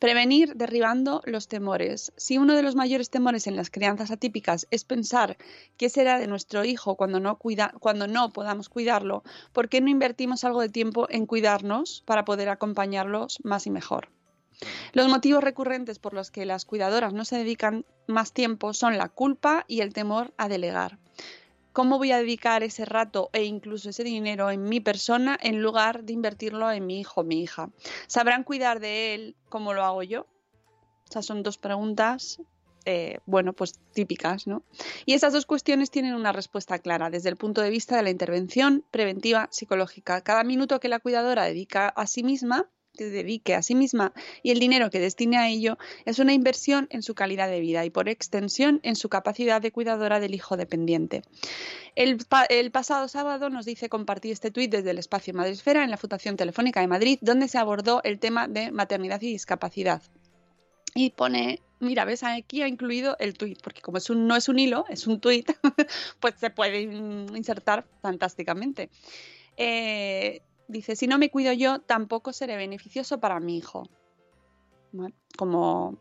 Prevenir 0.00 0.56
derribando 0.56 1.22
los 1.24 1.46
temores. 1.46 2.12
Si 2.16 2.36
uno 2.36 2.56
de 2.56 2.64
los 2.64 2.74
mayores 2.74 3.10
temores 3.10 3.46
en 3.46 3.54
las 3.54 3.70
crianzas 3.70 4.10
atípicas 4.10 4.66
es 4.72 4.84
pensar 4.84 5.36
qué 5.76 5.88
será 5.88 6.18
de 6.18 6.26
nuestro 6.26 6.64
hijo 6.64 6.96
cuando 6.96 7.20
no, 7.20 7.38
cuida, 7.38 7.74
cuando 7.78 8.08
no 8.08 8.32
podamos 8.32 8.68
cuidarlo, 8.68 9.22
¿por 9.52 9.68
qué 9.68 9.80
no 9.82 9.88
invertimos 9.88 10.42
algo 10.42 10.60
de 10.60 10.68
tiempo 10.68 11.06
en 11.10 11.26
cuidarnos 11.26 12.02
para 12.06 12.24
poder 12.24 12.48
acompañarlos 12.48 13.38
más 13.44 13.68
y 13.68 13.70
mejor? 13.70 14.08
Los 14.92 15.08
motivos 15.08 15.42
recurrentes 15.42 15.98
por 15.98 16.14
los 16.14 16.30
que 16.30 16.46
las 16.46 16.64
cuidadoras 16.64 17.12
no 17.12 17.24
se 17.24 17.36
dedican 17.36 17.84
más 18.06 18.32
tiempo 18.32 18.74
son 18.74 18.98
la 18.98 19.08
culpa 19.08 19.64
y 19.68 19.80
el 19.80 19.92
temor 19.92 20.32
a 20.36 20.48
delegar. 20.48 20.98
¿Cómo 21.72 21.98
voy 21.98 22.12
a 22.12 22.18
dedicar 22.18 22.62
ese 22.62 22.84
rato 22.84 23.30
e 23.32 23.42
incluso 23.42 23.90
ese 23.90 24.04
dinero 24.04 24.50
en 24.50 24.62
mi 24.62 24.78
persona 24.78 25.36
en 25.42 25.60
lugar 25.60 26.04
de 26.04 26.12
invertirlo 26.12 26.70
en 26.70 26.86
mi 26.86 27.00
hijo 27.00 27.22
o 27.22 27.24
mi 27.24 27.42
hija? 27.42 27.70
¿Sabrán 28.06 28.44
cuidar 28.44 28.78
de 28.78 29.14
él 29.14 29.36
como 29.48 29.74
lo 29.74 29.82
hago 29.82 30.04
yo? 30.04 30.26
Esas 31.10 31.26
son 31.26 31.42
dos 31.42 31.58
preguntas, 31.58 32.40
eh, 32.84 33.18
bueno, 33.26 33.54
pues 33.54 33.80
típicas, 33.92 34.46
¿no? 34.46 34.62
Y 35.06 35.14
esas 35.14 35.32
dos 35.32 35.46
cuestiones 35.46 35.90
tienen 35.90 36.14
una 36.14 36.32
respuesta 36.32 36.78
clara 36.78 37.10
desde 37.10 37.30
el 37.30 37.36
punto 37.36 37.60
de 37.60 37.70
vista 37.70 37.96
de 37.96 38.02
la 38.02 38.10
intervención 38.10 38.84
preventiva 38.90 39.48
psicológica. 39.50 40.20
Cada 40.20 40.44
minuto 40.44 40.80
que 40.80 40.88
la 40.88 41.00
cuidadora 41.00 41.44
dedica 41.44 41.88
a 41.88 42.06
sí 42.06 42.22
misma 42.22 42.68
que 42.96 43.10
dedique 43.10 43.54
a 43.54 43.62
sí 43.62 43.74
misma 43.74 44.12
y 44.42 44.50
el 44.50 44.58
dinero 44.58 44.90
que 44.90 45.00
destine 45.00 45.36
a 45.36 45.48
ello 45.48 45.78
es 46.04 46.18
una 46.18 46.32
inversión 46.32 46.86
en 46.90 47.02
su 47.02 47.14
calidad 47.14 47.48
de 47.48 47.60
vida 47.60 47.84
y 47.84 47.90
por 47.90 48.08
extensión 48.08 48.80
en 48.82 48.96
su 48.96 49.08
capacidad 49.08 49.60
de 49.60 49.72
cuidadora 49.72 50.20
del 50.20 50.34
hijo 50.34 50.56
dependiente. 50.56 51.22
El, 51.96 52.18
pasado 52.72 53.06
sábado 53.08 53.50
nos 53.50 53.64
dice 53.64 53.88
compartir 53.88 54.32
este 54.32 54.50
tuit 54.50 54.70
desde 54.70 54.90
el 54.90 54.98
espacio 54.98 55.34
Madresfera 55.34 55.84
en 55.84 55.90
la 55.90 55.96
Fundación 55.96 56.36
Telefónica 56.36 56.80
de 56.80 56.88
Madrid, 56.88 57.18
donde 57.20 57.48
se 57.48 57.58
abordó 57.58 58.02
el 58.02 58.18
tema 58.18 58.48
de 58.48 58.72
maternidad 58.72 59.20
y 59.22 59.30
discapacidad. 59.30 60.02
Y 60.96 61.10
pone, 61.10 61.60
mira, 61.80 62.04
ves, 62.04 62.22
aquí 62.22 62.62
ha 62.62 62.68
incluido 62.68 63.16
el 63.18 63.34
tuit, 63.34 63.60
porque 63.62 63.80
como 63.80 63.98
es 63.98 64.10
un, 64.10 64.26
no 64.26 64.36
es 64.36 64.48
un 64.48 64.58
hilo, 64.58 64.84
es 64.88 65.06
un 65.06 65.20
tuit, 65.20 65.50
pues 66.20 66.34
se 66.36 66.50
puede 66.50 66.82
insertar 66.82 67.84
fantásticamente. 68.00 68.90
Eh, 69.56 70.42
dice, 70.68 70.96
si 70.96 71.06
no 71.06 71.18
me 71.18 71.30
cuido 71.30 71.52
yo, 71.52 71.80
tampoco 71.80 72.32
seré 72.32 72.56
beneficioso 72.56 73.18
para 73.20 73.40
mi 73.40 73.56
hijo. 73.58 73.88
¿Vale? 74.92 75.14
Como, 75.36 75.98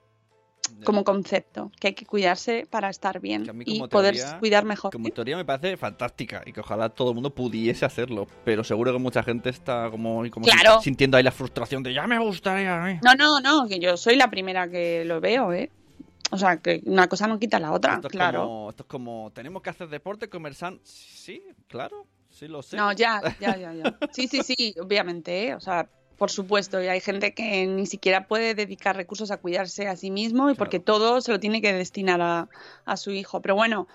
como 0.84 1.04
concepto, 1.04 1.72
que 1.80 1.88
hay 1.88 1.94
que 1.94 2.06
cuidarse 2.06 2.68
para 2.70 2.90
estar 2.90 3.20
bien 3.20 3.50
y 3.66 3.82
poder 3.88 4.16
cuidar 4.40 4.66
mejor. 4.66 4.92
Como 4.92 5.10
teoría 5.10 5.36
me 5.36 5.46
parece 5.46 5.78
fantástica 5.78 6.44
y 6.46 6.54
que 6.54 6.60
ojalá 6.60 6.90
todo 6.90 7.10
el 7.10 7.16
mundo 7.16 7.34
pudiese 7.34 7.86
hacerlo, 7.86 8.28
pero 8.46 8.64
seguro 8.64 8.94
que 8.94 9.00
mucha 9.00 9.24
gente 9.24 9.50
está 9.50 9.90
como, 9.90 10.24
como 10.30 10.46
Claro. 10.46 10.82
sintiendo 10.82 11.18
ahí 11.18 11.24
la 11.24 11.32
frustración 11.32 11.84
de 11.84 11.94
ya 11.94 12.06
me 12.08 12.20
gustaría 12.20 12.80
mí. 12.82 13.00
No, 13.04 13.16
no, 13.16 13.40
no, 13.40 13.68
que 13.68 13.80
yo 13.80 13.98
soy 13.98 14.16
la 14.16 14.30
primera 14.30 14.70
que 14.70 15.04
lo 15.06 15.20
veo, 15.20 15.54
¿eh? 15.54 15.72
O 16.32 16.38
sea, 16.38 16.58
que 16.58 16.82
una 16.86 17.08
cosa 17.08 17.28
no 17.28 17.38
quita 17.38 17.60
la 17.60 17.72
otra, 17.72 17.96
Esto 17.96 18.08
es, 18.08 18.12
claro. 18.12 18.42
como, 18.42 18.70
esto 18.70 18.84
es 18.84 18.88
como, 18.88 19.32
tenemos 19.34 19.62
que 19.62 19.70
hacer 19.70 19.88
deporte, 19.88 20.30
comer 20.30 20.56
san... 20.56 20.80
Sí, 20.84 21.44
claro, 21.68 22.08
sí 22.34 22.48
lo 22.48 22.62
sé. 22.62 22.76
No, 22.78 22.92
ya, 22.92 23.22
ya, 23.40 23.56
ya, 23.56 23.74
ya. 23.74 23.98
Sí, 24.12 24.28
sí, 24.28 24.42
sí, 24.44 24.76
obviamente, 24.82 25.48
¿eh? 25.48 25.56
O 25.56 25.60
sea, 25.60 25.88
por 26.18 26.30
supuesto, 26.32 26.82
y 26.82 26.88
hay 26.88 27.00
gente 27.00 27.34
que 27.34 27.66
ni 27.68 27.86
siquiera 27.86 28.28
puede 28.28 28.56
dedicar 28.56 28.96
recursos 28.96 29.32
a 29.32 29.38
cuidarse 29.38 29.88
a 29.88 29.96
sí 29.96 30.12
mismo 30.12 30.50
y 30.50 30.56
porque 30.56 30.80
todo 30.80 31.22
se 31.22 31.32
lo 31.32 31.40
tiene 31.40 31.62
que 31.62 31.74
destinar 31.74 32.22
a, 32.22 32.50
a 32.86 32.98
su 32.98 33.12
hijo. 33.12 33.42
Pero 33.42 33.56
bueno, 33.56 33.88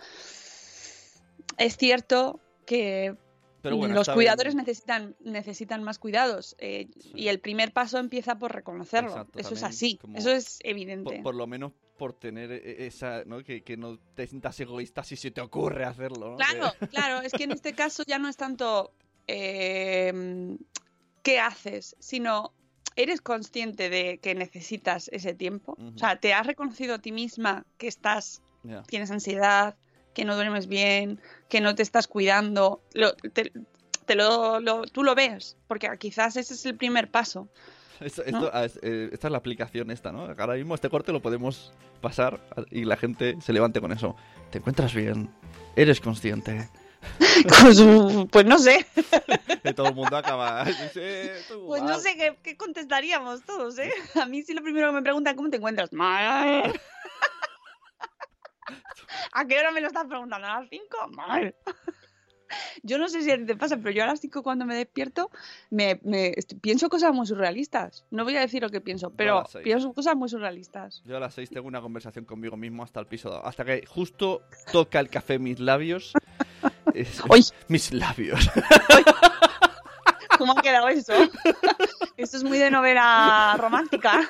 es 1.56 1.76
cierto 1.76 2.40
que 2.66 3.14
bueno, 3.62 3.94
los 3.94 4.08
cuidadores 4.08 4.54
bien. 4.54 4.64
necesitan, 4.64 5.16
necesitan 5.20 5.82
más 5.82 5.98
cuidados 5.98 6.54
eh, 6.58 6.88
y 7.14 7.28
el 7.28 7.40
primer 7.40 7.72
paso 7.72 7.98
empieza 7.98 8.38
por 8.38 8.54
reconocerlo. 8.54 9.10
Exacto, 9.10 9.38
eso 9.38 9.54
es 9.54 9.62
así, 9.62 9.98
como- 9.98 10.16
eso 10.16 10.30
es 10.30 10.58
evidente. 10.62 11.14
Por, 11.14 11.22
por 11.22 11.34
lo 11.34 11.46
menos 11.46 11.72
por 11.98 12.14
tener 12.14 12.50
e- 12.52 12.86
esa, 12.86 13.24
¿no? 13.26 13.42
Que, 13.44 13.62
que 13.62 13.76
no 13.76 13.98
te 14.14 14.26
sientas 14.26 14.58
egoísta 14.60 15.04
si 15.04 15.16
se 15.16 15.30
te 15.30 15.42
ocurre 15.42 15.84
hacerlo, 15.84 16.30
¿no? 16.30 16.36
Claro, 16.36 16.72
Que- 16.80 16.86
claro, 16.88 17.20
es 17.20 17.32
que 17.34 17.44
en 17.44 17.52
este 17.52 17.74
caso 17.74 18.02
ya 18.06 18.18
no 18.18 18.28
es 18.28 18.36
tanto 18.38 18.92
eh, 19.26 20.56
qué 21.22 21.38
haces, 21.40 21.96
sino 21.98 22.52
eres 22.96 23.20
consciente 23.20 23.90
de 23.90 24.18
que 24.18 24.34
necesitas 24.34 25.08
ese 25.12 25.34
tiempo. 25.34 25.76
O 25.94 25.98
sea, 25.98 26.18
te 26.18 26.32
has 26.32 26.46
reconocido 26.46 26.94
a 26.94 26.98
ti 26.98 27.12
misma 27.12 27.64
que 27.76 27.86
estás, 27.88 28.40
tienes 28.86 29.10
ansiedad, 29.10 29.76
que 30.14 30.24
no 30.24 30.34
duermes 30.34 30.66
bien, 30.66 31.20
que 31.48 31.60
no 31.60 31.74
te 31.74 31.82
estás 31.82 32.08
cuidando. 32.08 32.82
Lo- 32.94 33.14
te, 33.14 33.52
te 34.06 34.14
lo, 34.16 34.58
lo- 34.60 34.82
tú 34.86 35.04
lo 35.04 35.14
ves, 35.14 35.56
porque 35.68 35.88
quizás 35.98 36.36
ese 36.36 36.54
es 36.54 36.64
el 36.66 36.76
primer 36.76 37.10
paso. 37.10 37.48
Esto- 38.04 38.22
esto- 38.24 38.50
ah, 38.52 38.64
es- 38.64 38.78
eh, 38.82 39.10
esta 39.12 39.28
es 39.28 39.32
la 39.32 39.38
aplicación 39.38 39.90
esta, 39.90 40.12
¿no? 40.12 40.22
Ahora 40.38 40.54
mismo 40.54 40.74
este 40.74 40.88
corte 40.88 41.12
lo 41.12 41.20
podemos 41.20 41.72
pasar 42.00 42.40
y 42.70 42.84
la 42.84 42.96
gente 42.96 43.36
se 43.40 43.52
levante 43.52 43.80
con 43.80 43.90
eso. 43.92 44.14
¿Te 44.50 44.58
encuentras 44.58 44.94
bien? 44.94 45.28
¿Eres 45.76 46.00
consciente? 46.00 46.68
Pues, 48.32 48.44
no 48.46 48.58
sé, 48.58 48.84
Y 49.64 49.72
todo 49.72 49.88
el 49.88 49.94
mundo 49.94 50.16
acaba... 50.16 50.64
"Sí, 50.66 51.00
tú, 51.48 51.66
pues 51.68 51.82
no 51.82 51.90
mal". 51.90 52.00
sé 52.00 52.16
qué, 52.16 52.36
qué 52.42 52.56
contestaríamos 52.56 53.44
todos, 53.44 53.78
¿eh? 53.78 53.92
A 54.20 54.26
mí 54.26 54.42
sí 54.42 54.52
lo 54.54 54.62
primero 54.62 54.88
que 54.88 54.94
me 54.94 55.02
preguntan, 55.02 55.36
¿cómo 55.36 55.48
te 55.50 55.56
encuentras? 55.58 55.92
Mal. 55.92 56.72
¿A 59.32 59.44
qué 59.46 59.58
hora 59.58 59.70
me 59.70 59.80
lo 59.80 59.86
estás 59.86 60.06
preguntando? 60.06 60.46
¿A 60.48 60.60
las 60.60 60.68
5? 60.68 60.84
Mal. 61.16 61.54
Yo 62.82 62.98
no 62.98 63.08
sé 63.08 63.22
si 63.22 63.30
a 63.30 63.36
ti 63.36 63.44
te 63.44 63.56
pasa, 63.56 63.76
pero 63.76 63.90
yo 63.90 64.02
a 64.04 64.06
las 64.06 64.20
5 64.20 64.42
cuando 64.42 64.64
me 64.64 64.74
despierto 64.74 65.30
me, 65.70 66.00
pienso 66.60 66.88
cosas 66.88 67.12
muy 67.12 67.26
surrealistas. 67.26 68.04
No 68.10 68.24
voy 68.24 68.36
a 68.36 68.40
decir 68.40 68.62
lo 68.62 68.70
que 68.70 68.80
pienso, 68.80 69.10
pero 69.10 69.44
pienso 69.62 69.92
cosas 69.92 70.16
muy 70.16 70.28
surrealistas. 70.28 71.02
Yo 71.04 71.16
a 71.16 71.20
las 71.20 71.34
6 71.34 71.50
tengo 71.50 71.66
una 71.68 71.80
conversación 71.80 72.24
conmigo 72.24 72.56
mismo 72.56 72.82
hasta 72.82 73.00
el 73.00 73.06
piso, 73.06 73.44
hasta 73.44 73.64
que 73.64 73.84
justo 73.86 74.42
toca 74.72 75.00
el 75.00 75.08
café 75.10 75.38
mis 75.38 75.58
labios. 75.60 76.12
Es- 76.94 77.22
¡Ay! 77.30 77.42
Mis 77.68 77.92
labios. 77.92 78.50
¿Cómo 80.38 80.54
ha 80.58 80.62
quedado 80.62 80.88
eso? 80.88 81.12
Esto 82.16 82.36
es 82.38 82.44
muy 82.44 82.58
de 82.58 82.70
novela 82.70 83.54
romántica. 83.58 84.28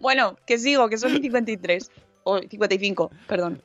Bueno, 0.00 0.36
que 0.46 0.58
sigo, 0.58 0.88
que 0.88 0.98
son 0.98 1.12
53. 1.20 1.90
O 2.24 2.38
55, 2.40 3.10
perdón. 3.28 3.62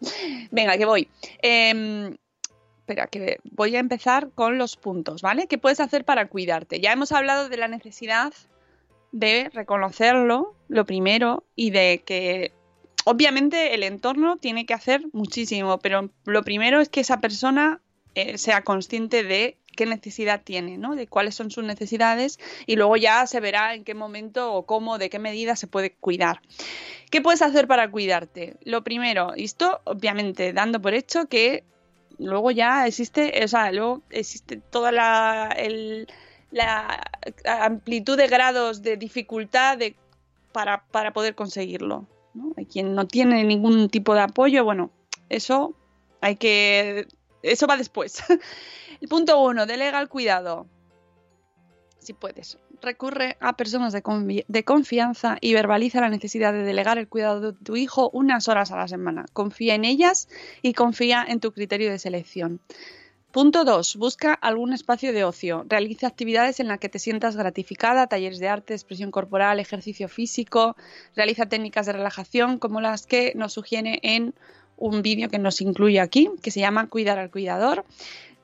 Venga, 0.51 0.77
que 0.77 0.85
voy. 0.85 1.07
Em, 1.41 2.15
espera, 2.91 3.07
que 3.07 3.39
voy 3.43 3.75
a 3.75 3.79
empezar 3.79 4.29
con 4.35 4.57
los 4.57 4.75
puntos, 4.75 5.21
¿vale? 5.21 5.47
¿Qué 5.47 5.57
puedes 5.57 5.79
hacer 5.79 6.05
para 6.05 6.27
cuidarte? 6.27 6.79
Ya 6.79 6.91
hemos 6.91 7.11
hablado 7.11 7.49
de 7.49 7.57
la 7.57 7.67
necesidad 7.67 8.33
de 9.11 9.49
reconocerlo, 9.53 10.55
lo 10.67 10.85
primero, 10.85 11.43
y 11.55 11.71
de 11.71 12.03
que 12.05 12.51
obviamente 13.05 13.73
el 13.73 13.83
entorno 13.83 14.37
tiene 14.37 14.65
que 14.65 14.73
hacer 14.73 15.03
muchísimo, 15.13 15.79
pero 15.79 16.09
lo 16.25 16.43
primero 16.43 16.79
es 16.81 16.89
que 16.89 17.01
esa 17.01 17.19
persona 17.19 17.81
eh, 18.15 18.37
sea 18.37 18.63
consciente 18.63 19.23
de 19.23 19.57
qué 19.75 19.85
necesidad 19.85 20.41
tiene, 20.43 20.77
¿no? 20.77 20.95
De 20.95 21.07
cuáles 21.07 21.35
son 21.35 21.49
sus 21.49 21.63
necesidades 21.63 22.39
y 22.65 22.75
luego 22.75 22.97
ya 22.97 23.25
se 23.25 23.39
verá 23.39 23.73
en 23.73 23.85
qué 23.85 23.93
momento 23.93 24.53
o 24.53 24.65
cómo, 24.65 24.97
de 24.97 25.09
qué 25.09 25.17
medida 25.17 25.55
se 25.55 25.67
puede 25.67 25.93
cuidar. 25.93 26.41
¿Qué 27.09 27.21
puedes 27.21 27.41
hacer 27.41 27.67
para 27.67 27.89
cuidarte? 27.89 28.55
Lo 28.63 28.83
primero, 28.83 29.33
esto 29.35 29.79
obviamente 29.85 30.51
dando 30.51 30.81
por 30.81 30.93
hecho 30.93 31.27
que 31.27 31.63
luego 32.25 32.51
ya 32.51 32.87
existe, 32.87 33.43
o 33.43 33.47
sea, 33.47 33.71
luego 33.71 34.01
existe 34.09 34.57
toda 34.57 34.91
la, 34.91 35.55
la 36.51 37.03
amplitud 37.45 38.17
de 38.17 38.27
grados 38.27 38.81
de 38.81 38.97
dificultad 38.97 39.77
de, 39.77 39.95
para, 40.51 40.85
para 40.85 41.13
poder 41.13 41.35
conseguirlo. 41.35 42.05
Hay 42.57 42.65
quien 42.65 42.95
no 42.95 43.07
tiene 43.07 43.43
ningún 43.43 43.89
tipo 43.89 44.13
de 44.13 44.21
apoyo, 44.21 44.63
bueno, 44.63 44.91
eso 45.29 45.73
hay 46.21 46.35
que... 46.35 47.07
Eso 47.41 47.65
va 47.65 47.75
después. 47.75 48.23
El 49.01 49.07
punto 49.07 49.41
uno, 49.41 49.65
delega 49.65 49.99
el 49.99 50.09
cuidado. 50.09 50.67
Si 51.97 52.13
puedes, 52.13 52.59
recurre 52.81 53.37
a 53.39 53.53
personas 53.53 53.93
de, 53.93 54.01
confi- 54.03 54.45
de 54.47 54.63
confianza 54.63 55.37
y 55.41 55.53
verbaliza 55.53 56.01
la 56.01 56.09
necesidad 56.09 56.53
de 56.53 56.63
delegar 56.63 56.97
el 56.97 57.07
cuidado 57.07 57.51
de 57.51 57.53
tu 57.63 57.75
hijo 57.75 58.09
unas 58.13 58.47
horas 58.47 58.71
a 58.71 58.77
la 58.77 58.87
semana. 58.87 59.25
Confía 59.33 59.75
en 59.75 59.85
ellas 59.85 60.27
y 60.61 60.73
confía 60.73 61.23
en 61.27 61.39
tu 61.39 61.51
criterio 61.51 61.91
de 61.91 61.99
selección. 61.99 62.59
Punto 63.31 63.63
2. 63.63 63.95
Busca 63.95 64.33
algún 64.33 64.73
espacio 64.73 65.13
de 65.13 65.23
ocio. 65.23 65.65
Realiza 65.69 66.07
actividades 66.07 66.59
en 66.59 66.67
las 66.67 66.79
que 66.79 66.89
te 66.89 66.99
sientas 66.99 67.37
gratificada, 67.37 68.07
talleres 68.07 68.39
de 68.39 68.49
arte, 68.49 68.73
expresión 68.73 69.09
corporal, 69.09 69.59
ejercicio 69.61 70.09
físico. 70.09 70.75
Realiza 71.15 71.45
técnicas 71.45 71.85
de 71.85 71.93
relajación 71.93 72.59
como 72.59 72.81
las 72.81 73.07
que 73.07 73.31
nos 73.35 73.53
sugiere 73.53 73.99
en 74.03 74.33
un 74.75 75.01
vídeo 75.01 75.29
que 75.29 75.39
nos 75.39 75.61
incluye 75.61 76.01
aquí, 76.01 76.29
que 76.41 76.51
se 76.51 76.59
llama 76.59 76.87
Cuidar 76.89 77.19
al 77.19 77.31
cuidador. 77.31 77.85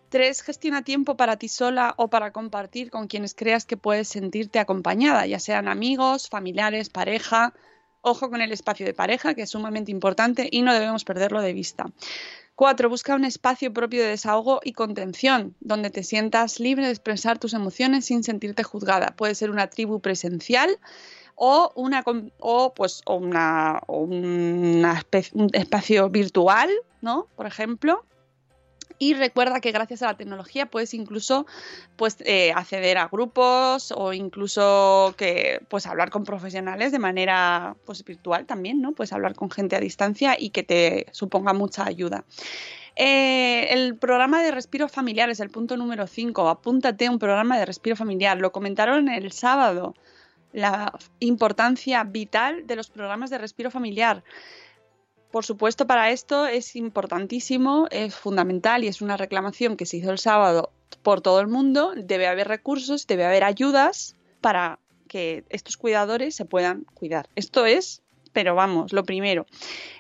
3. 0.10 0.42
Gestiona 0.42 0.84
tiempo 0.84 1.18
para 1.18 1.38
ti 1.38 1.50
sola 1.50 1.94
o 1.98 2.10
para 2.10 2.32
compartir 2.32 2.90
con 2.90 3.08
quienes 3.08 3.34
creas 3.34 3.66
que 3.66 3.78
puedes 3.78 4.08
sentirte 4.08 4.60
acompañada, 4.60 5.26
ya 5.26 5.40
sean 5.40 5.68
amigos, 5.68 6.30
familiares, 6.30 6.90
pareja. 6.90 7.54
Ojo 8.02 8.30
con 8.30 8.42
el 8.42 8.52
espacio 8.52 8.86
de 8.86 8.94
pareja, 8.94 9.34
que 9.34 9.42
es 9.42 9.50
sumamente 9.50 9.92
importante 9.92 10.48
y 10.50 10.62
no 10.62 10.74
debemos 10.74 11.04
perderlo 11.04 11.42
de 11.42 11.54
vista. 11.54 11.92
4. 12.56 12.90
Busca 12.90 13.16
un 13.16 13.26
espacio 13.26 13.72
propio 13.72 14.02
de 14.02 14.10
desahogo 14.10 14.62
y 14.64 14.74
contención, 14.74 15.56
donde 15.60 15.92
te 15.92 16.04
sientas 16.04 16.60
libre 16.60 16.86
de 16.86 16.92
expresar 16.92 17.38
tus 17.38 17.54
emociones 17.54 18.06
sin 18.06 18.24
sentirte 18.24 18.64
juzgada. 18.64 19.14
Puede 19.16 19.36
ser 19.36 19.52
una 19.52 19.68
tribu 19.68 20.00
presencial 20.00 20.80
o, 21.36 21.72
una, 21.76 22.04
o, 22.40 22.74
pues, 22.74 23.04
o 23.06 23.16
una, 23.16 23.82
un 23.88 24.84
espacio 25.54 26.10
virtual, 26.10 26.72
¿no? 27.02 27.28
Por 27.36 27.46
ejemplo. 27.46 28.04
Y 29.00 29.14
recuerda 29.14 29.60
que 29.60 29.72
gracias 29.72 30.02
a 30.02 30.08
la 30.08 30.18
tecnología 30.18 30.66
puedes 30.66 30.94
incluso 30.94 31.46
pues, 31.96 32.18
eh, 32.26 32.52
acceder 32.56 32.98
a 32.98 33.08
grupos 33.08 33.94
o 33.96 34.14
incluso 34.14 35.14
que 35.18 35.62
pues 35.68 35.86
hablar 35.86 36.10
con 36.10 36.24
profesionales 36.24 36.92
de 36.92 37.00
manera 37.00 37.76
pues, 37.86 38.04
virtual 38.04 38.46
también, 38.46 38.82
¿no? 38.82 38.94
Puedes 38.94 39.14
hablar 39.14 39.36
con 39.36 39.52
gente 39.52 39.76
a 39.76 39.80
distancia 39.80 40.36
y 40.40 40.50
que 40.50 40.64
te 40.64 41.06
suponga 41.12 41.54
mucha 41.54 41.86
ayuda. 41.86 42.26
Eh, 43.00 43.68
el 43.74 43.96
programa 43.96 44.42
de 44.42 44.50
respiro 44.50 44.88
familiar 44.90 45.30
es 45.30 45.40
el 45.40 45.52
punto 45.52 45.78
número 45.78 46.08
5. 46.08 46.50
Apúntate 46.50 47.06
a 47.06 47.12
un 47.12 47.20
programa 47.20 47.60
de 47.60 47.66
respiro 47.66 47.96
familiar. 47.96 48.40
Lo 48.40 48.52
comentaron 48.52 49.08
el 49.08 49.32
sábado. 49.32 49.94
La 50.52 50.92
importancia 51.20 52.04
vital 52.04 52.66
de 52.66 52.76
los 52.76 52.90
programas 52.90 53.30
de 53.30 53.38
respiro 53.38 53.70
familiar. 53.70 54.24
Por 55.32 55.46
supuesto, 55.46 55.86
para 55.88 56.12
esto 56.12 56.48
es 56.48 56.76
importantísimo, 56.76 57.88
es 57.92 58.16
fundamental 58.16 58.84
y 58.84 58.88
es 58.88 59.02
una 59.02 59.18
reclamación 59.18 59.78
que 59.78 59.86
se 59.86 59.98
hizo 59.98 60.12
el 60.12 60.20
sábado 60.20 60.72
por 61.04 61.22
todo 61.22 61.40
el 61.40 61.48
mundo. 61.48 61.94
Debe 61.96 62.28
haber 62.28 62.48
recursos, 62.48 63.08
debe 63.08 63.26
haber 63.26 63.44
ayudas 63.44 64.16
para 64.42 64.80
que 65.08 65.44
estos 65.50 65.78
cuidadores 65.78 66.36
se 66.36 66.46
puedan 66.46 66.86
cuidar. 66.94 67.30
Esto 67.36 67.66
es 67.66 68.02
pero 68.38 68.54
vamos, 68.54 68.94
lo 68.94 69.04
primero. 69.04 69.48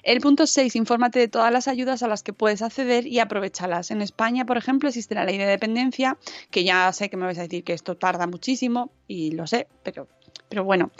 El 0.04 0.22
punto 0.22 0.46
6, 0.46 0.76
infórmate 0.76 1.18
de 1.18 1.28
todas 1.28 1.52
las 1.52 1.68
ayudas 1.68 2.04
a 2.04 2.08
las 2.08 2.22
que 2.22 2.34
puedes 2.34 2.62
acceder 2.62 3.08
y 3.08 3.18
aprovechalas. 3.18 3.90
En 3.90 4.04
España, 4.04 4.46
por 4.46 4.58
ejemplo, 4.58 4.90
existe 4.90 5.16
la 5.16 5.26
ley 5.26 5.40
de 5.40 5.48
dependencia, 5.48 6.20
que 6.52 6.64
ya 6.64 6.94
sé 6.94 7.10
que 7.10 7.18
me 7.18 7.26
vais 7.26 7.40
a 7.40 7.42
decir 7.42 7.64
que 7.64 7.74
esto 7.74 7.98
tarda 7.98 8.28
muchísimo, 8.28 8.92
y 9.08 9.32
lo 9.32 9.48
sé, 9.48 9.68
pero 9.82 10.08
pero 10.50 10.64
bueno, 10.64 10.92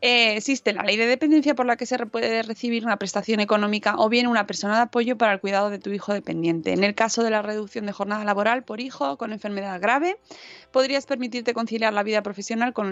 eh, 0.00 0.36
existe 0.36 0.72
la 0.72 0.82
ley 0.82 0.96
de 0.96 1.06
dependencia 1.06 1.54
por 1.54 1.66
la 1.66 1.76
que 1.76 1.86
se 1.86 1.98
puede 2.06 2.42
recibir 2.42 2.84
una 2.84 2.96
prestación 2.96 3.40
económica 3.40 3.94
o 3.96 4.08
bien 4.08 4.26
una 4.26 4.46
persona 4.46 4.76
de 4.76 4.82
apoyo 4.82 5.16
para 5.16 5.32
el 5.32 5.40
cuidado 5.40 5.70
de 5.70 5.78
tu 5.78 5.90
hijo 5.90 6.12
dependiente. 6.12 6.72
En 6.72 6.82
el 6.82 6.94
caso 6.94 7.22
de 7.22 7.30
la 7.30 7.42
reducción 7.42 7.86
de 7.86 7.92
jornada 7.92 8.24
laboral 8.24 8.64
por 8.64 8.80
hijo 8.80 9.16
con 9.16 9.32
enfermedad 9.32 9.80
grave, 9.80 10.18
podrías 10.72 11.06
permitirte 11.06 11.54
conciliar 11.54 11.92
la 11.92 12.02
vida 12.02 12.22
profesional 12.22 12.72
con 12.72 12.88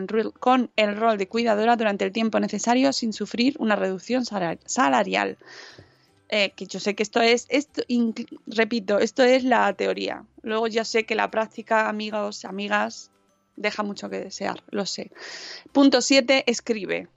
el, 0.77 0.97
rol 0.97 1.19
de 1.19 1.29
cuidadora 1.29 1.77
durante 1.77 2.05
el 2.05 2.13
tiempo 2.13 2.39
necesario 2.41 2.93
sin 2.93 3.13
sufrir 3.13 3.57
una 3.59 3.77
reducción 3.77 4.25
salarial. 4.25 5.39
Eh, 6.29 6.51
que 6.57 6.67
yo 6.67 6.81
sé 6.81 6.97
que 6.97 7.05
esto 7.05 7.21
es, 7.21 7.47
esto, 7.51 7.83
repito, 8.47 8.99
esto 8.99 9.23
es 9.23 9.45
la 9.45 9.73
teoría. 9.75 10.25
Luego 10.43 10.67
ya 10.67 10.85
sé 10.85 11.05
que 11.05 11.15
la 11.15 11.31
práctica, 11.31 11.89
amigos, 11.89 12.45
amigas, 12.45 13.13
deja 13.57 13.83
mucho 13.83 14.09
que 14.09 14.21
desear, 14.21 14.63
lo 14.71 14.87
sé. 14.87 15.11
Punto 15.73 16.01
7, 16.01 16.45
escribe. 16.47 17.09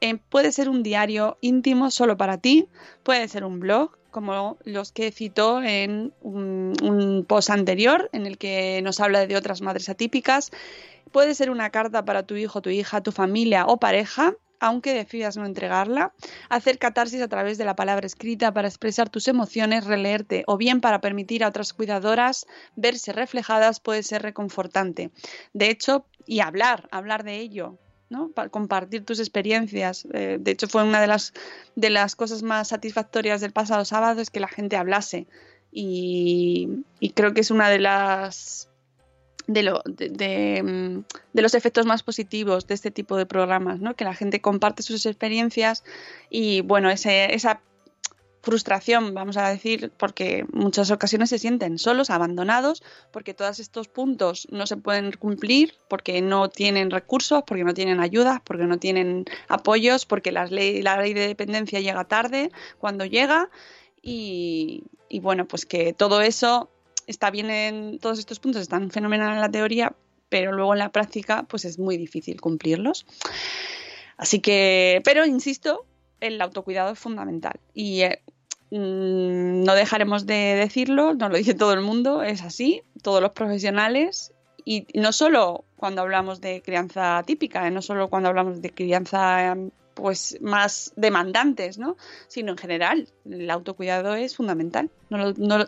Eh, 0.00 0.18
puede 0.28 0.50
ser 0.50 0.68
un 0.68 0.82
diario 0.82 1.38
íntimo 1.40 1.90
solo 1.90 2.16
para 2.16 2.38
ti, 2.38 2.68
puede 3.02 3.28
ser 3.28 3.44
un 3.44 3.60
blog, 3.60 3.96
como 4.10 4.58
los 4.64 4.92
que 4.92 5.12
citó 5.12 5.62
en 5.62 6.12
un, 6.20 6.74
un 6.82 7.24
post 7.24 7.50
anterior, 7.50 8.10
en 8.12 8.26
el 8.26 8.36
que 8.36 8.80
nos 8.82 9.00
habla 9.00 9.26
de 9.26 9.36
otras 9.36 9.62
madres 9.62 9.88
atípicas. 9.88 10.50
Puede 11.12 11.34
ser 11.34 11.50
una 11.50 11.70
carta 11.70 12.04
para 12.04 12.24
tu 12.24 12.36
hijo, 12.36 12.60
tu 12.60 12.70
hija, 12.70 13.00
tu 13.00 13.12
familia 13.12 13.64
o 13.66 13.78
pareja, 13.78 14.34
aunque 14.62 14.94
decidas 14.94 15.36
no 15.36 15.44
entregarla, 15.44 16.14
hacer 16.48 16.78
catarsis 16.78 17.20
a 17.20 17.26
través 17.26 17.58
de 17.58 17.64
la 17.64 17.74
palabra 17.74 18.06
escrita 18.06 18.54
para 18.54 18.68
expresar 18.68 19.10
tus 19.10 19.26
emociones, 19.26 19.84
releerte 19.84 20.44
o 20.46 20.56
bien 20.56 20.80
para 20.80 21.00
permitir 21.00 21.42
a 21.42 21.48
otras 21.48 21.72
cuidadoras 21.72 22.46
verse 22.76 23.12
reflejadas 23.12 23.80
puede 23.80 24.04
ser 24.04 24.22
reconfortante. 24.22 25.10
De 25.52 25.68
hecho, 25.68 26.06
y 26.26 26.40
hablar, 26.40 26.88
hablar 26.92 27.24
de 27.24 27.40
ello, 27.40 27.76
¿no? 28.08 28.28
Para 28.28 28.50
compartir 28.50 29.04
tus 29.04 29.18
experiencias. 29.18 30.06
Eh, 30.14 30.38
de 30.40 30.50
hecho, 30.52 30.68
fue 30.68 30.84
una 30.84 31.00
de 31.00 31.08
las, 31.08 31.32
de 31.74 31.90
las 31.90 32.14
cosas 32.14 32.44
más 32.44 32.68
satisfactorias 32.68 33.40
del 33.40 33.52
pasado 33.52 33.84
sábado 33.84 34.20
es 34.20 34.30
que 34.30 34.38
la 34.38 34.48
gente 34.48 34.76
hablase. 34.76 35.26
y 35.72 36.84
creo 37.14 37.34
que 37.34 37.40
es 37.40 37.50
una 37.50 37.68
de 37.68 37.78
las 37.78 38.68
de, 39.46 39.62
lo, 39.62 39.82
mm, 39.86 41.04
de, 41.32 41.42
los 41.42 41.54
efectos 41.54 41.86
más 41.86 42.02
positivos 42.02 42.66
de 42.66 42.74
este 42.74 42.90
tipo 42.90 43.16
de 43.16 43.26
programas, 43.26 43.80
¿no? 43.80 43.94
que 43.94 44.04
la 44.04 44.14
gente 44.14 44.40
comparte 44.40 44.82
sus 44.82 45.06
experiencias 45.06 45.84
y 46.30 46.60
bueno, 46.62 46.90
ese, 46.90 47.34
esa 47.34 47.60
frustración, 48.42 49.14
vamos 49.14 49.36
a 49.36 49.48
decir, 49.48 49.92
porque 49.96 50.44
muchas 50.52 50.90
ocasiones 50.90 51.30
se 51.30 51.38
sienten 51.38 51.78
solos, 51.78 52.10
abandonados, 52.10 52.82
porque 53.12 53.34
todos 53.34 53.60
estos 53.60 53.86
puntos 53.86 54.48
no 54.50 54.66
se 54.66 54.76
pueden 54.76 55.12
cumplir, 55.12 55.74
porque 55.88 56.20
no 56.20 56.48
tienen 56.48 56.90
recursos, 56.90 57.44
porque 57.46 57.62
no 57.62 57.72
tienen 57.72 58.00
ayudas, 58.00 58.40
porque 58.42 58.64
no 58.64 58.78
tienen 58.78 59.26
apoyos, 59.48 60.06
porque 60.06 60.32
la 60.32 60.46
ley, 60.46 60.82
la 60.82 61.00
ley 61.00 61.14
de 61.14 61.28
dependencia 61.28 61.80
llega 61.80 62.04
tarde 62.04 62.50
cuando 62.78 63.04
llega 63.04 63.48
y, 64.02 64.82
y 65.08 65.20
bueno, 65.20 65.46
pues 65.46 65.64
que 65.64 65.92
todo 65.92 66.20
eso 66.20 66.68
está 67.06 67.30
bien 67.30 67.50
en 67.50 67.98
todos 67.98 68.18
estos 68.18 68.40
puntos, 68.40 68.62
están 68.62 68.90
fenomenal 68.90 69.34
en 69.34 69.40
la 69.40 69.50
teoría, 69.50 69.94
pero 70.28 70.52
luego 70.52 70.72
en 70.72 70.78
la 70.78 70.90
práctica 70.90 71.44
pues 71.44 71.64
es 71.64 71.78
muy 71.78 71.96
difícil 71.96 72.40
cumplirlos. 72.40 73.06
Así 74.16 74.40
que, 74.40 75.00
pero 75.04 75.26
insisto, 75.26 75.84
el 76.20 76.40
autocuidado 76.40 76.92
es 76.92 76.98
fundamental 76.98 77.58
y 77.74 78.02
eh, 78.02 78.22
mm, 78.70 79.64
no 79.64 79.74
dejaremos 79.74 80.26
de 80.26 80.54
decirlo, 80.54 81.14
nos 81.14 81.30
lo 81.30 81.36
dice 81.36 81.54
todo 81.54 81.72
el 81.72 81.80
mundo, 81.80 82.22
es 82.22 82.42
así, 82.42 82.82
todos 83.02 83.20
los 83.20 83.32
profesionales 83.32 84.32
y 84.64 84.86
no 84.94 85.12
solo 85.12 85.64
cuando 85.76 86.02
hablamos 86.02 86.40
de 86.40 86.62
crianza 86.62 87.22
típica, 87.26 87.66
eh, 87.66 87.70
no 87.70 87.82
solo 87.82 88.08
cuando 88.08 88.28
hablamos 88.28 88.62
de 88.62 88.70
crianza 88.70 89.56
pues 89.94 90.38
más 90.40 90.92
demandantes, 90.96 91.78
¿no? 91.78 91.96
Sino 92.28 92.52
en 92.52 92.58
general, 92.58 93.08
el 93.28 93.50
autocuidado 93.50 94.14
es 94.14 94.36
fundamental. 94.36 94.90
No, 95.10 95.32
no, 95.36 95.66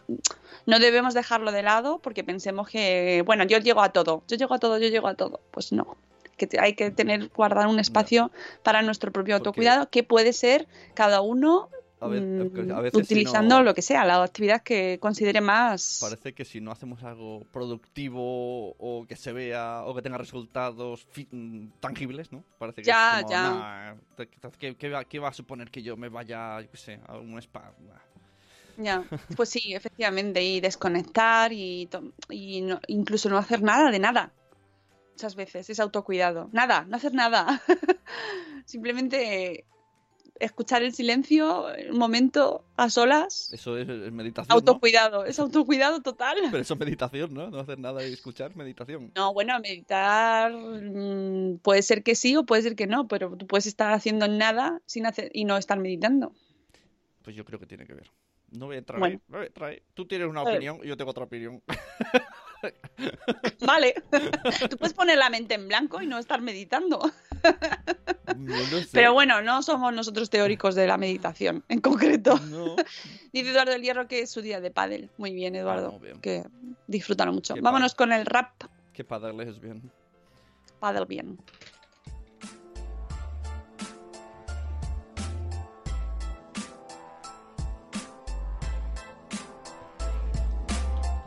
no, 0.66 0.79
debemos 0.79 1.14
dejarlo 1.14 1.53
de 1.53 1.62
lado 1.62 1.99
porque 1.99 2.25
pensemos 2.25 2.68
que, 2.68 3.22
bueno, 3.27 3.45
yo 3.45 3.59
llego 3.59 3.83
a 3.83 3.91
todo, 3.91 4.22
yo 4.29 4.37
llego 4.37 4.55
a 4.55 4.59
todo, 4.59 4.79
yo 4.79 4.89
llego 4.89 5.09
a 5.09 5.14
todo. 5.14 5.41
Pues 5.51 5.72
no, 5.72 5.97
que 6.37 6.49
hay 6.59 6.75
que 6.75 6.91
tener, 6.91 7.29
guardar 7.29 7.66
un 7.66 7.79
espacio 7.79 8.31
para 8.62 8.83
nuestro 8.83 9.12
propio 9.12 9.37
autocuidado, 9.37 9.89
que 9.89 10.03
puede 10.03 10.33
ser 10.33 10.66
cada 10.95 11.20
uno 11.20 11.68
Mm, 12.09 12.50
utilizando 12.92 13.62
lo 13.62 13.74
que 13.74 13.82
sea, 13.82 14.05
la 14.05 14.22
actividad 14.22 14.62
que 14.62 14.98
considere 15.00 15.40
más. 15.40 15.98
Parece 16.00 16.32
que 16.32 16.44
si 16.44 16.61
no 16.61 16.70
hacemos 16.70 17.02
algo 17.02 17.44
productivo 17.52 18.74
o 18.78 19.07
que 19.07 19.16
se 19.16 19.32
vea 19.32 19.82
o 19.84 19.94
que 19.94 20.02
tenga 20.02 20.18
resultados 20.18 21.07
mm, 21.30 21.66
tangibles, 21.80 22.32
¿no? 22.32 22.44
Parece 22.59 22.82
que 22.82 22.86
ya, 22.86 23.24
ya. 23.28 23.96
¿qué, 25.09 25.18
va 25.18 25.28
a 25.28 25.32
suponer 25.32 25.70
que 25.70 25.82
yo 25.82 25.96
me 25.96 26.09
vaya, 26.09 26.61
yo 26.61 26.70
qué 26.70 26.76
sé, 26.76 27.00
a 27.07 27.18
un 27.18 27.38
spa? 27.38 27.72
Ya, 28.76 29.05
pues 29.36 29.48
sí, 29.48 29.74
efectivamente, 29.74 30.42
y 30.42 30.61
desconectar 30.61 31.52
y, 31.52 31.88
y 32.30 32.66
incluso 32.88 33.28
no 33.28 33.38
hacer 33.38 33.62
nada 33.62 33.90
de 33.90 33.98
nada. 33.98 34.32
Muchas 35.12 35.36
veces 35.36 35.70
es 35.70 35.78
autocuidado. 35.78 36.48
Nada, 36.52 36.84
no 36.88 36.96
hacer 36.96 37.14
nada. 37.14 37.62
Simplemente 38.64 39.64
escuchar 40.41 40.82
el 40.82 40.95
silencio, 40.95 41.66
un 41.91 41.99
momento 41.99 42.64
a 42.76 42.91
solas. 42.91 43.53
Eso 43.53 43.78
es, 43.78 43.87
meditación. 43.87 44.53
Autocuidado, 44.53 45.24
es 45.24 45.39
autocuidado 45.39 46.03
total. 46.03 46.39
Pero 46.51 46.59
eso 46.59 46.74
es 46.74 46.80
meditación, 46.80 47.35
¿no? 47.35 47.51
No 47.51 47.59
hacer 47.59 47.78
nada 47.78 48.07
y 48.07 48.12
escuchar, 48.12 48.57
meditación. 48.57 49.12
No, 49.14 49.32
bueno, 49.32 49.59
meditar 49.61 50.53
mm, 50.53 51.59
puede 51.59 51.82
ser 51.82 52.03
que 52.03 52.14
sí 52.14 52.37
o 52.37 52.45
puede 52.45 52.62
ser 52.62 52.76
que 52.76 52.87
no, 52.87 53.09
pero 53.09 53.37
tú 53.37 53.47
puedes 53.47 53.66
estar 53.66 53.93
haciendo 53.93 54.28
nada 54.28 54.80
sin 54.87 55.07
hacer 55.07 55.30
y 55.32 55.45
no 55.45 55.57
estar 55.57 55.78
meditando. 55.78 56.32
Pues 57.22 57.37
yo 57.37 57.45
creo 57.45 57.59
que 57.59 57.66
tiene 57.66 57.87
que 57.87 57.95
ver. 57.95 58.11
No 58.51 58.66
voy 58.66 58.76
a 58.76 58.78
entrar 58.78 59.03
ahí. 59.03 59.82
Tú 59.95 60.07
tienes 60.07 60.28
una 60.28 60.43
opinión 60.43 60.78
y 60.82 60.89
yo 60.89 60.97
tengo 60.97 61.11
otra 61.11 61.24
opinión. 61.24 61.62
Vale. 63.66 63.94
Tú 64.70 64.76
puedes 64.76 64.94
poner 64.94 65.18
la 65.18 65.30
mente 65.30 65.54
en 65.54 65.68
blanco 65.68 66.00
y 66.00 66.06
no 66.06 66.18
estar 66.18 66.40
meditando. 66.40 67.10
Pero 68.92 69.12
bueno, 69.12 69.42
no 69.42 69.62
somos 69.62 69.92
nosotros 69.92 70.30
teóricos 70.30 70.74
de 70.74 70.86
la 70.86 70.96
meditación 70.96 71.64
en 71.68 71.80
concreto. 71.80 72.38
Dice 73.32 73.50
Eduardo 73.50 73.72
del 73.72 73.82
Hierro 73.82 74.08
que 74.08 74.20
es 74.20 74.30
su 74.30 74.42
día 74.42 74.60
de 74.60 74.70
pádel. 74.70 75.10
Muy 75.18 75.32
bien, 75.32 75.54
Eduardo. 75.54 76.00
Ah, 76.02 76.18
que 76.20 76.44
disfrútalo 76.86 77.32
mucho. 77.32 77.54
Vámonos 77.60 77.94
con 77.94 78.12
el 78.12 78.26
rap. 78.26 78.64
Que 78.92 79.04
pádel 79.04 79.40
es 79.40 79.60
bien. 79.60 79.90
Pádel 80.80 81.06
bien. 81.06 81.38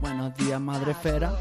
Buenos 0.00 0.34
días, 0.36 0.60
madre 0.60 0.94
fera. 0.94 1.32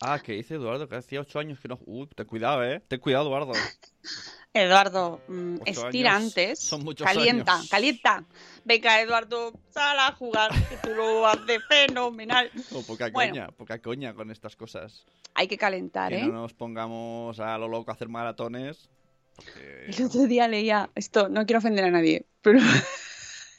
Ah, 0.00 0.20
que 0.20 0.32
dice 0.32 0.54
Eduardo 0.54 0.88
que 0.88 0.96
hacía 0.96 1.20
ocho 1.20 1.38
años 1.40 1.58
que 1.60 1.68
no. 1.68 1.78
Uy, 1.84 2.06
ten 2.14 2.26
cuidado, 2.26 2.62
eh. 2.64 2.80
Ten 2.86 3.00
cuidado, 3.00 3.26
Eduardo. 3.26 3.52
Eduardo, 4.54 5.20
mm, 5.28 5.56
estira 5.66 6.16
años 6.16 6.28
antes. 6.36 6.58
son 6.60 6.82
muchos 6.84 7.06
calienta, 7.06 7.56
años. 7.56 7.68
calienta. 7.68 8.24
Venga, 8.64 9.00
Eduardo, 9.00 9.52
sal 9.70 9.98
a 9.98 10.12
jugar, 10.12 10.50
que 10.68 10.76
tú 10.76 10.94
lo 10.94 11.26
haces 11.26 11.60
fenomenal. 11.68 12.50
Oh, 12.72 12.82
poca 12.82 13.10
Bueno. 13.10 13.32
coña, 13.32 13.48
poca 13.48 13.78
coña 13.80 14.14
con 14.14 14.30
estas 14.30 14.56
cosas. 14.56 15.04
Hay 15.34 15.48
que 15.48 15.58
calentar, 15.58 16.10
Que 16.12 16.20
¿eh? 16.20 16.26
no 16.26 16.32
nos 16.32 16.54
pongamos 16.54 17.38
a 17.40 17.58
lo 17.58 17.68
loco 17.68 17.90
a 17.90 17.94
hacer 17.94 18.08
maratones. 18.08 18.88
porque- 19.36 19.86
El 19.88 20.04
otro 20.04 20.22
día 20.26 20.48
leía 20.48 20.90
esto, 20.94 21.28
no 21.28 21.44
quiero 21.44 21.58
ofender 21.58 21.84
a 21.84 21.90
nadie, 21.90 22.26
pero 22.40 22.58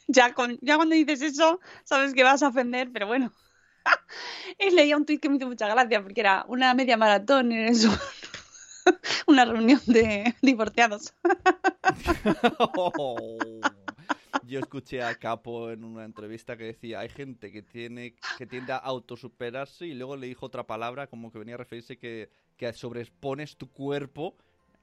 ya, 0.09 0.33
con, 0.33 0.57
ya 0.61 0.75
cuando 0.75 0.95
dices 0.95 1.21
eso, 1.21 1.59
sabes 1.83 2.13
que 2.13 2.23
vas 2.23 2.43
a 2.43 2.49
ofender, 2.49 2.91
pero 2.91 3.07
bueno. 3.07 3.31
Y 4.59 4.71
leía 4.71 4.97
un 4.97 5.05
tuit 5.05 5.21
que 5.21 5.29
me 5.29 5.37
hizo 5.37 5.47
mucha 5.47 5.67
gracia 5.67 6.01
porque 6.01 6.21
era 6.21 6.43
una 6.47 6.73
media 6.73 6.97
maratón 6.97 7.51
en 7.51 7.67
eso. 7.67 7.89
Una 9.27 9.45
reunión 9.45 9.79
de 9.85 10.35
divorciados. 10.41 11.13
Yo 14.47 14.59
escuché 14.59 15.03
a 15.03 15.13
Capo 15.13 15.69
en 15.69 15.83
una 15.83 16.05
entrevista 16.05 16.57
que 16.57 16.63
decía, 16.63 17.01
hay 17.01 17.09
gente 17.09 17.51
que 17.51 17.61
tiene 17.61 18.15
que 18.39 18.47
tiende 18.47 18.73
a 18.73 18.77
autosuperarse 18.77 19.85
y 19.85 19.93
luego 19.93 20.17
le 20.17 20.25
dijo 20.25 20.47
otra 20.47 20.65
palabra 20.65 21.05
como 21.05 21.31
que 21.31 21.37
venía 21.37 21.53
a 21.53 21.59
referirse 21.59 21.99
que, 21.99 22.31
que 22.57 22.73
sobreexpones 22.73 23.57
tu 23.57 23.71
cuerpo 23.71 24.35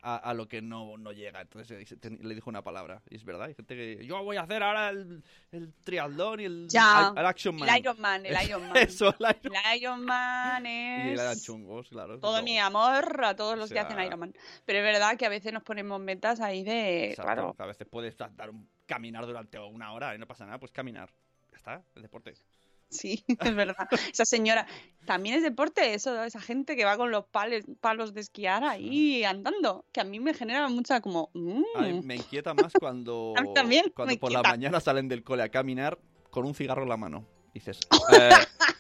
a, 0.09 0.17
a 0.19 0.35
lo 0.35 0.47
que 0.47 0.63
no, 0.63 0.97
no 0.99 1.11
llega. 1.11 1.41
Entonces 1.41 1.97
le 2.03 2.35
dijo 2.35 2.49
una 2.49 2.63
palabra. 2.63 3.03
Y 3.11 3.17
es 3.17 3.25
verdad, 3.25 3.47
hay 3.49 3.55
gente 3.55 3.75
que 3.75 4.07
yo 4.07 4.23
voy 4.23 4.37
a 4.37 4.43
hacer 4.43 4.63
ahora 4.63 4.91
el, 4.91 5.25
el 5.51 5.73
triatlón 5.83 6.39
y 6.41 6.45
el, 6.45 6.69
Ya, 6.69 7.13
el 7.17 7.27
Action 7.27 7.57
Man. 7.57 7.69
el 7.69 7.79
Iron 7.81 8.01
Man, 8.01 8.25
el 8.25 8.37
Iron 8.49 8.69
Man. 8.69 8.77
Eso, 8.77 9.09
el 9.09 9.37
Iron 9.43 9.55
El 9.57 9.77
Iron 9.79 10.05
Man 10.05 10.67
Y 10.67 11.11
es... 11.13 11.21
eran 11.21 11.39
chungos, 11.41 11.89
claro. 11.89 12.21
Todo 12.21 12.37
no. 12.39 12.43
mi 12.45 12.57
amor 12.59 13.25
a 13.25 13.35
todos 13.35 13.59
los 13.59 13.71
O 13.71 13.75
que 13.75 13.81
hacen 13.81 13.97
sea- 13.97 14.07
Iron 14.07 14.21
Man. 14.21 14.35
Pero 14.65 14.79
es 14.79 14.85
verdad 14.85 15.17
que 15.17 15.27
a 15.27 15.31
veces 15.31 15.53
nos 15.53 15.65
ponemos 15.65 16.01
metas 16.01 16.41
ahí 16.41 16.63
de... 16.63 17.11
Exacto, 17.11 17.25
Claro, 17.33 17.55
que 17.57 17.63
A 17.65 17.67
veces 17.67 17.87
puedes 17.91 18.17
dar 18.17 18.51
un, 18.51 18.69
caminar 18.87 19.27
durante 19.27 19.59
una 19.59 19.93
hora 19.93 20.15
y 20.15 20.19
no 20.19 20.27
pasa 20.29 20.45
nada, 20.47 20.59
pues 20.61 20.71
caminar. 20.71 21.11
Ya 21.51 21.57
está, 21.57 21.83
el 21.97 22.03
deporte. 22.03 22.35
Sí, 22.89 23.25
es 23.41 23.55
verdad. 23.55 23.89
Esa 24.13 24.25
señora... 24.25 24.67
También 25.07 25.37
es 25.37 25.45
deporte 25.45 25.95
eso, 25.95 26.25
esa 26.25 26.41
gente 26.41 26.75
que 26.75 26.85
va 26.85 26.97
con 26.97 27.13
los 27.13 27.27
pales- 27.27 27.65
palos 27.81 28.13
de 28.13 28.23
esquiar 28.23 28.65
ahí 28.65 29.23
andando. 29.23 29.85
Que 29.93 30.01
a 30.01 30.05
mí 30.05 30.19
me 30.19 30.35
genera 30.35 30.67
mucha 30.69 31.01
como... 31.01 31.31
mm, 31.33 31.63
A 31.77 31.83
mí 31.83 32.01
me 32.03 32.17
inquieta 32.17 32.55
más 32.55 32.73
cuando, 32.73 33.33
también 33.55 33.93
cuando 33.95 34.19
por 34.19 34.33
la 34.33 34.39
inquieta. 34.41 34.51
mañana 34.51 34.81
salen 34.81 35.07
del 35.07 35.23
cole 35.23 35.45
a 35.45 35.49
caminar 35.49 35.97
con 36.31 36.45
un 36.45 36.57
cigarro 36.57 36.83
en 36.83 36.89
la 36.89 36.97
mano. 36.97 37.25
Dices, 37.55 37.79
eh, 38.21 38.31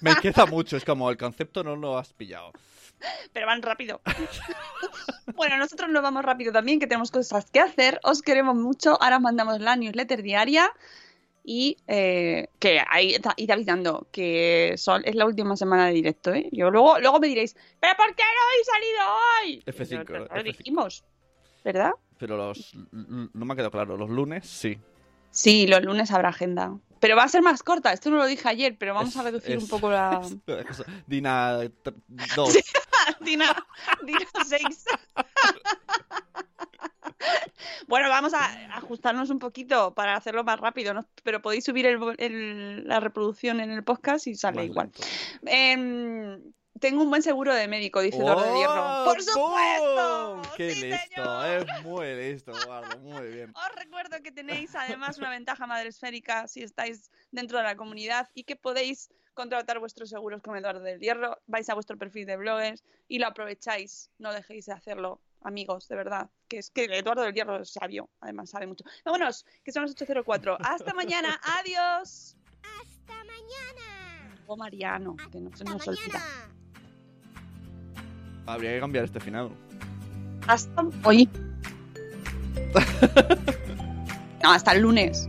me 0.00 0.10
inquieta 0.10 0.46
mucho, 0.46 0.76
es 0.76 0.84
como 0.84 1.08
el 1.10 1.16
concepto 1.16 1.62
no 1.62 1.76
lo 1.76 1.96
has 1.96 2.12
pillado. 2.12 2.50
pero 3.32 3.46
van 3.46 3.62
rápido. 3.62 4.00
bueno, 5.36 5.56
nosotros 5.58 5.88
nos 5.90 6.02
vamos 6.02 6.24
rápido 6.24 6.52
también, 6.52 6.80
que 6.80 6.88
tenemos 6.88 7.12
cosas 7.12 7.48
que 7.52 7.60
hacer. 7.60 8.00
Os 8.02 8.20
queremos 8.22 8.56
mucho. 8.56 9.00
Ahora 9.00 9.18
os 9.18 9.22
mandamos 9.22 9.60
la 9.60 9.76
newsletter 9.76 10.22
diaria. 10.22 10.72
Y 11.48 11.76
eh, 11.86 12.48
que 12.58 12.82
ahí 12.88 13.14
está- 13.14 13.32
id 13.36 13.48
avisando 13.52 14.08
que 14.10 14.74
son, 14.76 15.02
es 15.04 15.14
la 15.14 15.26
última 15.26 15.56
semana 15.56 15.86
de 15.86 15.92
directo, 15.92 16.34
¿eh? 16.34 16.48
Yo 16.50 16.72
luego, 16.72 16.98
luego 16.98 17.20
me 17.20 17.28
diréis, 17.28 17.54
¿pero 17.78 17.94
por 17.96 18.12
qué 18.16 18.24
no 18.24 18.42
habéis 18.48 18.66
salido 18.66 18.98
hoy? 19.44 19.62
F5, 19.64 20.04
Pero 20.06 20.18
lo 20.24 20.26
F5. 20.28 20.42
dijimos, 20.42 21.04
¿verdad? 21.64 21.92
Pero 22.18 22.36
los, 22.36 22.74
no 22.90 23.44
me 23.44 23.52
ha 23.52 23.56
quedado 23.56 23.70
claro, 23.70 23.96
los 23.96 24.10
lunes 24.10 24.44
sí. 24.48 24.76
Sí, 25.30 25.68
los 25.68 25.82
lunes 25.84 26.10
habrá 26.10 26.30
agenda. 26.30 26.76
Pero 26.98 27.14
va 27.14 27.24
a 27.24 27.28
ser 27.28 27.42
más 27.42 27.62
corta, 27.62 27.92
esto 27.92 28.10
no 28.10 28.16
lo 28.16 28.26
dije 28.26 28.48
ayer, 28.48 28.76
pero 28.76 28.94
vamos 28.94 29.10
Es- 29.10 29.16
a 29.18 29.22
reducir 29.22 29.56
es- 29.56 29.62
un 29.62 29.68
poco 29.68 29.88
la... 29.90 30.20
es- 30.46 30.84
Dina 31.06 31.58
2. 32.34 32.58
Dina, 33.20 33.54
Dina 34.02 34.26
6. 34.44 34.84
bueno, 37.88 38.08
vamos 38.08 38.34
a 38.34 38.44
ajustarnos 38.76 39.30
un 39.30 39.38
poquito 39.38 39.94
para 39.94 40.16
hacerlo 40.16 40.44
más 40.44 40.60
rápido, 40.60 40.92
¿no? 40.94 41.06
pero 41.22 41.40
podéis 41.42 41.64
subir 41.64 41.86
el 41.86 41.98
vo- 41.98 42.14
el- 42.18 42.86
la 42.86 43.00
reproducción 43.00 43.60
en 43.60 43.70
el 43.70 43.82
podcast 43.84 44.26
y 44.26 44.34
sale 44.34 44.56
Más 44.58 44.66
igual. 44.66 44.90
Em, 45.46 46.52
tengo 46.78 47.02
un 47.02 47.08
buen 47.10 47.22
seguro 47.22 47.54
de 47.54 47.68
médico, 47.68 48.00
dice 48.00 48.18
Eduardo 48.18 48.44
de 48.52 48.58
Hierro. 48.58 48.74
¡Oh, 49.02 49.04
¡Por 49.06 49.22
supuesto! 49.22 50.42
¡Qué 50.56 50.70
¡Sí, 50.72 50.80
listo! 50.82 51.14
señor! 51.14 51.66
Es 51.70 51.82
muy 51.84 52.14
listo, 52.14 52.52
Eduardo, 52.52 52.98
muy 52.98 53.26
bien. 53.28 53.52
Os 53.56 53.74
recuerdo 53.76 54.22
que 54.22 54.30
tenéis 54.32 54.74
además 54.74 55.16
una 55.18 55.30
ventaja 55.30 55.66
madresférica 55.66 56.46
si 56.48 56.62
estáis 56.62 57.10
dentro 57.30 57.58
de 57.58 57.64
la 57.64 57.76
comunidad 57.76 58.28
y 58.34 58.44
que 58.44 58.56
podéis 58.56 59.08
contratar 59.32 59.78
vuestros 59.78 60.08
seguros 60.10 60.42
con 60.42 60.56
Eduardo 60.56 60.80
del 60.80 61.00
Hierro. 61.00 61.38
Vais 61.46 61.68
a 61.70 61.74
vuestro 61.74 61.96
perfil 61.96 62.26
de 62.26 62.36
bloggers 62.36 62.84
y 63.08 63.18
lo 63.18 63.26
aprovecháis. 63.26 64.10
No 64.18 64.32
dejéis 64.32 64.66
de 64.66 64.72
hacerlo, 64.74 65.20
amigos, 65.46 65.88
de 65.88 65.96
verdad. 65.96 66.28
Que 66.48 66.58
es 66.58 66.70
que 66.70 66.84
Eduardo 66.84 67.22
del 67.22 67.32
Hierro 67.34 67.60
es 67.60 67.72
sabio, 67.72 68.10
además 68.20 68.50
sabe 68.50 68.66
mucho. 68.66 68.84
Vámonos, 69.04 69.46
que 69.64 69.72
son 69.72 69.82
las 69.82 69.96
8.04. 69.96 70.56
Hasta 70.60 70.94
mañana. 70.94 71.40
Adiós. 71.60 72.36
Hasta 72.62 73.14
mañana. 73.24 74.36
O 74.46 74.56
Mariano, 74.56 75.16
que 75.30 75.40
no 75.40 75.56
se 75.56 75.64
nos 75.64 75.86
olvida. 75.86 76.02
mañana. 76.06 76.24
Habría 78.46 78.74
que 78.74 78.80
cambiar 78.80 79.04
este 79.04 79.20
final. 79.20 79.50
Hasta 80.46 80.84
hoy. 81.04 81.28
no, 84.42 84.52
hasta 84.52 84.72
el 84.72 84.82
lunes. 84.82 85.28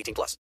18 0.01 0.13
plus. 0.13 0.37